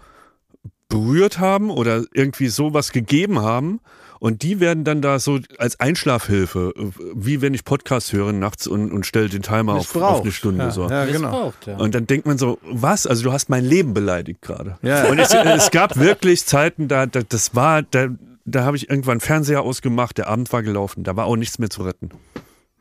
[0.89, 3.79] berührt haben oder irgendwie sowas gegeben haben.
[4.19, 6.73] Und die werden dann da so als Einschlafhilfe,
[7.15, 10.65] wie wenn ich Podcast höre nachts und, und stelle den Timer auf, auf eine Stunde
[10.65, 10.89] ja, so.
[10.89, 11.53] Ja, genau.
[11.77, 13.07] Und dann denkt man so, was?
[13.07, 14.77] Also du hast mein Leben beleidigt gerade.
[14.81, 15.05] Ja.
[15.05, 18.09] Und es, es gab wirklich Zeiten, da, da das war, da,
[18.45, 21.69] da habe ich irgendwann Fernseher ausgemacht, der Abend war gelaufen, da war auch nichts mehr
[21.69, 22.09] zu retten.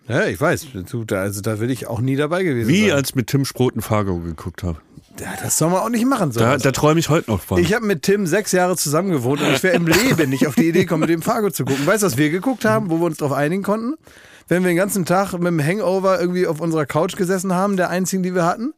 [0.09, 0.69] Ja, ich weiß.
[0.91, 2.93] Du, da- Also da will ich auch nie dabei gewesen Wie sein.
[2.97, 4.79] als ich mit Tim Sproten Fargo geguckt habe.
[5.43, 6.33] Das soll man auch nicht machen.
[6.33, 7.59] Da, da träume ich heute noch von.
[7.59, 10.55] Ich habe mit Tim sechs Jahre zusammen gewohnt und ich wäre im Leben nicht auf
[10.55, 11.87] die Idee gekommen, mit dem Fargo zu gucken.
[11.87, 13.95] Weißt du, was wir geguckt haben, wo wir uns darauf einigen konnten?
[14.47, 17.91] Wenn wir den ganzen Tag mit dem Hangover irgendwie auf unserer Couch gesessen haben, der
[17.91, 18.73] einzigen, die wir hatten.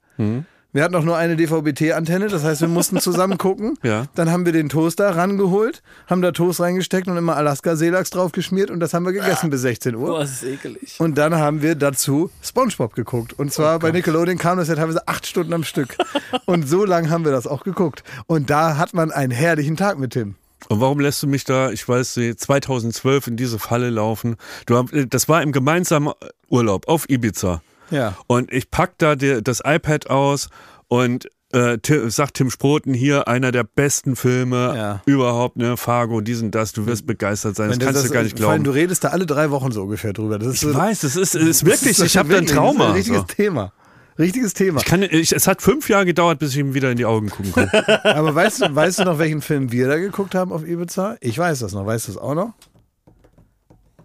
[0.72, 3.76] Wir hatten auch nur eine DVB-T-Antenne, das heißt, wir mussten zusammen gucken.
[3.82, 4.04] Ja.
[4.14, 8.70] Dann haben wir den Toaster rangeholt, haben da Toast reingesteckt und immer Alaska-Seelachs drauf geschmiert
[8.70, 10.06] und das haben wir gegessen bis 16 Uhr.
[10.06, 10.94] Boah, das ist ekelig.
[11.00, 13.32] Und dann haben wir dazu SpongeBob geguckt.
[13.32, 15.96] Und zwar bei Nickelodeon kam das ja teilweise acht Stunden am Stück.
[16.46, 18.04] Und so lang haben wir das auch geguckt.
[18.28, 20.36] Und da hat man einen herrlichen Tag mit Tim.
[20.68, 24.36] Und warum lässt du mich da, ich weiß, nicht, 2012 in diese Falle laufen?
[24.66, 26.12] Du, das war im gemeinsamen
[26.48, 27.60] Urlaub auf Ibiza.
[27.90, 28.16] Ja.
[28.26, 30.48] Und ich pack da die, das iPad aus
[30.88, 31.78] und äh,
[32.08, 35.02] sagt Tim Sproten hier, einer der besten Filme Ja.
[35.06, 35.76] überhaupt, ne?
[35.76, 37.70] Fargo, diesen, das, du wirst begeistert sein.
[37.70, 38.74] Das Wenn kannst du gar nicht Vor allem, glauben.
[38.76, 40.38] du redest da alle drei Wochen so ungefähr drüber.
[40.38, 42.56] Das ist Ich so, weiß, es ist, ist wirklich, das ich habe da ein wirklich-
[42.56, 42.86] das ist Trauma.
[42.86, 43.26] ein richtiges So.
[43.26, 43.72] Thema.
[44.18, 44.78] Richtiges Thema.
[44.80, 47.30] Ich kann, ich, es hat fünf Jahre gedauert, bis ich ihm wieder in die Augen
[47.30, 48.04] gucken konnte.
[48.14, 51.16] Aber weißt du, weißt du noch, welchen Film wir da geguckt haben auf Ibiza?
[51.20, 51.84] Ich weiß das noch.
[51.86, 52.52] Weißt du es auch noch?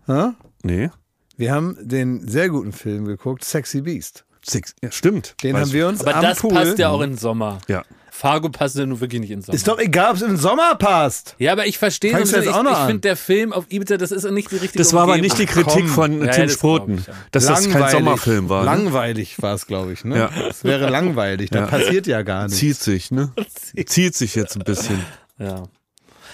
[0.07, 0.29] Hä?
[0.63, 0.89] nee.
[1.37, 4.25] Wir haben den sehr guten Film geguckt, Sexy Beast.
[4.47, 5.35] Six, ja, stimmt.
[5.43, 6.53] Den haben wir uns Aber am das Pool.
[6.53, 7.57] passt ja auch in den Sommer.
[7.67, 7.83] Ja.
[8.11, 9.55] Fargo passt ja nun wirklich nicht in den Sommer.
[9.55, 11.35] Ist doch egal, ob es im Sommer passt.
[11.39, 13.51] ja, aber ich verstehe Fangst so ein bisschen, auch ich, noch ich finde der Film
[13.51, 15.37] auf Ibiza, das ist nicht die richtige Das war aber Umgebung.
[15.37, 17.13] nicht die Kritik von Ja, Tim das Sproten, ja.
[17.31, 17.91] dass das kein Langweilig.
[17.91, 18.59] Sommerfilm war.
[18.61, 18.65] Ne?
[18.67, 20.05] Langweilig war es, glaube ich.
[20.05, 20.17] Ne?
[20.17, 20.29] Ja.
[20.47, 21.49] Es wäre langweilig.
[21.49, 21.65] Da Ja.
[21.67, 22.59] passiert ja gar nichts.
[22.59, 23.33] Zieht sich, ne?
[23.87, 25.03] Zieht sich jetzt ein bisschen.
[25.39, 25.63] Ja.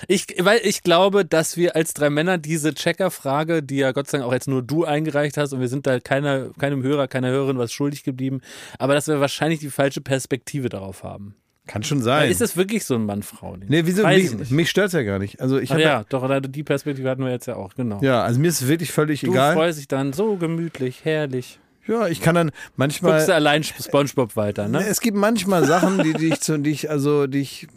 [0.07, 4.17] Ich, weil ich glaube, dass wir als drei Männer diese Checker-Frage, die ja Gott sei
[4.17, 7.29] Dank auch jetzt nur du eingereicht hast und wir sind da keiner, keinem Hörer, keiner
[7.29, 8.41] Hörerin was schuldig geblieben,
[8.79, 11.35] aber dass wir wahrscheinlich die falsche Perspektive darauf haben.
[11.67, 12.29] Kann schon sein.
[12.31, 13.69] Ist das wirklich so ein Mann-Frau-Ding?
[13.69, 14.03] nee, wieso?
[14.03, 14.51] Weiß ich Mich, nicht.
[14.51, 15.39] mich stört ja gar nicht.
[15.39, 18.01] Also ich Ach habe ja, doch, die Perspektive hatten wir jetzt ja auch, genau.
[18.01, 19.53] ja, also mir ist es wirklich völlig du egal.
[19.53, 21.59] freust dich dann so gemütlich, herrlich.
[21.87, 23.13] Ja, ich kann dann manchmal.
[23.13, 24.85] Guckst du allein Spongebob weiter, ne?
[24.85, 27.67] Es gibt manchmal Sachen, die, die ich zu, die ich, also, die ich,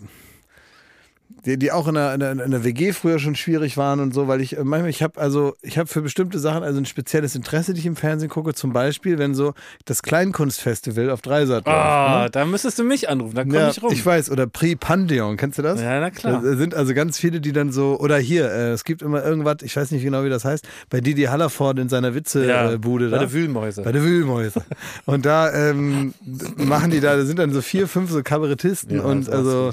[1.46, 4.14] die, die auch in der, in, der, in der WG früher schon schwierig waren und
[4.14, 6.86] so, weil ich äh, manchmal, ich habe also, ich habe für bestimmte Sachen also ein
[6.86, 8.54] spezielles Interesse, die ich im Fernsehen gucke.
[8.54, 12.36] Zum Beispiel, wenn so das Kleinkunstfestival auf Dreisat Ah, läuft.
[12.36, 13.50] da müsstest du mich anrufen, da ne?
[13.50, 13.92] komm Ja, ich rum.
[13.92, 15.80] ich weiß, oder Prix Pantheon, kennst du das?
[15.80, 16.42] ja, na klar.
[16.42, 19.56] Da sind also ganz viele, die dann so, oder hier, äh, es gibt immer irgendwas,
[19.62, 23.18] ich weiß nicht genau, wie das heißt, bei Didi Hallerford in seiner Witzebude bei da.
[23.18, 23.82] der Wühlmäuse.
[23.82, 24.62] Bei der Wühlmäuse.
[25.06, 26.14] Und da ähm,
[26.56, 29.70] machen die da, da sind dann so vier, fünf so Kabarettisten Ja, und also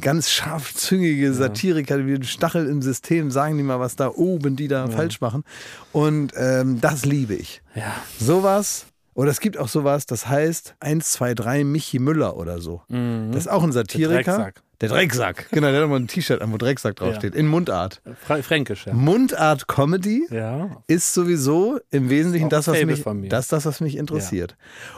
[0.00, 4.68] ganz scharfzüngige Satiriker, wie ein Stachel im System, sagen die mal, was da oben die
[4.68, 5.44] da falsch machen.
[5.92, 7.62] Und ähm, das liebe ich.
[7.74, 7.94] ja.
[8.18, 8.86] Sowas.
[9.14, 12.80] Oder es gibt auch sowas, das heißt 1, 2, 3 Michi Müller oder so.
[12.88, 14.52] Das ist auch ein Satiriker.
[14.82, 15.46] Der Drecksack.
[15.52, 17.34] Genau, der hat mal ein T-Shirt an, wo Drecksack draufsteht.
[17.34, 18.02] In Mundart.
[18.42, 18.92] Fränkisch, ja.
[18.92, 20.82] Mundart Comedy Ja.
[20.88, 24.56] ist sowieso im Wesentlichen das, was mich, das, das, was mich interessiert.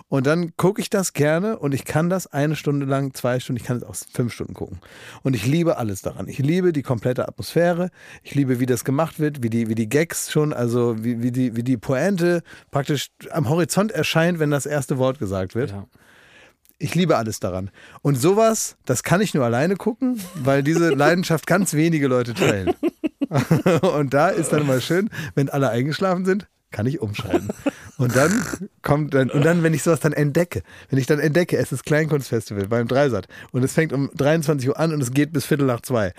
[0.09, 3.61] Und dann gucke ich das gerne und ich kann das eine Stunde lang, zwei Stunden,
[3.61, 4.81] ich kann es auch fünf Stunden gucken.
[5.23, 6.29] Und ich liebe alles daran.
[6.29, 7.91] Ich liebe die komplette Atmosphäre.
[8.23, 11.31] Ich liebe, wie das gemacht wird, wie die, wie die Gags schon, also wie, wie,
[11.31, 15.71] die, wie die Pointe praktisch am Horizont erscheint, wenn das erste Wort gesagt wird.
[15.73, 15.87] Ja.
[16.85, 17.71] Ich liebe alles daran.
[18.03, 22.75] Und sowas, das kann ich nur alleine gucken, weil diese Leidenschaft ganz wenige Leute teilen.
[23.81, 27.49] Und da ist dann mal schön, wenn alle eingeschlafen sind, kann ich umschalten.
[27.97, 28.45] Und dann
[28.83, 31.85] kommt dann, und dann, wenn ich sowas dann entdecke, wenn ich dann entdecke, es ist
[31.85, 35.67] Kleinkunstfestival beim Dreisat und es fängt um 23 Uhr an und es geht bis Viertel
[35.67, 36.13] nach zwei,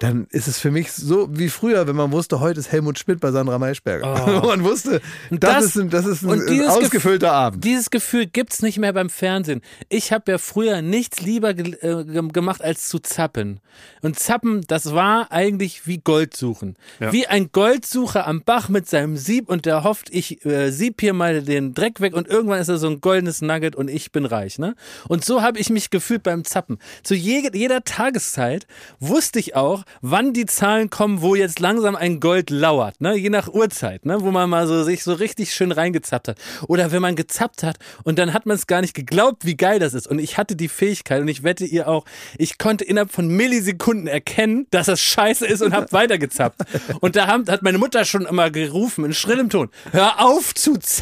[0.00, 3.20] dann ist es für mich so wie früher, wenn man wusste, heute ist Helmut Schmidt
[3.20, 4.42] bei Sandra Maischberger.
[4.46, 5.00] man wusste,
[5.30, 7.62] das, das- ist ein, das ist ein, und ein ausgefüllter Abend.
[7.64, 9.60] Dieses Gefühl gibt's nicht mehr beim Fernsehen.
[9.88, 13.60] Ich habe ja früher nichts lieber ge äh, ge- gemacht, als zu zappen.
[14.02, 16.76] Und zappen, das war eigentlich wie Gold suchen.
[16.98, 21.11] Wie ein Goldsucher am Bach mit seinem Sieb und der hofft, ich äh, sieb hier
[21.12, 24.24] mal den Dreck weg und irgendwann ist er so ein goldenes Nugget und ich bin
[24.24, 24.58] reich.
[24.58, 24.74] Ne?
[25.08, 26.78] Und so habe ich mich gefühlt beim Zappen.
[27.02, 28.66] Zu je jeder Tageszeit
[29.00, 33.00] wusste ich auch, wann die Zahlen kommen, wo jetzt langsam ein Gold lauert.
[33.00, 33.16] Ne?
[33.16, 34.20] Je nach Uhrzeit, ne?
[34.20, 36.38] wo man mal so sich so richtig schön reingezappt hat.
[36.68, 39.78] Oder wenn man gezappt hat und dann hat man es gar nicht geglaubt, wie geil
[39.78, 40.06] das ist.
[40.06, 42.04] Und ich hatte die Fähigkeit und ich wette ihr auch,
[42.38, 46.60] ich konnte innerhalb von Millisekunden erkennen, dass das scheiße ist und hab weitergezappt.
[47.00, 50.76] Und da haben, hat meine Mutter schon immer gerufen in schrillem Ton, hör auf zu
[50.78, 51.01] zappen.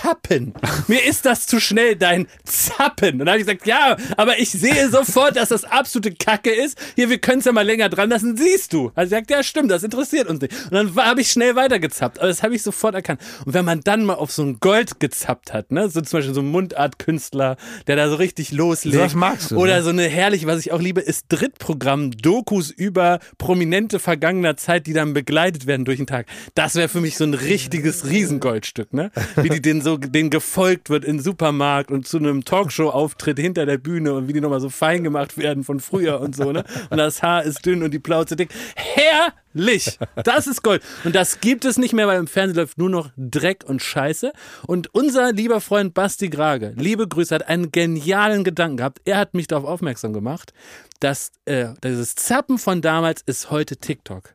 [0.88, 3.14] Mir ist das zu schnell, dein Zappen.
[3.14, 6.78] Und dann habe ich gesagt, ja, aber ich sehe sofort, dass das absolute Kacke ist.
[6.96, 8.92] Hier, wir können es ja mal länger dran lassen, siehst du.
[8.94, 10.54] Also sie sagt, ja stimmt, das interessiert uns nicht.
[10.70, 12.18] Und dann habe ich schnell weitergezappt.
[12.18, 13.20] Aber das habe ich sofort erkannt.
[13.44, 16.34] Und wenn man dann mal auf so ein Gold gezappt hat, ne, so zum Beispiel
[16.34, 18.96] so ein Mundartkünstler, der da so richtig loslegt.
[18.96, 19.82] Sowas magst du, Oder ne?
[19.82, 24.92] so eine herrliche, was ich auch liebe, ist Drittprogramm, Dokus über prominente vergangener Zeit, die
[24.92, 26.26] dann begleitet werden durch den Tag.
[26.54, 29.10] Das wäre für mich so ein richtiges Riesengoldstück, ne?
[29.36, 33.66] Wie die den so so denen gefolgt wird in Supermarkt und zu einem Talkshow-Auftritt hinter
[33.66, 36.64] der Bühne und wie die nochmal so fein gemacht werden von früher und so, ne?
[36.90, 38.50] Und das Haar ist dünn und die Plauze dick.
[38.76, 39.98] Herrlich!
[40.24, 40.82] Das ist Gold.
[41.04, 44.32] Und das gibt es nicht mehr, weil im Fernsehen läuft nur noch Dreck und Scheiße.
[44.66, 49.00] Und unser lieber Freund Basti Grage, liebe Grüße, hat einen genialen Gedanken gehabt.
[49.04, 50.52] Er hat mich darauf aufmerksam gemacht,
[51.00, 54.34] dass äh, dieses Zappen von damals ist heute TikTok.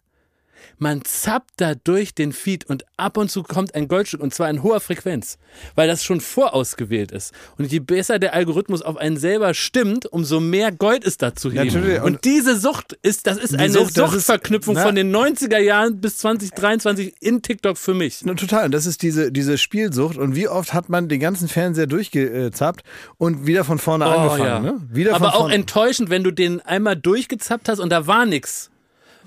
[0.77, 4.49] Man zappt da durch den Feed und ab und zu kommt ein Goldstück und zwar
[4.49, 5.37] in hoher Frequenz,
[5.75, 7.33] weil das schon vorausgewählt ist.
[7.57, 11.51] Und je besser der Algorithmus auf einen selber stimmt, umso mehr Gold ist da zu
[11.51, 11.65] heben.
[11.67, 11.99] Natürlich.
[12.01, 15.59] Und, Und- diese Sucht ist, das ist eine Sucht, ist- Suchtverknüpfung na- von den 90er
[15.59, 18.21] Jahren bis 2023 in TikTok für mich.
[18.23, 18.65] Na, total.
[18.65, 20.17] Und das ist diese, diese Spielsucht.
[20.17, 22.83] Und wie oft hat man den ganzen Fernseher durchgezappt
[23.17, 24.63] und wieder von vorne angefangen?
[24.63, 24.81] Ne?
[24.91, 28.69] Wieder Oh, Aber auch enttäuschend, wenn du den einmal durchgezappt hast und da war nix.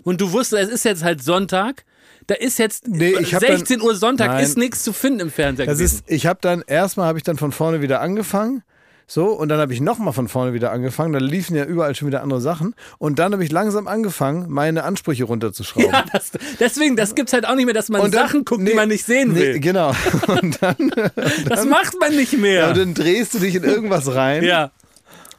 [0.09, 1.85] Und du wusstest, es ist jetzt halt Sonntag.
[2.27, 4.43] Da ist jetzt Nee, ich hab 16 Uhr Sonntag, Nein.
[4.45, 5.97] ist nichts zu finden im Fernseher Das gewesen.
[5.99, 8.63] ist, ich habe dann, erstmal habe ich dann von vorne wieder angefangen.
[9.07, 11.13] So, und dann habe ich nochmal von vorne wieder angefangen.
[11.15, 12.75] Da liefen ja überall schon wieder andere Sachen.
[12.99, 15.91] Und dann habe ich langsam angefangen, meine Ansprüche runterzuschrauben.
[15.91, 16.31] Ja, das,
[16.61, 18.77] deswegen, das gibt's halt auch nicht mehr, dass man Und dann- Sachen guckt, nee, die
[18.77, 19.61] man nicht sehen nee, will.
[19.61, 19.93] Genau.
[20.27, 20.93] Und dann,
[21.49, 22.61] das macht man nicht mehr.
[22.69, 24.43] ja, dann drehst du dich in irgendwas rein.
[24.45, 24.71] ja.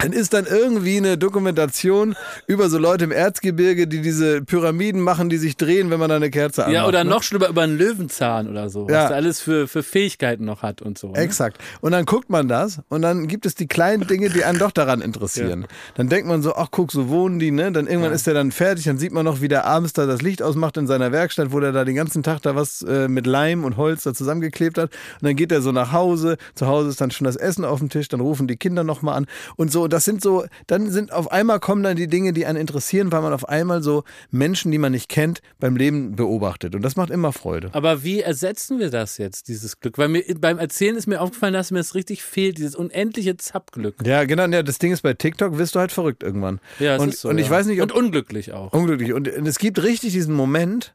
[0.02, 2.16] Dann ist dann irgendwie eine Dokumentation
[2.48, 6.16] über so Leute im Erzgebirge, die diese Pyramiden machen, die sich drehen, wenn man da
[6.16, 6.74] eine Kerze anmacht.
[6.74, 7.10] Ja, oder ne?
[7.10, 9.04] noch schlimmer über einen Löwenzahn oder so, Ja.
[9.04, 11.10] was er alles für, für Fähigkeiten noch hat und so.
[11.12, 11.18] Ne?
[11.18, 11.58] Exakt.
[11.82, 14.72] Und dann guckt man das und dann gibt es die kleinen Dinge, die einen doch
[14.72, 15.68] daran interessieren.
[15.96, 17.70] Dann denkt man so, ach guck, so wohnen die, ne?
[17.74, 20.22] Dann irgendwann ist der dann fertig, dann sieht man noch, wie der abends da das
[20.22, 23.28] Licht ausmacht in seiner Werkstatt, wo der da den ganzen Tag da was äh, mit
[23.28, 24.92] Leim und Holz da zusammengeklebt hat.
[25.20, 27.80] Und dann geht er so nach Hause, zu Hause ist dann schon das Essen auf
[27.80, 29.26] dem Tisch, dann rufen die Kinder nochmal an.
[29.58, 32.58] Und so, das sind so, dann sind auf einmal kommen dann die Dinge, die einen
[32.58, 36.76] interessieren, weil man auf einmal so Menschen, die man nicht kennt, beim Leben beobachtet.
[36.76, 37.70] Und das macht immer Freude.
[37.74, 39.98] Aber wie ersetzen wir das jetzt, dieses Glück?
[39.98, 43.96] Weil mir beim Erzählen ist mir aufgefallen, dass mir das richtig fehlt, dieses unendliche Zappglück.
[44.06, 44.46] Ja, genau.
[44.48, 46.60] Ja, das Ding ist, bei TikTok wirst du halt verrückt irgendwann.
[46.80, 47.52] Ja, es und, ist so, und ich ja.
[47.52, 48.74] weiß nicht, ob Und unglücklich auch.
[48.74, 49.14] unglücklich.
[49.14, 50.94] Und es gibt richtig diesen Moment,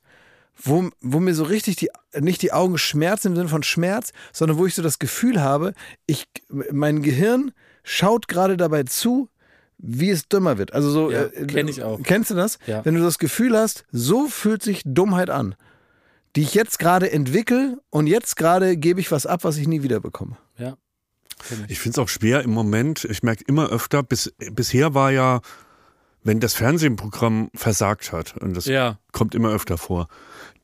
[0.63, 4.59] wo, wo mir so richtig die, nicht die Augen schmerzen im Sinne von Schmerz, sondern
[4.59, 5.75] wo ich so das Gefühl habe,
[6.07, 7.53] ich, mein Gehirn
[7.85, 9.29] schaut gerade dabei zu,
[9.79, 10.73] wie es dümmer wird.
[10.73, 12.03] Also so, Ja, äh, kenn ich auch.
[12.03, 12.59] Kennst du das?
[12.67, 12.85] Ja.
[12.85, 15.55] Wenn du das Gefühl hast, so fühlt sich Dummheit an,
[16.35, 19.83] die ich jetzt gerade entwickle und jetzt gerade gebe ich was ab, was ich nie
[19.83, 20.37] wieder bekomme.
[20.59, 20.77] Ja.
[21.69, 23.05] Ich finde es auch schwer im Moment.
[23.05, 25.41] Ich merke immer öfter, bis, bisher war ja,
[26.23, 28.99] wenn das Fernsehprogramm versagt hat, und das Ja.
[29.13, 30.09] kommt immer öfter vor,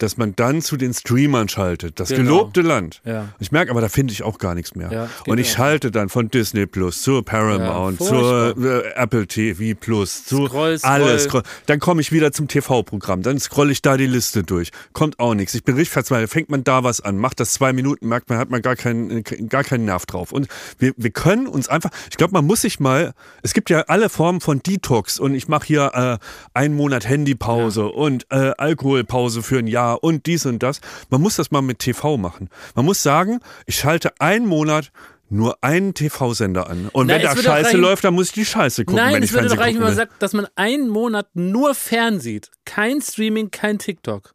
[0.03, 2.01] dass man dann zu den Streamern schaltet.
[2.01, 2.23] Das Genau.
[2.23, 3.01] gelobte Land.
[3.05, 3.29] Ja.
[3.39, 4.91] Ich merke aber, da finde ich auch gar nichts mehr.
[4.93, 5.57] Ja, und ich auch.
[5.57, 10.79] schalte dann von Disney Plus zur Paramount, Ja, zur äh, Apple TV Plus, zu Scroll,
[10.79, 10.91] scroll.
[10.91, 11.25] alles.
[11.25, 11.43] Scroll.
[11.67, 13.23] Dann komme ich wieder zum TV-Programm.
[13.23, 14.71] Dann scrolle ich da die Liste durch.
[14.93, 15.55] Kommt auch nichts.
[15.55, 16.31] Ich bin richtig verzweifelt.
[16.31, 19.23] Fängt man da was an, macht das zwei Minuten, merkt man, hat man gar keinen,
[19.49, 20.33] gar keinen Nerv drauf.
[20.33, 20.49] Und
[20.79, 24.09] wir, wir können uns einfach, ich glaube, man muss sich mal, es gibt ja alle
[24.09, 29.59] Formen von Detox und ich mache hier äh, einen Monat Handypause und äh, Alkoholpause für
[29.59, 30.81] ein Jahr und dies und das.
[31.11, 32.49] Man muss das mal mit TV machen.
[32.75, 34.91] Man muss sagen, ich schalte einen Monat
[35.33, 36.89] nur einen TV-Sender an.
[36.93, 38.97] Und Na, wenn da würde doch Scheiße reichen- läuft, dann muss ich die Scheiße gucken,
[39.03, 41.29] Nein, wenn es ich würde doch Fernsehen reichen, wenn man sagt, dass man einen Monat
[41.35, 42.51] nur fernsieht.
[42.65, 44.35] Kein Streaming, kein TikTok.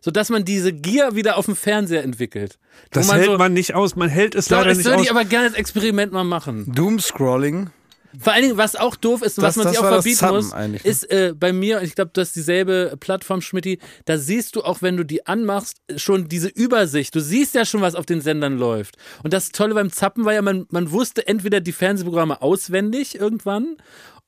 [0.00, 2.58] Sodass man diese Gier wieder auf dem Fernseher entwickelt.
[2.90, 3.94] Das man hält so, man nicht aus.
[3.94, 5.04] Man hält es Doch, leider das nicht würde aus.
[5.04, 6.72] ich aber gerne als Experiment mal machen.
[6.74, 7.70] Doomscrolling.
[8.18, 10.84] Vor allen Dingen, was auch doof ist und was man sich auch verbieten muss, eigentlich,
[10.84, 10.90] ne?
[10.90, 14.62] ist äh, bei mir, und ich glaube, du hast dieselbe Plattform, Schmidti, da siehst du
[14.62, 17.14] auch, wenn du die anmachst, schon diese Übersicht.
[17.14, 18.96] Du siehst ja schon, was auf den Sendern läuft.
[19.22, 23.76] Und das Tolle beim Zappen war ja, man, man wusste entweder die Fernsehprogramme auswendig irgendwann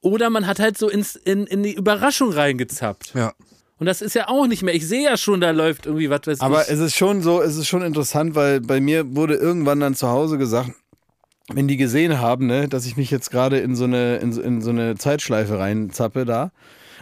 [0.01, 3.13] oder man hat halt so ins, in, in die Überraschung reingezappt.
[3.15, 3.33] ja.
[3.77, 4.73] Und das ist ja auch nicht mehr.
[4.73, 6.69] Ich sehe ja schon, da läuft irgendwie was weiß Aber ich.
[6.69, 10.09] es ist schon so, es ist schon interessant, weil bei mir wurde irgendwann dann zu
[10.09, 10.71] Hause gesagt,
[11.53, 14.43] wenn die gesehen haben, ne, dass ich mich jetzt gerade in so eine in, so-
[14.43, 16.53] in so eine Zeitschleife reinzappe da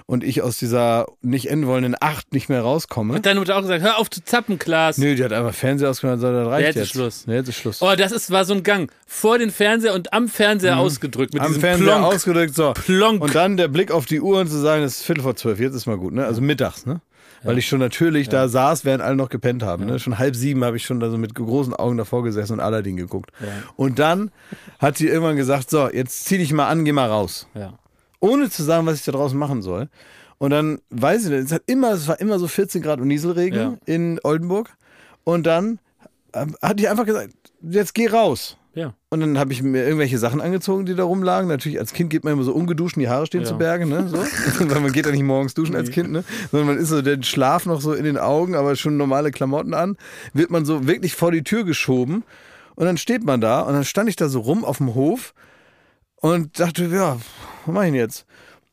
[0.07, 3.15] und ich aus dieser nicht enden wollenden Acht nicht mehr rauskomme.
[3.15, 4.99] Und deine Mutter auch gesagt, hör auf zu zappen, Klaas.
[4.99, 6.85] Nö, die hat einfach Fernseher ausgemacht, und gesagt, das reicht jetzt jetzt.
[6.87, 7.27] ist Schluss.
[7.29, 7.83] Nee, jetzt ist Schluss.
[7.83, 8.91] Oh, das ist, war so ein Gang.
[9.07, 11.35] Vor den Fernseher und am Fernseher ausgedrückt.
[11.35, 11.47] Mit Mhm.
[11.47, 12.05] Am diesem Fernseher Plonk.
[12.15, 12.73] ausgedrückt, so.
[12.73, 13.23] Plonk.
[13.23, 15.61] Und dann der Blick auf die Uhr und zu sagen, es ist Viertel vor zwölf,
[15.61, 16.27] jetzt ist mal gut, ne?
[16.27, 17.01] Also mittags, ne?
[17.45, 19.85] Weil ich schon natürlich da saß, während alle noch gepennt haben.
[19.87, 19.99] Ne?
[19.99, 22.97] Schon halb sieben habe ich schon da so mit großen Augen davor gesessen und Aladdin
[22.97, 23.31] geguckt.
[23.77, 24.31] Und dann
[24.79, 27.49] hat sie irgendwann gesagt, so, jetzt zieh dich mal an, geh mal raus.
[28.21, 29.89] Ohne zu sagen, was ich da draußen machen soll.
[30.39, 33.09] Und dann, weiß ich nicht, es, hat immer, es war immer so 14 Grad und
[33.09, 34.71] Nieselregen in Oldenburg.
[35.25, 35.79] Und dann
[36.63, 37.31] hat die einfach gesagt,
[37.61, 38.57] jetzt geh raus.
[38.75, 38.95] Ja.
[39.11, 41.47] Und dann habe ich mir irgendwelche Sachen angezogen, die da rumlagen.
[41.49, 43.49] Natürlich, als Kind geht man immer so ungeduscht, die Haare stehen Ja.
[43.49, 44.09] zu Berge, ne?
[44.09, 44.17] So.
[44.71, 46.25] Weil man geht ja nicht morgens duschen als Kind, ne?
[46.51, 49.75] Sondern man ist so den Schlaf noch so in den Augen, aber schon normale Klamotten
[49.75, 49.97] an.
[50.33, 52.25] Wird man so wirklich vor die Tür geschoben.
[52.75, 55.35] Und dann steht man da und dann stand ich da so rum auf dem Hof
[56.17, 57.19] und dachte, ja,
[57.67, 58.25] was mach ich denn jetzt?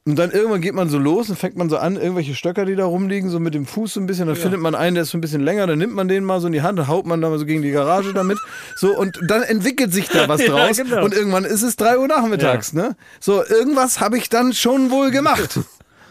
[0.10, 2.76] Und dann irgendwann geht man so los und fängt man so an, irgendwelche Stöcker, die
[2.76, 4.26] da rumliegen, so mit dem Fuß so ein bisschen.
[4.26, 6.42] Dann findet man einen, der ist so ein bisschen länger, dann nimmt man den mal
[6.42, 8.40] so in die Hand und haut man da mal so gegen die Garage damit.
[8.76, 10.78] So, und dann entwickelt sich da was Ja, draus.
[10.78, 11.06] genau.
[11.06, 12.96] Und irgendwann ist es drei Uhr nachmittags, ne?
[13.20, 15.60] So, irgendwas habe ich dann schon wohl gemacht.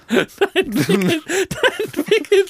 [0.55, 1.25] entwickelt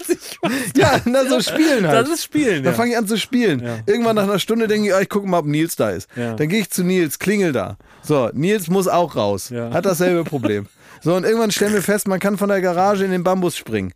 [0.05, 0.53] sich was.
[0.77, 2.07] ja, na, so spielen halt.
[2.07, 2.77] Das ist Spielen, Dann ja.
[2.77, 3.63] fange ich an zu spielen.
[3.87, 6.11] Irgendwann nach einer Stunde denke ich, ah, ich gucke mal, ob Nils da ist.
[6.15, 6.35] Ja.
[6.35, 7.79] Dann gehe ich zu Nils, klingel da.
[8.03, 9.49] So, Nils muss auch raus.
[9.49, 9.73] Ja.
[9.73, 10.67] Hat dasselbe Problem.
[11.03, 13.93] So, und irgendwann stellen wir fest, man kann von der Garage in den Bambus springen.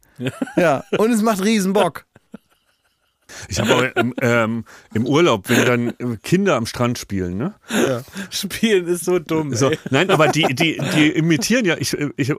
[0.57, 2.05] Ja, und es macht riesen Bock.
[3.49, 7.55] Ich habe auch im, ähm, im Urlaub, wenn dann Kinder am Strand spielen, ne?
[8.31, 9.55] Spielen ist so dumm.
[9.55, 12.35] So, nein, aber die, die, die imitieren ja, ich, ich,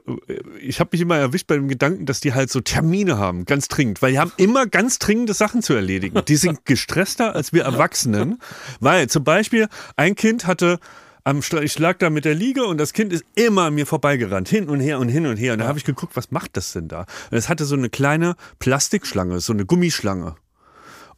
[0.60, 3.68] ich habe mich immer erwischt bei dem Gedanken, dass die halt so Termine haben, ganz
[3.68, 6.22] dringend, weil die haben immer ganz dringende Sachen zu erledigen.
[6.26, 8.40] Die sind gestresster als wir Erwachsenen,
[8.80, 10.78] weil zum Beispiel ein Kind hatte
[11.24, 13.86] am Stra- ich lag da mit der Liege und das Kind ist immer an mir
[13.86, 15.54] vorbeigerannt, hin und her und hin und her.
[15.54, 17.06] Und da habe ich geguckt, was macht das denn da?
[17.30, 20.36] Und es hatte so eine kleine Plastikschlange, so eine Gummischlange.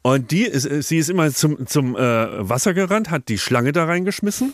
[0.06, 3.72] Und die ist, äh, sie ist immer zum, zum äh, Wasser gerannt, hat die Schlange
[3.72, 4.52] da reingeschmissen.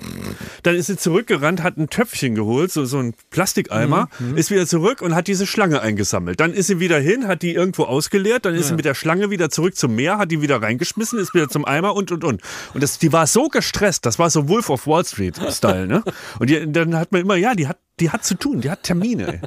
[0.62, 5.02] Dann ist sie zurückgerannt, hat ein Töpfchen geholt, so, so ein Plastikeimer, ist wieder zurück
[5.02, 6.40] und hat diese Schlange eingesammelt.
[6.40, 9.28] Dann ist sie wieder hin, hat die irgendwo ausgeleert, dann ist sie mit der Schlange
[9.28, 12.40] wieder zurück zum Meer, hat die wieder reingeschmissen, ist wieder zum Eimer und und und.
[12.72, 16.02] Und das, die war so gestresst, das war so Wolf of Wall Street-Style, ne?
[16.38, 18.84] Und die, dann hat man immer, ja, die hat, die hat zu tun, die hat
[18.84, 19.42] Termine.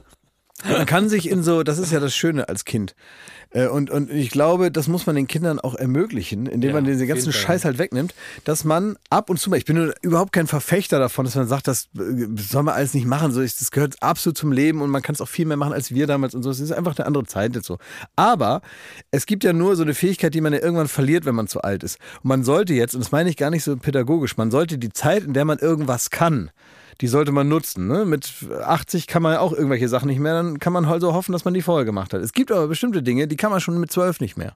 [0.70, 2.96] Man kann sich in so, das ist ja das Schöne als Kind.
[3.52, 6.92] Äh, Und, und ich glaube, das muss man den Kindern auch ermöglichen, indem Ja, man
[6.92, 7.32] auf ganzen.
[7.32, 8.14] Scheiß halt wegnimmt,
[8.44, 11.68] dass man ab und zu mal, ich bin überhaupt kein Verfechter davon, dass man sagt,
[11.68, 15.02] das äh, soll man alles nicht machen, so das gehört absolut zum Leben und man
[15.02, 16.50] kann es auch viel mehr machen als wir damals und so.
[16.50, 17.78] Es ist einfach eine andere Zeit jetzt so.
[18.16, 18.62] Aber
[19.12, 21.62] es gibt ja nur so eine Fähigkeit, die man ja irgendwann verliert, wenn man zu
[21.62, 21.98] alt ist.
[22.24, 24.92] Und man sollte jetzt, und das meine ich gar nicht so pädagogisch, man sollte die
[24.92, 26.52] Zeit, in der man irgendwas kann,
[27.02, 27.88] die sollte man nutzen.
[27.88, 28.06] Ne?
[28.06, 28.32] Mit
[28.64, 31.46] 80 kann man auch irgendwelche Sachen nicht mehr, dann kann man halt so hoffen, dass
[31.46, 32.22] man die vorher gemacht hat.
[32.22, 34.56] Es gibt aber bestimmte Dinge, die kann man schon mit 12 nicht mehr.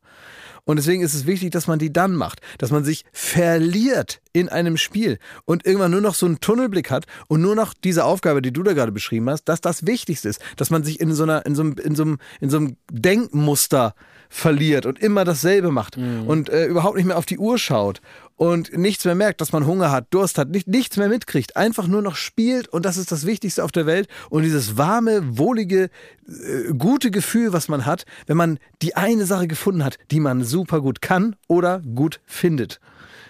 [0.65, 4.49] Und deswegen ist es wichtig, dass man die dann macht, dass man sich verliert in
[4.49, 8.41] einem Spiel und irgendwann nur noch so einen Tunnelblick hat und nur noch diese Aufgabe,
[8.41, 11.23] die du da gerade beschrieben hast, dass das Wichtigste ist, dass man sich in so
[11.23, 13.95] einer, in so einem, in so einem, in so einem Denkmuster
[14.29, 17.99] verliert und immer dasselbe macht und äh, überhaupt nicht mehr auf die Uhr schaut
[18.35, 21.87] und nichts mehr merkt, dass man Hunger hat, Durst hat, nicht, nichts mehr mitkriegt, einfach
[21.87, 25.89] nur noch spielt und das ist das Wichtigste auf der Welt und dieses warme, wohlige,
[26.27, 30.43] äh, gute Gefühl, was man hat, wenn man die eine Sache gefunden hat, die man
[30.43, 32.79] super gut kann oder gut findet.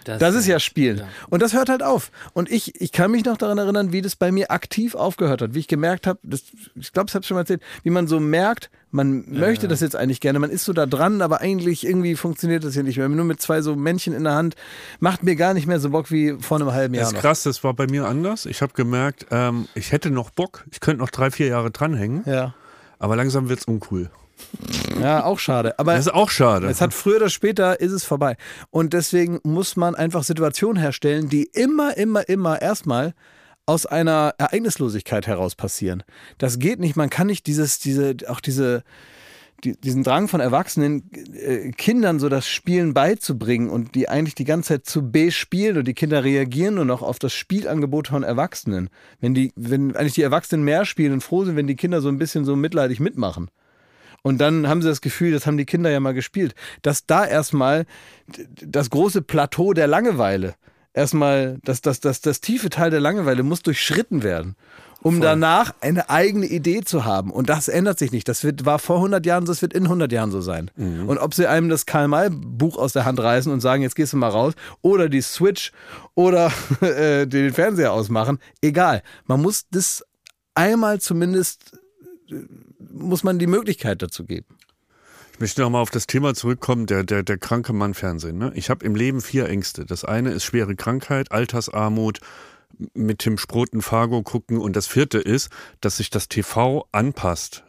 [0.05, 1.03] Das ist ja Spielen.
[1.29, 2.11] Und das hört halt auf.
[2.33, 5.53] Und ich, ich kann mich noch daran erinnern, wie das bei mir aktiv aufgehört hat.
[5.53, 6.43] Wie ich gemerkt habe, das,
[6.75, 9.81] ich glaube, das habe ich schon mal erzählt, wie man so merkt, man möchte das
[9.81, 12.97] jetzt eigentlich gerne, man ist so da dran, aber eigentlich irgendwie funktioniert das hier nicht
[12.97, 13.07] mehr.
[13.07, 14.55] Nur mit zwei so Männchen in der Hand
[14.99, 17.21] macht mir gar nicht mehr so Bock wie vor einem halben Jahr Das ist noch.
[17.21, 18.45] krass, das war bei mir anders.
[18.47, 22.23] Ich habe gemerkt, ähm, ich hätte noch Bock, ich könnte noch drei, vier Jahre dranhängen,
[22.25, 22.55] Ja.
[22.97, 24.09] aber langsam wird's uncool.
[24.99, 25.77] Ja, auch schade.
[25.79, 26.67] Aber Das ist auch schade.
[26.67, 28.35] Es hat früher oder später ist es vorbei.
[28.69, 33.13] Und deswegen muss man einfach Situationen herstellen, die immer, immer, immer erstmal
[33.65, 36.03] aus einer Ereignislosigkeit heraus passieren.
[36.37, 36.95] Das geht nicht.
[36.95, 38.83] Man kann nicht dieses, diese, auch diese,
[39.63, 44.45] die, diesen Drang von Erwachsenen, äh, Kindern so das Spielen beizubringen und die eigentlich die
[44.45, 48.89] ganze Zeit zu bespielen und die Kinder reagieren nur noch auf das Spielangebot von Erwachsenen.
[49.19, 52.09] Wenn die, wenn eigentlich die Erwachsenen mehr spielen und froh sind, wenn die Kinder so
[52.09, 53.49] ein bisschen so mitleidig mitmachen.
[54.23, 57.25] Und dann haben sie das Gefühl, das haben die Kinder ja mal gespielt, dass da
[57.25, 57.85] erstmal
[58.61, 60.55] das große Plateau der Langeweile,
[60.93, 64.55] erstmal das, das, das, das tiefe Teil der Langeweile muss durchschritten werden,
[65.01, 67.31] um danach eine eigene Idee zu haben.
[67.31, 68.27] Und das ändert sich nicht.
[68.27, 70.71] Das wird, war vor 100 Jahren so, das wird in 100 Jahren so sein.
[71.07, 74.17] Und ob sie einem das Karl-May-Buch aus der Hand reißen und sagen, jetzt gehst du
[74.17, 75.71] mal raus, oder die Switch
[76.15, 76.51] oder
[76.81, 79.01] äh, den Fernseher ausmachen, egal.
[79.25, 80.03] Man muss das
[80.53, 81.79] einmal zumindest
[82.79, 84.57] muss man die Möglichkeit dazu geben.
[85.33, 88.37] Ich möchte nochmal auf das Thema zurückkommen, der, der, der kranke Mann Fernsehen.
[88.37, 88.51] Ne?
[88.55, 89.85] Ich habe im Leben vier Ängste.
[89.85, 92.19] Das eine ist schwere Krankheit, Altersarmut,
[92.93, 95.49] mit Tim Sproten Fargo gucken und das vierte ist,
[95.81, 97.63] dass sich das TV anpasst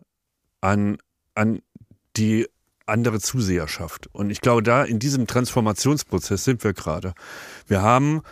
[0.61, 0.99] an,
[1.35, 1.63] an
[2.17, 2.49] die
[2.87, 4.09] andere Zuseherschaft.
[4.13, 7.15] Und ich glaube, da in diesem Transformationsprozess sind wir gerade.
[7.67, 8.23] Wir haben,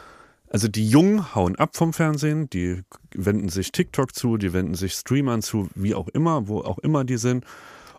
[0.51, 2.82] also die Jungen hauen ab vom Fernsehen, die
[3.14, 7.05] wenden sich TikTok zu, die wenden sich Streamern zu, wie auch immer, wo auch immer
[7.05, 7.44] die sind.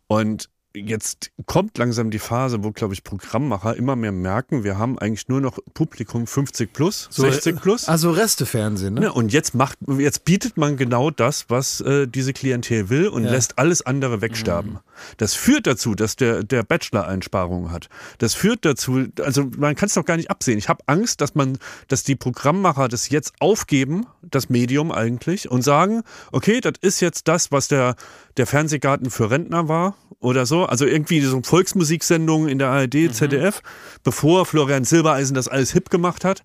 [0.07, 4.99] Und jetzt kommt langsam die Phase, wo, glaube ich, Programmmacher immer mehr merken, wir haben
[4.99, 7.87] eigentlich nur noch Publikum 50 plus, 60 plus.
[7.87, 9.03] Also Restefernsehen, ne?
[9.05, 13.23] Ja, und jetzt macht, jetzt bietet man genau das, was äh, diese Klientel will und
[13.25, 13.31] Ja.
[13.31, 14.79] lässt alles andere wegsterben.
[15.17, 17.89] Das führt dazu, dass der, der Bachelor Einsparungen hat.
[18.17, 20.57] Das führt dazu, also man kann es doch gar nicht absehen.
[20.57, 25.61] Ich habe Angst, dass man, dass die Programmmacher das jetzt aufgeben, das Medium eigentlich, und
[25.61, 27.95] sagen, okay, das ist jetzt das, was der,
[28.37, 30.65] der Fernsehgarten für Rentner war oder so.
[30.65, 33.61] Also irgendwie so Volksmusiksendungen in der ARD, ZDF,
[34.03, 36.43] bevor Florian Silbereisen das alles hip gemacht hat,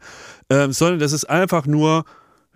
[0.50, 2.04] ähm, sondern das ist einfach nur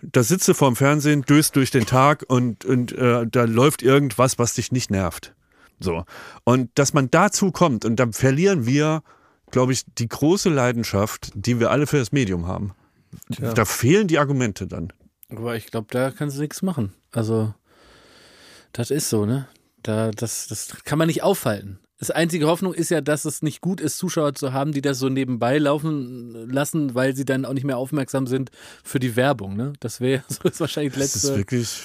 [0.02, 4.38] da sitzt du vorm Fernsehen, döst durch den Tag und, und äh, da läuft irgendwas,
[4.38, 5.34] was dich nicht nervt.
[5.80, 6.04] So.
[6.44, 9.02] Und dass man dazu kommt und dann verlieren wir,
[9.50, 12.74] glaube ich, die große Leidenschaft, die wir alle für das Medium haben.
[13.38, 14.92] Da fehlen die Argumente dann.
[15.30, 16.92] Aber ich glaube, da kannst du nichts machen.
[17.12, 17.54] Also,
[18.72, 19.48] das ist so, ne?
[19.82, 21.78] Da, das, das kann man nicht aufhalten.
[21.98, 24.98] Das einzige Hoffnung ist ja, dass es nicht gut ist, Zuschauer zu haben, die das
[24.98, 28.50] so nebenbei laufen lassen, weil sie dann auch nicht mehr aufmerksam sind
[28.84, 29.56] für die Werbung.
[29.56, 29.72] Ne?
[29.80, 31.82] Das wäre so ist wahrscheinlich das Das ist letzte, wirklich.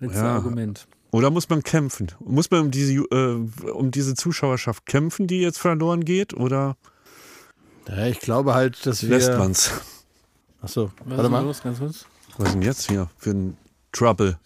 [0.00, 0.34] letzte ja.
[0.34, 0.86] Argument.
[1.12, 2.10] Oder muss man kämpfen?
[2.20, 6.34] Muss man um diese, äh, um diese Zuschauerschaft kämpfen, die jetzt verloren geht?
[6.34, 6.76] Oder
[7.88, 9.10] Ja, ich glaube halt, dass wir.
[9.10, 9.70] lässt man's?
[10.62, 11.44] Achso, Was warte ist mal.
[11.44, 12.06] los, ganz kurz?
[12.38, 13.56] Was ist denn jetzt hier für ein
[13.92, 14.38] Trouble?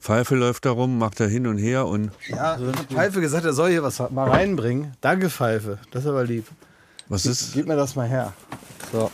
[0.00, 3.52] Pfeife läuft da rum, macht da hin und her und Ja, hab Pfeife gesagt, er
[3.52, 4.96] soll hier was mal reinbringen.
[5.00, 5.78] Danke, Pfeife.
[5.90, 6.46] Das ist aber lieb.
[7.08, 7.52] was ist?
[7.52, 8.32] Gib mir das mal her.
[8.92, 9.10] So.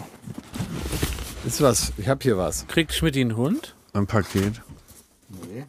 [1.47, 1.93] Ist was.
[1.97, 2.67] Ich hab hier was.
[2.69, 3.75] Kriegt Schmidt einen Hund?
[3.95, 4.61] Ein Paket.
[5.33, 5.65] Also,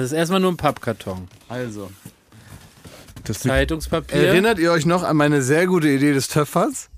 [0.00, 1.28] es ist erstmal nur ein Pappkarton.
[1.48, 1.90] Also.
[3.24, 4.28] Das Zeitungspapier.
[4.28, 6.90] Erinnert ihr euch noch an meine sehr gute Idee des Töpfers?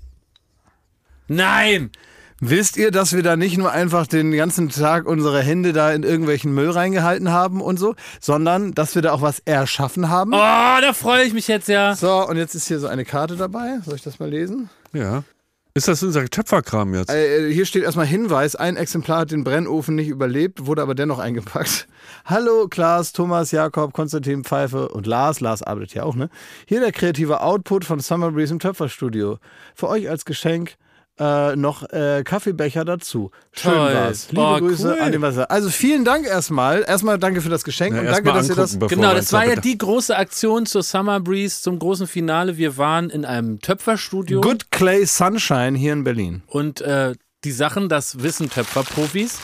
[1.27, 1.91] Nein!
[2.39, 6.03] Wisst ihr, dass wir da nicht nur einfach den ganzen Tag unsere Hände da in
[6.03, 10.33] irgendwelchen Müll reingehalten haben und so, sondern dass wir da auch was erschaffen haben?
[10.33, 11.95] Oh, da freue ich mich jetzt ja.
[11.95, 13.79] So, und jetzt ist hier so eine Karte dabei.
[13.83, 14.69] Soll ich das mal lesen?
[14.93, 15.23] Ja.
[15.77, 17.11] Ist das unser Töpferkram jetzt?
[17.11, 21.19] Äh, hier steht erstmal Hinweis, ein Exemplar hat den Brennofen nicht überlebt, wurde aber dennoch
[21.19, 21.87] eingepackt.
[22.25, 25.39] Hallo Klaas, Thomas, Jakob, Konstantin Pfeife und Lars.
[25.39, 26.31] Lars arbeitet ja auch, ne?
[26.65, 29.37] Hier der kreative Output von Summer Breeze im Töpferstudio.
[29.75, 30.77] Für euch als Geschenk
[31.19, 33.31] äh, noch äh, Kaffeebecher dazu.
[33.51, 33.93] Schön Toll.
[33.93, 34.27] war's.
[34.29, 35.01] Liebe Oh, Grüße cool.
[35.01, 35.49] an den Wasser.
[35.49, 36.83] Also vielen Dank erstmal.
[36.87, 38.79] Erstmal danke für das Geschenk Na, und danke, dass ihr das.
[38.79, 42.57] Genau, das war ja die große Aktion zur Summer Breeze, zum großen Finale.
[42.57, 44.41] Wir waren in einem Töpferstudio.
[44.41, 46.43] Good Clay Sunshine hier in Berlin.
[46.47, 47.13] Und äh,
[47.43, 49.37] die Sachen, das wissen Töpferprofis,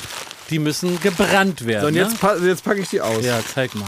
[0.49, 1.82] die müssen gebrannt werden.
[1.82, 2.01] So, und ne?
[2.01, 3.24] jetzt, pa jetzt packe ich die aus.
[3.26, 3.88] Ja, zeig mal.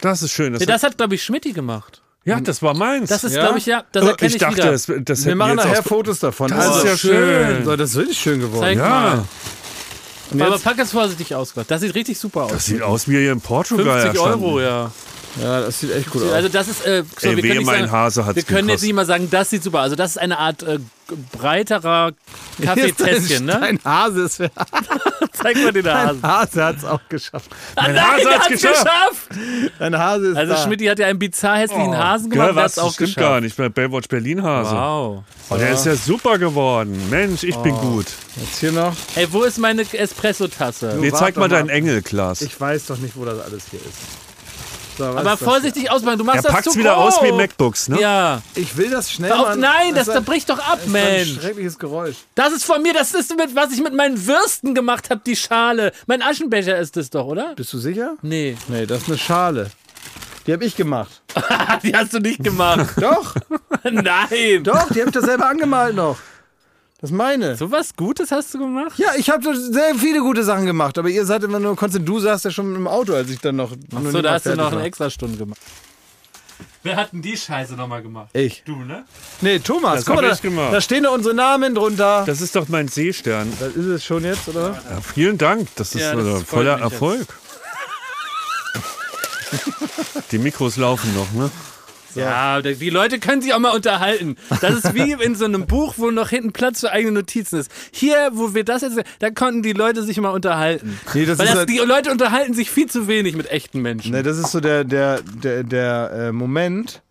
[0.00, 0.52] Das ist schön.
[0.52, 2.02] Das, das hat, glaube ich, Schmidti gemacht.
[2.24, 3.08] Ja, das war meins.
[3.10, 3.42] Das ist, Ja?
[3.42, 4.70] glaube ich, ja, das Oh, erkenne ich ich, dachte, wieder.
[4.72, 6.48] das, das Wir machen nachher Fotos davon.
[6.48, 7.64] Das Also, ist ja schön.
[7.64, 8.62] So, das ist wirklich schön geworden.
[8.62, 9.24] Zeig Ja, mal.
[10.30, 11.54] Und Aber pack es vorsichtig aus.
[11.54, 11.66] Gott.
[11.68, 12.52] Das sieht richtig super aus.
[12.52, 14.00] das sieht aus wie hier in Portugal.
[14.00, 14.44] 50 erstanden.
[14.44, 14.90] Euro, ja.
[15.42, 16.32] Ja, das sieht echt gut aus.
[16.32, 18.68] Also das ist, äh, so, Ey, wir können, nicht mein sagen, Hase hat's wir können
[18.68, 19.84] jetzt nicht mal sagen, das sieht super aus.
[19.84, 20.78] Also das ist eine Art äh,
[21.32, 22.12] breiterer
[22.62, 23.58] Kaffeetässchen, ne?
[23.60, 24.38] Dein Hase ist
[25.34, 26.22] Zeig mal den Dein Hasen.
[26.22, 27.50] Hase hat es auch geschafft.
[27.76, 29.28] Mein Nein, Hase hat's hat's geschafft.
[29.30, 29.72] geschafft.
[29.78, 30.62] Dein Hase ist Also da.
[30.62, 32.72] Schmidt hat ja einen bizarr hässlichen Hasen gemacht, Ja, der was?
[32.72, 33.26] hat's auch Das stimmt geschafft.
[33.28, 33.56] gar nicht.
[33.56, 34.70] Bei Baywatch Berlin Hase.
[34.74, 35.24] Wow.
[35.50, 36.98] Oh, der ist ja super geworden.
[37.10, 38.06] Mensch, ich bin gut.
[38.36, 38.94] Jetzt hier noch.
[39.16, 40.96] Ey, wo ist meine Espresso-Tasse?
[41.00, 41.48] Nee, zeig mal mal.
[41.48, 42.40] deinen Engel, Klaas.
[42.40, 44.23] Ich weiß doch nicht, wo das alles hier ist.
[44.96, 47.32] So, Aber das vorsichtig ausmachen, du machst er das packt's zu wieder aus wie.
[47.32, 48.00] MacBooks, ne?
[48.00, 48.42] Ja.
[48.54, 49.60] Ich will das schnell machen.
[49.60, 51.34] nein, das, ist da ein- bricht doch ab, das ist ein Mensch.
[51.40, 52.16] schreckliches Geräusch.
[52.36, 55.34] Das ist von mir, das ist mit, was ich mit meinen Würsten gemacht habe, die
[55.36, 55.92] Schale.
[56.06, 57.54] Mein Aschenbecher ist das doch, oder?
[57.56, 58.14] Bist du sicher?
[58.22, 58.56] Nee.
[58.68, 59.70] Nee, das ist eine Schale.
[60.46, 61.22] Die habe ich gemacht.
[61.82, 62.94] die hast du nicht gemacht.
[63.00, 63.34] Doch,
[63.82, 64.62] Nein.
[64.62, 66.18] doch, die habe ich da selber angemalt noch.
[67.04, 67.54] Das ist meine.
[67.54, 68.92] So was Gutes hast du gemacht?
[68.96, 72.08] Ja, ich habe sehr viele gute Sachen gemacht, aber ihr seid immer nur konstant.
[72.08, 73.72] Du saßt ja schon im Auto, als ich dann noch.
[73.92, 74.84] noch So, da hast du noch eine war.
[74.86, 75.60] extra Stunde gemacht.
[76.82, 78.30] Wer hat denn die Scheiße nochmal gemacht?
[78.32, 78.62] Ich.
[78.64, 79.04] Du, ne?
[79.42, 80.72] Nee, Thomas, Das guck mal, hab da, ich gemacht.
[80.72, 82.24] da stehen doch unsere Namen drunter.
[82.26, 83.52] Das ist doch mein Seestern.
[83.60, 84.70] Das ist es schon jetzt, oder?
[84.88, 85.68] Ja, vielen Dank.
[85.76, 86.80] Das ist, Ja, das äh, freut voller.
[86.80, 87.26] Erfolg.
[90.30, 91.50] Die Mikros laufen noch, ne?
[92.14, 94.36] Ja, die Leute können sich auch mal unterhalten.
[94.60, 97.70] Das ist wie in so einem Buch, wo noch hinten Platz für eigene Notizen ist.
[97.92, 100.98] Hier, wo wir das jetzt, da konnten die Leute sich mal unterhalten.
[101.14, 103.80] Nee, das Weil ist das, halt- die Leute unterhalten sich viel zu wenig mit echten
[103.82, 104.12] Menschen.
[104.12, 107.02] Ne, das ist so der, der, der, der äh, Moment,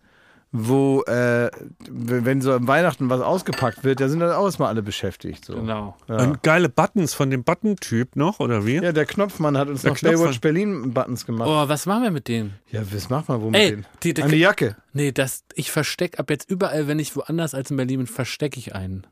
[0.56, 1.50] wo, äh,
[1.90, 5.44] wenn so am Weihnachten was ausgepackt wird, da sind dann auch erstmal alle beschäftigt.
[5.44, 5.56] So.
[5.56, 5.96] Genau.
[6.06, 8.76] Und geile Buttons von dem Button-Typ noch, oder wie?
[8.76, 10.20] Ja, der Knopfmann hat uns Der noch Knopfmann.
[10.22, 11.48] Baywatch Berlin Buttons gemacht.
[11.50, 12.54] Oh, was machen wir mit denen?
[12.70, 13.86] Ja, was macht man wohl mit denen?
[14.04, 14.76] die- die- Eine Jacke.
[14.92, 18.60] Nee, das, ich versteck ab jetzt überall, wenn ich woanders als in Berlin bin, verstecke
[18.60, 19.08] ich einen.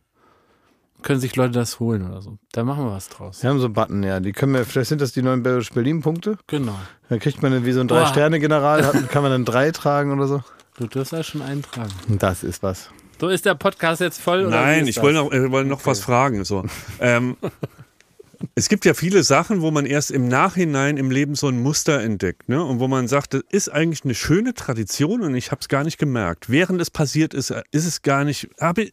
[1.03, 2.39] Können sich Leute das holen oder so.
[2.53, 3.43] Da machen wir was draus.
[3.43, 4.21] Wir haben so Button, ja.
[4.21, 6.39] Die können wir, vielleicht sind das die neuen Baywatch Berlin Punkte.
[6.47, 6.77] Genau.
[7.09, 10.43] Dann kriegt man dann wie so ein Drei-Sterne-General, kann man dann drei tragen oder so.
[10.79, 11.93] Du darfst ja schon eintragen.
[12.09, 12.89] Das ist was.
[13.21, 14.49] So ist der Podcast jetzt voll?
[14.49, 16.45] Nein, ich wollte noch, wollte noch was fragen.
[16.45, 16.65] So.
[16.99, 17.37] Ähm,
[18.57, 22.01] es gibt ja viele Sachen, wo man erst im Nachhinein im Leben so ein Muster
[22.01, 22.65] entdeckt, ne?
[22.65, 25.85] Und wo man sagt, das ist eigentlich eine schöne Tradition und ich habe es gar
[25.85, 26.51] nicht gemerkt.
[26.51, 28.91] Während es passiert ist, ist es gar nicht, habe,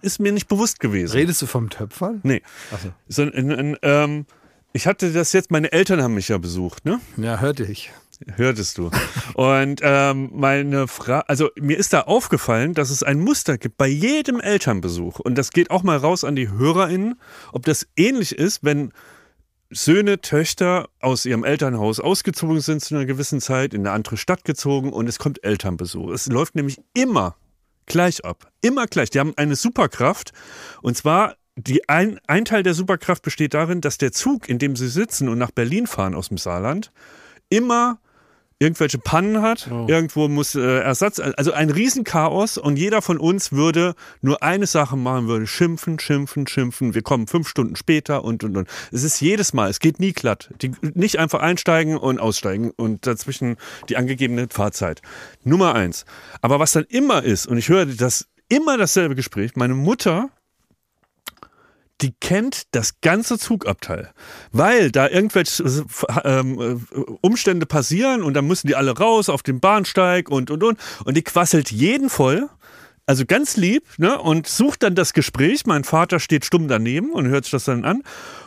[0.00, 1.14] ist mir nicht bewusst gewesen.
[1.14, 2.20] Redest du vom Töpfern?
[2.22, 2.42] Nee.
[3.08, 4.26] So, ein- ein- ähm,
[4.74, 7.00] ich hatte das jetzt, meine Eltern haben mich ja besucht, ne?
[7.16, 7.90] Ja, hörte ich.
[8.36, 8.90] Hörtest du.
[9.34, 13.88] Und ähm, meine Frage, also mir ist da aufgefallen, dass es ein Muster gibt bei
[13.88, 15.18] jedem Elternbesuch.
[15.20, 17.20] Und das geht auch mal raus an die HörerInnen,
[17.52, 18.92] ob das ähnlich ist, wenn
[19.70, 24.44] Söhne, Töchter aus ihrem Elternhaus ausgezogen sind zu einer gewissen Zeit, in eine andere Stadt
[24.44, 26.10] gezogen und es kommt Elternbesuch.
[26.10, 27.36] Es läuft nämlich immer
[27.86, 28.50] gleich ab.
[28.60, 29.10] Immer gleich.
[29.10, 30.32] Die haben eine Superkraft.
[30.82, 34.76] Und zwar, die ein, ein Teil der Superkraft besteht darin, dass der Zug, in dem
[34.76, 36.92] sie sitzen und nach Berlin fahren aus dem Saarland,
[37.48, 37.98] immer
[38.62, 39.66] irgendwelche Pannen hat.
[39.66, 44.96] Irgendwo muss äh, Ersatz, also ein Riesenchaos und jeder von uns würde nur eine Sache
[44.96, 46.94] machen, würde schimpfen, schimpfen, schimpfen.
[46.94, 48.68] Wir kommen fünf Stunden später und und und.
[48.92, 50.50] Es ist jedes Mal, es geht nie glatt.
[50.62, 53.56] Die, nicht einfach einsteigen und aussteigen und dazwischen
[53.88, 55.02] die angegebene Fahrzeit.
[55.44, 56.04] Nummer eins.
[56.40, 60.30] Aber was dann immer ist, und ich höre das immer dasselbe Gespräch, meine Mutter
[62.02, 64.12] die kennt das ganze Zugabteil,
[64.50, 69.42] weil da irgendwelche äh, ähm, äh, Umstände passieren und dann müssen die alle raus auf
[69.42, 72.48] den Bahnsteig und und und und die quasselt jeden voll.
[73.04, 74.16] Also ganz lieb, ne?
[74.16, 75.66] Und sucht dann das Gespräch.
[75.66, 78.02] Mein Vater steht stumm daneben und hört sich das dann an.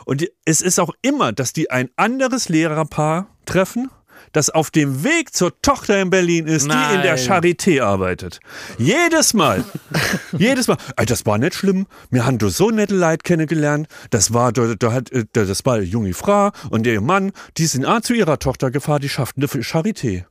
[0.05, 3.89] Und es ist auch immer, dass die ein anderes Lehrerpaar treffen,
[4.31, 7.17] das auf dem Weg zur Tochter in Berlin ist, die in der Nein.
[7.17, 8.39] Charité arbeitet.
[8.77, 9.63] Jedes Mal.
[10.37, 10.77] Jedes Mal.
[11.05, 11.87] Das war nicht schlimm.
[12.09, 13.87] Wir haben da so nette Leute kennengelernt.
[14.09, 17.65] Das war, da, da hat, äh, das war eine junge Frau und der Mann, die
[17.65, 20.25] sind auch zu ihrer Tochter gefahren, die schafften eine Charité.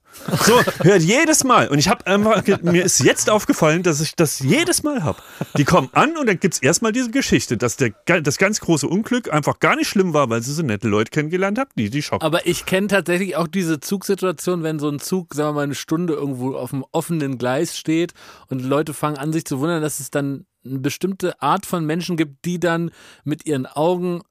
[0.45, 1.69] So, hört jedes Mal.
[1.69, 5.19] Und ich habe einfach, mir ist jetzt aufgefallen, dass ich das jedes Mal habe.
[5.57, 7.93] Die kommen an und dann gibt's erstmal diese Geschichte, dass der,
[8.23, 11.59] das ganz große Unglück einfach gar nicht schlimm war, weil sie so nette Leute kennengelernt
[11.59, 12.25] haben, die die schocken.
[12.25, 15.75] Aber ich kenne tatsächlich auch diese Zugsituation, wenn so ein Zug, sagen wir mal, eine
[15.75, 18.13] Stunde irgendwo auf dem offenen Gleis steht
[18.49, 22.17] und Leute fangen an, sich zu wundern, dass es dann eine bestimmte Art von Menschen
[22.17, 22.91] gibt, die dann
[23.25, 24.23] mit ihren Augen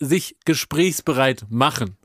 [0.00, 1.96] sich gesprächsbereit machen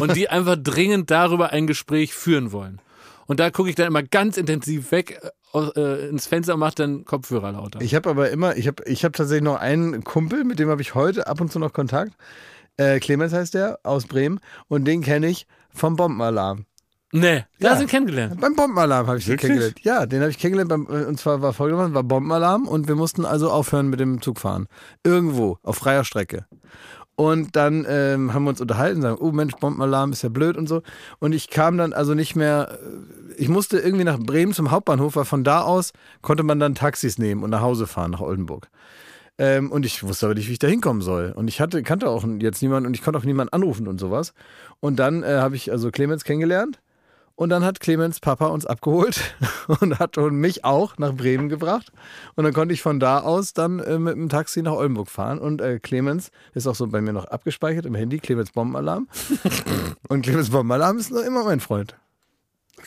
[0.00, 2.80] und die einfach dringend darüber ein Gespräch führen wollen.
[3.26, 5.20] Und da gucke ich dann immer ganz intensiv weg
[5.54, 7.80] äh, äh, ins Fenster und mache dann Kopfhörer lauter.
[7.80, 10.82] Ich habe aber immer, ich habe ich hab tatsächlich noch einen Kumpel, mit dem habe
[10.82, 12.12] ich heute ab und zu noch Kontakt.
[12.76, 14.40] Äh, Clemens heißt der, aus Bremen.
[14.68, 16.66] Und den kenne ich vom Bombenalarm.
[17.12, 17.76] nee, da Ja.
[17.76, 18.40] sind kennengelernt.
[18.40, 19.48] Beim Bombenalarm habe ich den Wirklich?
[19.48, 19.80] kennengelernt.
[19.84, 20.68] Ja, den habe ich kennengelernt.
[20.70, 24.20] Beim, äh, und zwar war folgendes, war Bombenalarm und wir mussten also aufhören mit dem
[24.20, 24.66] Zugfahren.
[25.04, 26.46] Irgendwo, auf freier Strecke.
[27.16, 30.68] Und dann ähm, haben wir uns unterhalten, sagen, oh Mensch, Bombenalarm ist ja blöd und
[30.68, 30.82] so.
[31.20, 35.14] Und ich kam dann also nicht mehr, äh, ich musste irgendwie nach Bremen zum Hauptbahnhof,
[35.16, 35.92] weil von da aus
[36.22, 38.68] konnte man dann Taxis nehmen und nach Hause fahren, nach Oldenburg.
[39.38, 41.32] Ähm, und ich wusste aber nicht, wie ich da hinkommen soll.
[41.36, 44.32] Und ich hatte, kannte auch jetzt niemanden und ich konnte auch niemanden anrufen und sowas.
[44.80, 46.80] Und dann äh, habe ich also Clemens kennengelernt.
[47.36, 49.34] Und dann hat Clemens Papa uns abgeholt
[49.80, 51.90] und hat und mich auch nach Bremen gebracht.
[52.36, 55.40] Und dann konnte ich von da aus dann äh, mit dem Taxi nach Oldenburg fahren.
[55.40, 59.08] Und äh, Clemens ist auch so bei mir noch abgespeichert im Handy, Clemens Bombenalarm.
[60.08, 61.96] und Clemens Bombenalarm ist noch immer mein Freund.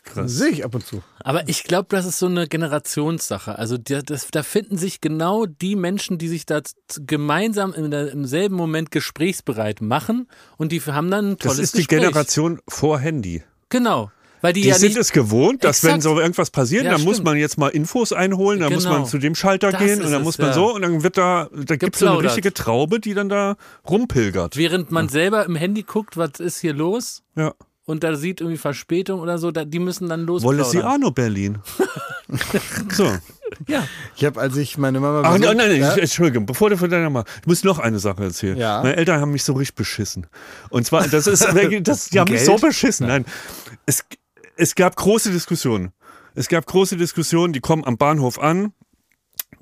[0.04, 0.32] Krass.
[0.32, 1.02] Sehe ich ab und zu.
[1.20, 3.58] Aber ich glaube, das ist so eine Generationssache.
[3.58, 6.62] Also der, das, da finden sich genau die Menschen, die sich da
[7.06, 10.28] gemeinsam in der, im selben Moment gesprächsbereit machen
[10.58, 12.00] und die haben dann ein tolles Das ist die Gespräch.
[12.00, 13.44] Generation vor Handy.
[13.70, 14.12] Genau.
[14.42, 17.04] Weil die, Die ja sind nicht, es gewohnt, dass wenn so irgendwas passiert, Ja, dann
[17.04, 17.26] muss stimmt.
[17.26, 19.00] man jetzt mal Infos einholen, dann muss Genau.
[19.00, 20.54] man zu dem Schalter Das gehen und dann es, muss man ja.
[20.54, 23.56] so und dann wird da, da gibt es so eine richtige Traube, die dann da
[23.90, 24.56] rumpilgert.
[24.56, 27.54] während man selber im Handy guckt, was ist hier los Ja.
[27.86, 30.44] und da sieht irgendwie Verspätung oder so, da, die müssen dann los.
[30.44, 31.58] Wolle sie auch noch Berlin?
[32.92, 33.12] so.
[33.68, 33.88] Ja.
[34.16, 35.96] Ich habe, als ich meine Mama Ach, besucht- nein, nein, Ja?
[35.96, 38.58] Entschuldigung, bevor du von deiner mal, ich muss noch eine Sache erzählen.
[38.58, 38.82] Ja.
[38.84, 40.28] Meine Eltern haben mich so richtig beschissen.
[40.70, 41.42] Und zwar, das ist,
[41.82, 42.60] das, die haben mich Geld?
[42.60, 43.08] so beschissen.
[43.08, 43.26] Nein.
[43.86, 44.04] Es,
[44.58, 45.92] es gab große Diskussionen.
[46.36, 48.74] Es gab große Diskussionen, die kommen am Bahnhof an.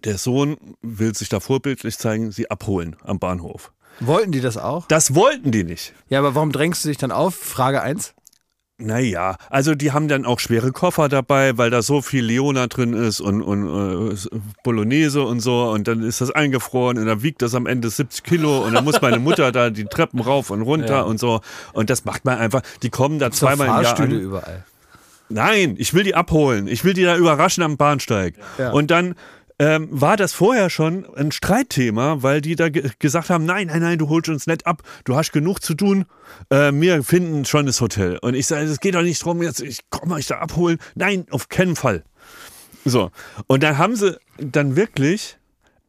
[0.04, 3.72] Der Sohn will sich da vorbildlich zeigen, sie abholen am Bahnhof.
[4.02, 4.88] Wollten die das auch?
[4.88, 5.94] Das wollten die nicht.
[6.10, 7.36] Ja, aber warum drängst du dich dann auf?
[7.36, 8.14] Frage 1.
[8.78, 12.92] Naja, also die haben dann auch schwere Koffer dabei, weil da so viel Leona drin
[12.92, 14.18] ist und, und äh,
[14.66, 18.24] Bolognese und so und dann ist das eingefroren und dann wiegt das am Ende 70
[18.24, 21.02] Kilo und dann muss meine Mutter da die Treppen rauf und runter Ja.
[21.04, 21.40] und so
[21.72, 24.12] und das macht man einfach, die kommen da zweimal im Jahr an.
[24.12, 24.66] überall.
[25.30, 26.68] Nein, ich will die abholen.
[26.68, 28.36] Ich will die da überraschen am Bahnsteig.
[28.58, 28.72] Ja.
[28.72, 29.16] Und dann
[29.58, 33.82] ähm, war das vorher schon ein Streitthema, weil die da ge gesagt haben, nein, nein,
[33.82, 34.84] nein, du holst uns nicht ab.
[35.06, 36.06] Du hast genug zu tun.
[36.50, 38.18] Äh, wir finden schon das Hotel.
[38.22, 40.78] Und ich sage, es geht doch nicht drum, jetzt ich komme euch da abholen.
[40.96, 42.04] Nein, auf keinen Fall.
[42.84, 43.12] So,
[43.48, 45.38] und da haben sie dann wirklich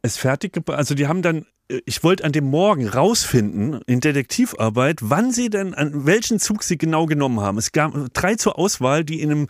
[0.01, 0.77] es fertig gebracht.
[0.77, 1.45] Also die haben dann,
[1.85, 6.77] ich wollte an dem Morgen rausfinden in Detektivarbeit, wann sie denn, an welchen Zug sie
[6.77, 7.57] genau genommen haben.
[7.57, 9.47] Es gab drei zur Auswahl, die in einem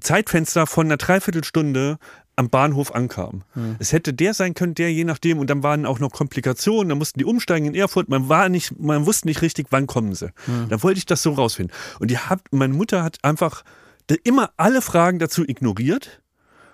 [0.00, 1.98] Zeitfenster von einer Dreiviertelstunde
[2.36, 3.42] am Bahnhof ankamen.
[3.80, 6.94] Es hätte der sein können, der je nachdem, und dann waren auch noch Komplikationen, da
[6.94, 10.30] mussten die umsteigen in Erfurt, man war nicht, man wusste nicht richtig, wann kommen sie.
[10.68, 11.74] Da wollte ich das so rausfinden.
[11.98, 13.64] Und die hat, meine Mutter hat einfach
[14.22, 16.22] immer alle Fragen dazu ignoriert.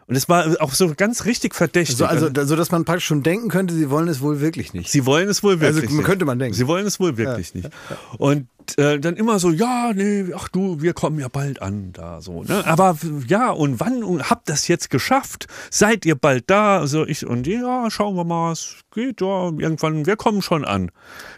[0.06, 1.96] Und es war auch so ganz richtig verdächtig.
[1.96, 4.90] So, also, so, dass man praktisch schon denken könnte, sie wollen es wohl wirklich nicht.
[4.90, 6.04] Sie wollen es wohl wirklich Also, nicht.
[6.06, 6.54] könnte man denken.
[6.54, 7.70] Sie wollen es wohl wirklich nicht.
[8.18, 12.20] Und äh, dann immer so, ja, nee, ach du, wir kommen ja bald an, da
[12.20, 12.42] so.
[12.44, 12.66] Ne?
[12.66, 15.46] Aber ja, und wann und habt das jetzt geschafft?
[15.70, 16.78] Seid ihr bald da?
[16.78, 20.90] Also ich und ja, schauen wir mal, es geht ja irgendwann, wir kommen schon an.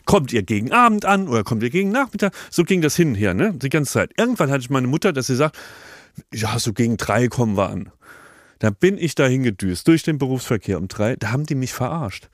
[0.04, 2.32] Kommt ihr gegen Abend an oder kommt ihr gegen Nachmittag?
[2.50, 3.52] So ging das hin und her, ne?
[3.54, 4.12] Die ganze Zeit.
[4.16, 5.56] Irgendwann hatte ich meine Mutter, dass sie sagt,
[6.32, 7.90] ja, so gegen drei kommen wir an.
[8.58, 11.16] Da bin ich da hingedüst, durch den Berufsverkehr um drei.
[11.16, 12.28] Da haben die mich verarscht.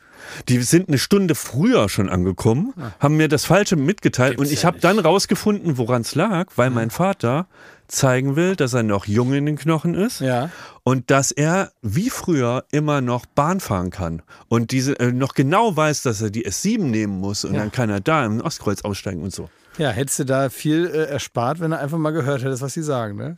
[0.49, 4.78] Die sind eine Stunde früher schon angekommen, haben mir das Falsche mitgeteilt und ich habe
[4.78, 7.49] dann rausgefunden, woran es lag, weil mein Vater
[7.89, 10.51] zeigen will, dass er noch jung in den Knochen ist Ja.
[10.85, 15.77] und dass er wie früher immer noch Bahn fahren kann und diese äh, noch genau
[15.77, 19.23] weiß, dass er die S7 nehmen muss und dann kann er da im Ostkreuz aussteigen
[19.23, 19.51] und so.
[19.77, 22.82] Ja, hättest du da viel äh, erspart, wenn du einfach mal gehört hättest, was sie
[22.82, 23.36] sagen, ne?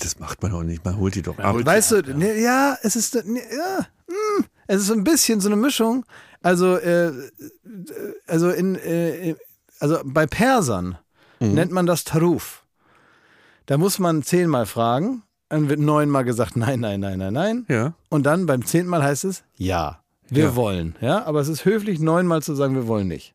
[0.00, 1.56] Das macht man auch nicht, man holt die doch ab.
[1.64, 5.48] Weißt du, ne, ja, es ist, ne, ja, hm, es ist so ein bisschen so
[5.48, 6.04] eine Mischung.
[6.42, 7.12] Also, äh,
[8.26, 9.34] also in, äh,
[9.80, 10.98] also bei Persern
[11.40, 12.64] nennt man das Taruf.
[13.66, 17.66] Da muss man zehnmal fragen, dann wird neunmal gesagt, nein, nein, nein, nein, nein.
[17.68, 17.94] Ja.
[18.10, 20.56] Und dann beim zehnten Mal heißt es, ja, wir Ja.
[20.56, 20.96] wollen.
[21.00, 23.34] Ja, aber es ist höflich, neunmal zu sagen, wir wollen nicht.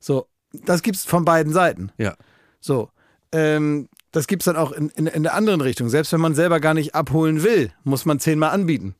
[0.00, 1.90] So, das gibt's von beiden Seiten.
[1.98, 2.14] Ja.
[2.60, 2.90] So,
[3.32, 5.88] ähm, das gibt's dann auch in, in, in der anderen Richtung.
[5.88, 8.94] Selbst wenn man selber gar nicht abholen will, muss man zehnmal anbieten.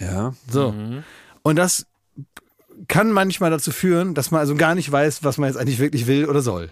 [0.00, 0.34] Ja.
[0.50, 0.74] So.
[1.42, 1.86] Und das
[2.88, 6.06] kann manchmal dazu führen, dass man also gar nicht weiß, was man jetzt eigentlich wirklich
[6.06, 6.70] will oder soll.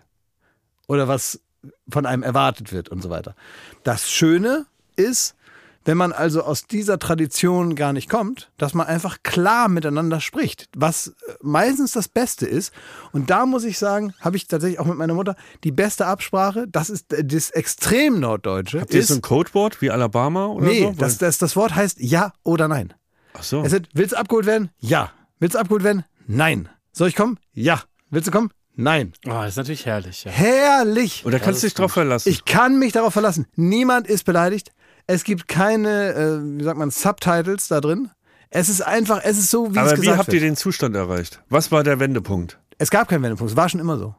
[0.88, 1.40] Oder was
[1.88, 3.36] von einem erwartet wird und so weiter.
[3.84, 4.64] Das Schöne
[4.96, 5.36] ist,
[5.84, 10.68] wenn man also aus dieser Tradition gar nicht kommt, dass man einfach klar miteinander spricht,
[10.76, 12.72] was äh, meistens das Beste ist.
[13.12, 16.66] Und da muss ich sagen, habe ich tatsächlich auch mit meiner Mutter die beste Absprache.
[16.68, 18.80] Das ist äh, das extrem Norddeutsche.
[18.80, 20.94] Habt ihr ist, so ein Codewort wie Alabama oder nee, so?
[20.96, 22.94] das, das, das Wort heißt ja oder nein.
[23.34, 23.62] Ach so.
[23.62, 24.70] Es ist, willst du abgeholt werden?
[24.78, 25.12] Ja.
[25.38, 26.04] Willst du abgeholt werden?
[26.26, 26.68] Nein.
[26.92, 27.38] Soll ich kommen?
[27.52, 27.82] Ja.
[28.10, 28.50] Willst du kommen?
[28.74, 29.12] Nein.
[29.26, 30.24] Oh, das ist natürlich herrlich.
[30.24, 30.30] Ja.
[30.30, 31.24] Herrlich.
[31.24, 32.28] Und da kannst du dich drauf verlassen.
[32.28, 33.46] Ich kann mich darauf verlassen.
[33.54, 34.72] Niemand ist beleidigt.
[35.06, 38.10] Es gibt keine, äh, wie sagt man, Subtitles da drin.
[38.50, 40.34] Es ist einfach, es ist so, wie es Aber gesagt wie habt wird.
[40.34, 41.42] ihr den Zustand erreicht?
[41.48, 42.58] Was war der Wendepunkt?
[42.78, 43.50] Es gab keinen Wendepunkt.
[43.52, 44.14] Es war schon immer so.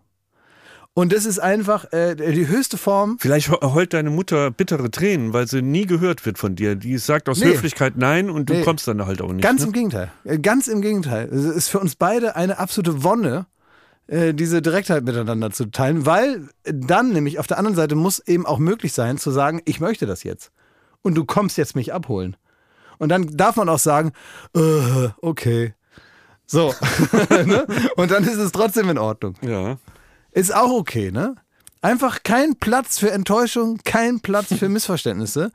[0.96, 3.18] Und das ist einfach äh, die höchste Form.
[3.20, 6.76] Vielleicht he- heult deine Mutter bittere Tränen, weil sie nie gehört wird von dir.
[6.76, 7.48] Die sagt aus Nee.
[7.48, 8.62] Höflichkeit nein und du Nee.
[8.64, 9.42] kommst dann halt auch nicht.
[9.44, 9.68] Ganz ne?
[9.68, 10.12] im Gegenteil.
[10.24, 11.30] Äh, Ganz im Gegenteil.
[11.34, 13.48] Es ist für uns beide eine absolute Wonne,
[14.06, 18.46] äh, diese Direktheit miteinander zu teilen, weil dann nämlich auf der anderen Seite muss eben
[18.46, 20.52] auch möglich sein zu sagen, ich möchte das jetzt.
[21.04, 22.36] Und du kommst jetzt mich abholen.
[22.98, 24.12] Und dann darf man auch sagen,
[24.56, 25.74] äh, okay.
[26.48, 26.74] So.
[27.30, 27.68] ne?
[27.96, 29.36] Und dann ist es trotzdem in Ordnung.
[29.42, 29.78] Ja.
[30.32, 31.36] Ist auch okay, ne?
[31.82, 35.52] Einfach kein Platz für Enttäuschung, kein Platz für Missverständnisse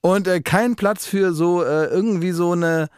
[0.00, 2.88] und äh, kein Platz für so äh, irgendwie so eine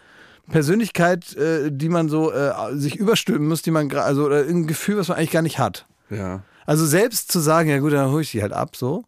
[0.50, 4.66] Persönlichkeit, äh, die man so äh, sich überstülpen muss, die man gra- also oder ein
[4.66, 5.86] Gefühl, was man eigentlich gar nicht hat.
[6.10, 6.42] Ja.
[6.66, 9.04] Also selbst zu sagen, ja gut, dann hole ich die halt ab, so.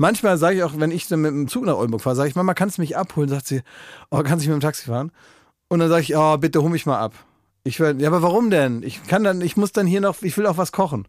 [0.00, 2.34] Manchmal sage ich auch, wenn ich dann mit dem Zug nach Oldenburg fahre, sage ich,
[2.34, 3.28] Mama, kannst du mich abholen?
[3.28, 3.60] Sagt sie,
[4.10, 5.12] oh, kannst du mich mit dem Taxi fahren?
[5.68, 7.12] Und dann sage ich, oh, bitte hol mich mal ab.
[7.64, 8.82] Ich will, ja, aber warum denn?
[8.82, 11.06] Ich kann dann, ich muss dann hier noch, ich will auch was kochen.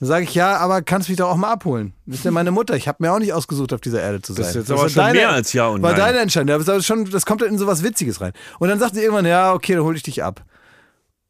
[0.00, 1.94] Dann sage ich, ja, aber kannst du mich doch auch mal abholen?
[2.06, 2.74] Das ist ja meine Mutter.
[2.74, 4.42] Ich habe mir auch nicht ausgesucht, auf dieser Erde zu sein.
[4.42, 6.00] Das ist jetzt war aber schon mehr als Ja und war Nein.
[6.00, 6.58] deine Entscheidung.
[6.58, 8.32] Das, war schon, das kommt dann in so was Witziges rein.
[8.58, 10.42] Und dann sagt sie irgendwann, ja, okay, dann hole ich dich ab.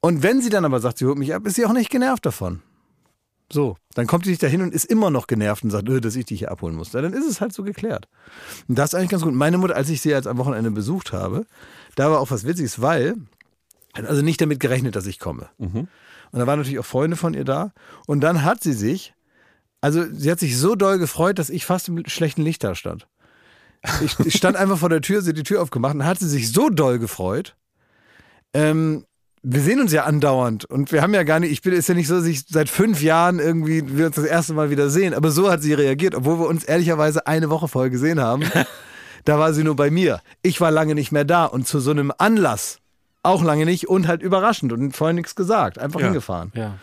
[0.00, 2.24] Und wenn sie dann aber sagt, sie holt mich ab, ist sie auch nicht genervt
[2.24, 2.62] davon.
[3.54, 6.16] So, dann kommt sie nicht dahin und ist immer noch genervt und sagt, äh, dass
[6.16, 6.90] ich dich hier abholen muss.
[6.90, 8.08] Dann ist es halt so geklärt.
[8.66, 9.32] Und das ist eigentlich ganz gut.
[9.32, 11.46] Meine Mutter, als ich sie jetzt am Wochenende besucht habe,
[11.94, 13.14] da war auch was Witziges, weil,
[13.94, 15.50] hat also nicht damit gerechnet, dass ich komme.
[16.32, 17.72] Und da waren natürlich auch Freunde von ihr da.
[18.08, 19.14] Und dann hat sie sich,
[19.80, 23.06] also sie hat sich so doll gefreut, dass ich fast im schlechten Licht da stand.
[24.02, 26.28] Ich, ich stand einfach vor der Tür, sie hat die Tür aufgemacht und hat sie
[26.28, 27.54] sich so doll gefreut.
[28.52, 29.04] Ähm,
[29.46, 31.94] wir sehen uns ja andauernd und wir haben ja gar nicht, ich bin, ist ja
[31.94, 35.12] nicht so, dass ich seit fünf Jahren irgendwie wir uns das erste Mal wieder sehen,
[35.12, 38.42] aber so hat sie reagiert, obwohl wir uns ehrlicherweise eine Woche vorher gesehen haben.
[39.26, 40.20] da war sie nur bei mir.
[40.42, 42.78] Ich war lange nicht mehr da und zu so einem Anlass
[43.22, 46.06] auch lange nicht und halt überraschend und vorher nichts gesagt, einfach Ja.
[46.06, 46.50] hingefahren.
[46.54, 46.74] Ja.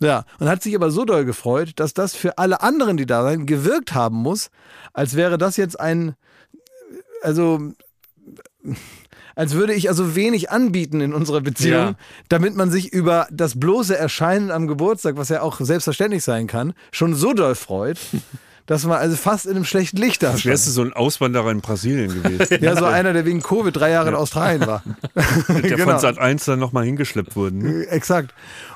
[0.00, 3.24] Ja, und hat sich aber so doll gefreut, dass das für alle anderen, die da
[3.24, 4.50] waren, gewirkt haben muss,
[4.92, 6.14] als wäre das jetzt ein,
[7.22, 7.72] also
[9.34, 11.94] als würde ich also wenig anbieten in unserer Beziehung, Ja.
[12.28, 16.74] damit man sich über das bloße Erscheinen am Geburtstag, was ja auch selbstverständlich sein kann,
[16.92, 17.98] schon so doll freut,
[18.66, 21.50] dass man also fast in einem schlechten Licht da Als wärst du so ein Auswanderer
[21.50, 24.82] in Brasilien gewesen, Ja, so einer, der wegen Covid drei Jahre in Australien war.
[25.48, 25.84] der Genau.
[25.84, 27.56] von Sat 1 dann nochmal hingeschleppt wurde.
[27.56, 27.86] Ne?
[27.88, 28.32] Exakt.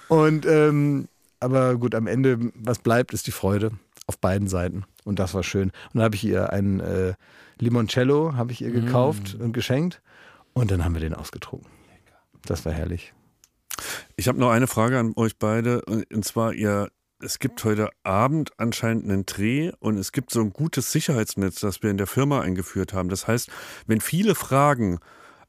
[0.08, 1.08] Und ähm,
[1.40, 3.70] aber gut, am Ende, was bleibt, ist die Freude
[4.06, 4.84] auf beiden Seiten.
[5.04, 5.68] Und das war schön.
[5.68, 7.14] Und dann habe ich ihr einen äh,
[7.60, 10.00] Limoncello habe ich ihr gekauft und geschenkt.
[10.58, 11.70] Und dann haben wir den ausgetrunken.
[12.44, 13.12] Das war herrlich.
[14.16, 15.82] Ich habe noch eine Frage an euch beide.
[15.84, 16.88] Und zwar, ihr,
[17.22, 21.82] es gibt heute Abend anscheinend einen Dreh und es gibt so ein gutes Sicherheitsnetz, das
[21.82, 23.08] wir in der Firma eingeführt haben.
[23.08, 23.50] Das heißt,
[23.86, 24.98] wenn viele Fragen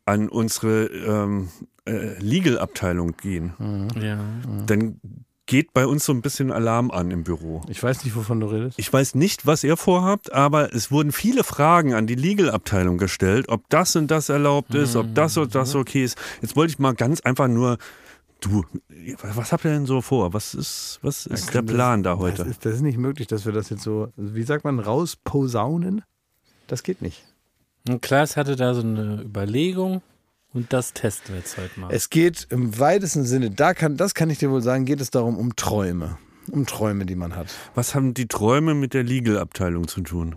[0.05, 1.49] an unsere ähm,
[1.87, 3.53] äh, Legal-Abteilung gehen,
[3.99, 4.19] Ja.
[4.65, 4.99] dann
[5.49, 7.63] geht bei uns so ein bisschen Alarm an im Büro.
[7.69, 8.77] Ich weiß nicht, wovon du redest.
[8.77, 13.49] Ich weiß nicht, was ihr vorhabt, aber es wurden viele Fragen an die Legal-Abteilung gestellt,
[13.49, 16.19] ob das und das erlaubt ist, ob das und das okay ist.
[16.43, 17.79] Jetzt wollte ich mal ganz einfach nur,
[18.41, 18.63] du,
[19.23, 20.33] was habt ihr denn so vor?
[20.33, 22.43] Was ist, was ist der Plan da Das heute?
[22.43, 26.03] ist, das ist nicht möglich, dass wir das jetzt so, wie sagt man, rausposaunen?
[26.67, 27.23] Das geht nicht.
[27.87, 30.03] Und Klaas hatte da so eine Überlegung
[30.53, 31.91] und das testen wir jetzt heute mal.
[31.91, 35.11] Es geht im weitesten Sinne, da kann, das kann ich dir wohl sagen, geht es
[35.11, 36.17] darum um Träume.
[36.51, 37.53] Um Träume, die man hat.
[37.75, 40.35] Was haben die Träume mit der Legal-Abteilung zu tun?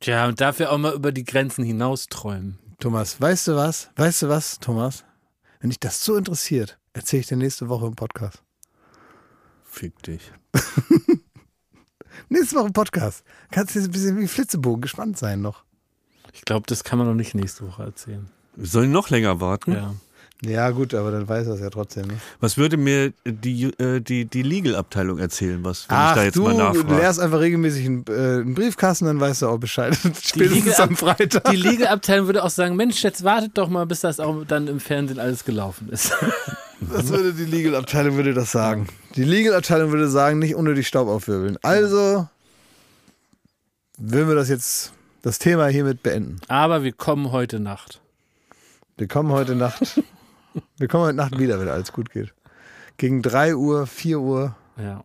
[0.00, 2.58] Tja, und dafür auch mal über die Grenzen hinaus träumen.
[2.78, 3.90] Thomas, weißt du was?
[3.96, 5.04] Weißt du was, Thomas?
[5.58, 8.44] Wenn dich das so interessiert, erzähle ich dir nächste Woche im Podcast.
[9.64, 10.32] Fick dich.
[12.28, 13.24] Nächste Woche im Podcast.
[13.50, 15.64] Kannst du jetzt ein bisschen wie Flitzebogen gespannt sein noch.
[16.32, 18.30] Ich glaube, das kann man noch nicht nächste Woche erzählen.
[18.58, 19.72] Wir sollen noch länger warten?
[19.72, 19.94] Ja.
[20.44, 22.06] Ja, gut, aber dann weiß er es ja trotzdem.
[22.06, 22.14] Ne?
[22.38, 26.42] Was würde mir die, äh, die, die Legal-Abteilung erzählen, was, wenn ich da jetzt du
[26.44, 26.94] mal nachfrage?
[26.94, 29.98] leerst einfach regelmäßig einen, äh, einen Briefkasten, dann weißt du auch Bescheid.
[30.22, 31.50] Spätestens am Freitag.
[31.50, 34.78] Die Legal-Abteilung würde auch sagen, Mensch, jetzt wartet doch mal, bis das auch dann im
[34.78, 36.12] Fernsehen alles gelaufen ist.
[36.80, 38.86] Das würde die Legal-Abteilung würde das sagen.
[39.16, 41.58] Die Legal-Abteilung würde sagen, nicht unnötig Staub aufwirbeln.
[41.62, 42.28] Also
[43.98, 46.36] würden wir das jetzt, das Thema hiermit beenden.
[46.46, 48.00] Aber wir kommen heute Nacht.
[48.98, 50.02] Wir kommen heute Nacht,
[50.78, 52.34] wir kommen heute Nacht wieder, wenn alles gut geht.
[52.96, 55.04] Gegen 3 Uhr, 4 Uhr Ja.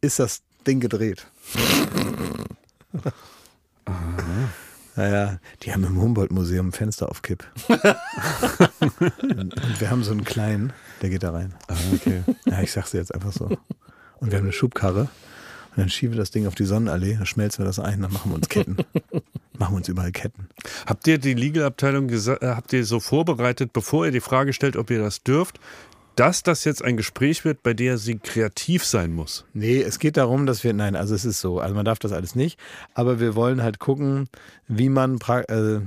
[0.00, 1.26] ist das Ding gedreht.
[4.96, 7.44] Naja, die haben im Humboldt-Museum ein Fenster auf Kipp.
[7.68, 7.80] Und
[9.80, 11.52] wir haben so einen kleinen, der geht da rein.
[11.66, 12.22] Ah, okay.
[12.44, 13.46] Ja, ich sag's dir jetzt einfach so.
[14.20, 15.08] Und wir haben eine Schubkarre.
[15.76, 18.12] Und dann schieben wir das Ding auf die Sonnenallee, dann schmelzen wir das ein, dann
[18.12, 18.76] machen wir uns Ketten.
[19.58, 20.48] machen wir uns überall Ketten.
[20.86, 24.90] Habt ihr die Legal-Abteilung äh, habt ihr so vorbereitet, bevor ihr die Frage stellt, ob
[24.90, 25.58] ihr das dürft,
[26.14, 29.46] dass das jetzt ein Gespräch wird, bei der sie kreativ sein muss?
[29.52, 32.12] Nee, es geht darum, dass wir, nein, also es ist so, also man darf das
[32.12, 32.58] alles nicht,
[32.94, 34.28] aber wir wollen halt gucken,
[34.68, 35.80] wie man, pra äh,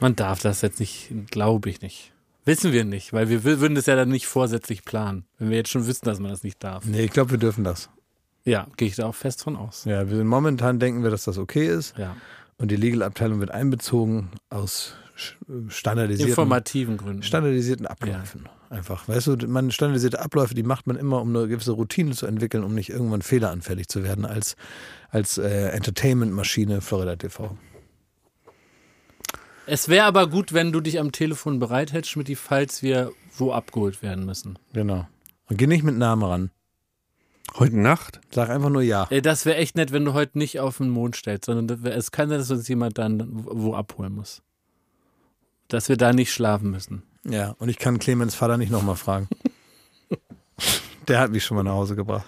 [0.00, 2.09] Man darf das jetzt nicht, glaube ich nicht.
[2.44, 5.56] Wissen wir nicht, weil wir wür- würden das ja dann nicht vorsätzlich planen, wenn wir
[5.58, 6.84] jetzt schon wissen, dass man das nicht darf.
[6.86, 7.90] nee, ich glaube, wir dürfen das.
[8.44, 9.84] Ja, gehe ich da auch fest von aus.
[9.84, 12.16] Ja, wir sind momentan denken wir, dass das okay ist Ja.
[12.56, 14.94] und die Legal-Abteilung wird einbezogen aus
[15.68, 17.22] standardisierten, Informativen Gründen.
[17.22, 18.48] standardisierten Abläufen.
[18.70, 22.26] Einfach, weißt du, man standardisierte Abläufe, die macht man immer, um eine gewisse Routine zu
[22.26, 24.56] entwickeln, um nicht irgendwann fehleranfällig zu werden als,
[25.10, 27.56] als äh, Entertainment-Maschine Florida TV.
[29.72, 34.02] Es wäre aber gut, wenn du dich am Telefon bereithältst, Schmidt, falls wir wo abgeholt
[34.02, 34.58] werden müssen.
[34.72, 35.06] Genau.
[35.48, 36.50] Und geh nicht mit Namen ran.
[37.56, 38.20] Heute Nacht?
[38.32, 39.06] Sag einfach nur ja.
[39.10, 41.84] Ey, das wäre echt nett, wenn du heute nicht auf den Mond stellst, sondern das
[41.84, 44.42] wär, es kann sein, dass uns jemand dann wo abholen muss.
[45.68, 47.04] Dass wir da nicht schlafen müssen.
[47.22, 49.28] Ja, und ich kann Clemens Vater nicht nochmal fragen.
[51.06, 52.26] Der hat mich schon mal nach Hause gebracht.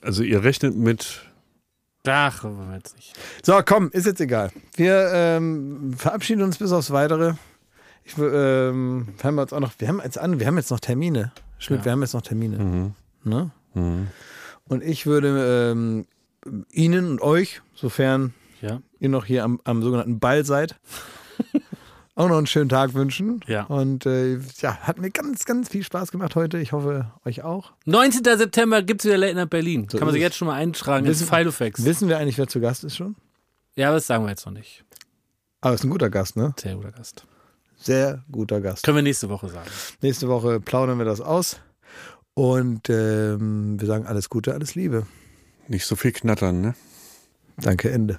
[0.00, 1.20] Also ihr rechnet mit
[2.06, 3.14] Ach, aber jetzt nicht.
[3.44, 4.50] So, komm, ist jetzt egal.
[4.74, 7.34] Wir ähm, verabschieden uns bis aufs Weitere.
[8.04, 10.80] Ich, ähm, wir haben jetzt auch noch, wir haben jetzt an, wir haben jetzt noch
[10.80, 11.32] Termine.
[11.58, 11.84] Schmidt, Ja.
[11.84, 12.58] wir haben jetzt noch Termine.
[12.58, 12.94] Mhm.
[13.22, 13.50] Ne?
[13.74, 14.08] Mhm.
[14.66, 16.06] Und ich würde ähm,
[16.72, 18.80] Ihnen und euch, sofern Ja.
[18.98, 20.80] ihr noch hier am, am sogenannten Ball seid,
[22.14, 23.40] auch noch einen schönen Tag wünschen.
[23.46, 23.64] Ja.
[23.64, 26.58] Und äh, ja, hat mir ganz, ganz viel Spaß gemacht heute.
[26.58, 27.72] Ich hoffe, euch auch.
[27.86, 28.22] 19.
[28.38, 29.88] September gibt es wieder Late Night Berlin.
[29.90, 31.84] So Kann man sich jetzt schon mal eintragen ins Wissen- Filofax.
[31.84, 33.16] Wissen wir eigentlich, wer zu Gast ist schon?
[33.76, 34.84] Ja, aber das sagen wir jetzt noch nicht.
[35.62, 36.54] Aber ist ein guter Gast, ne?
[36.60, 37.24] Sehr guter Gast.
[37.76, 38.84] Sehr guter Gast.
[38.84, 39.68] Können wir nächste Woche sagen.
[40.02, 41.60] Nächste Woche plaudern wir das aus.
[42.34, 45.06] Und ähm, wir sagen alles Gute, alles Liebe.
[45.68, 46.74] nicht so viel knattern, ne?
[47.58, 48.18] Danke, Ende.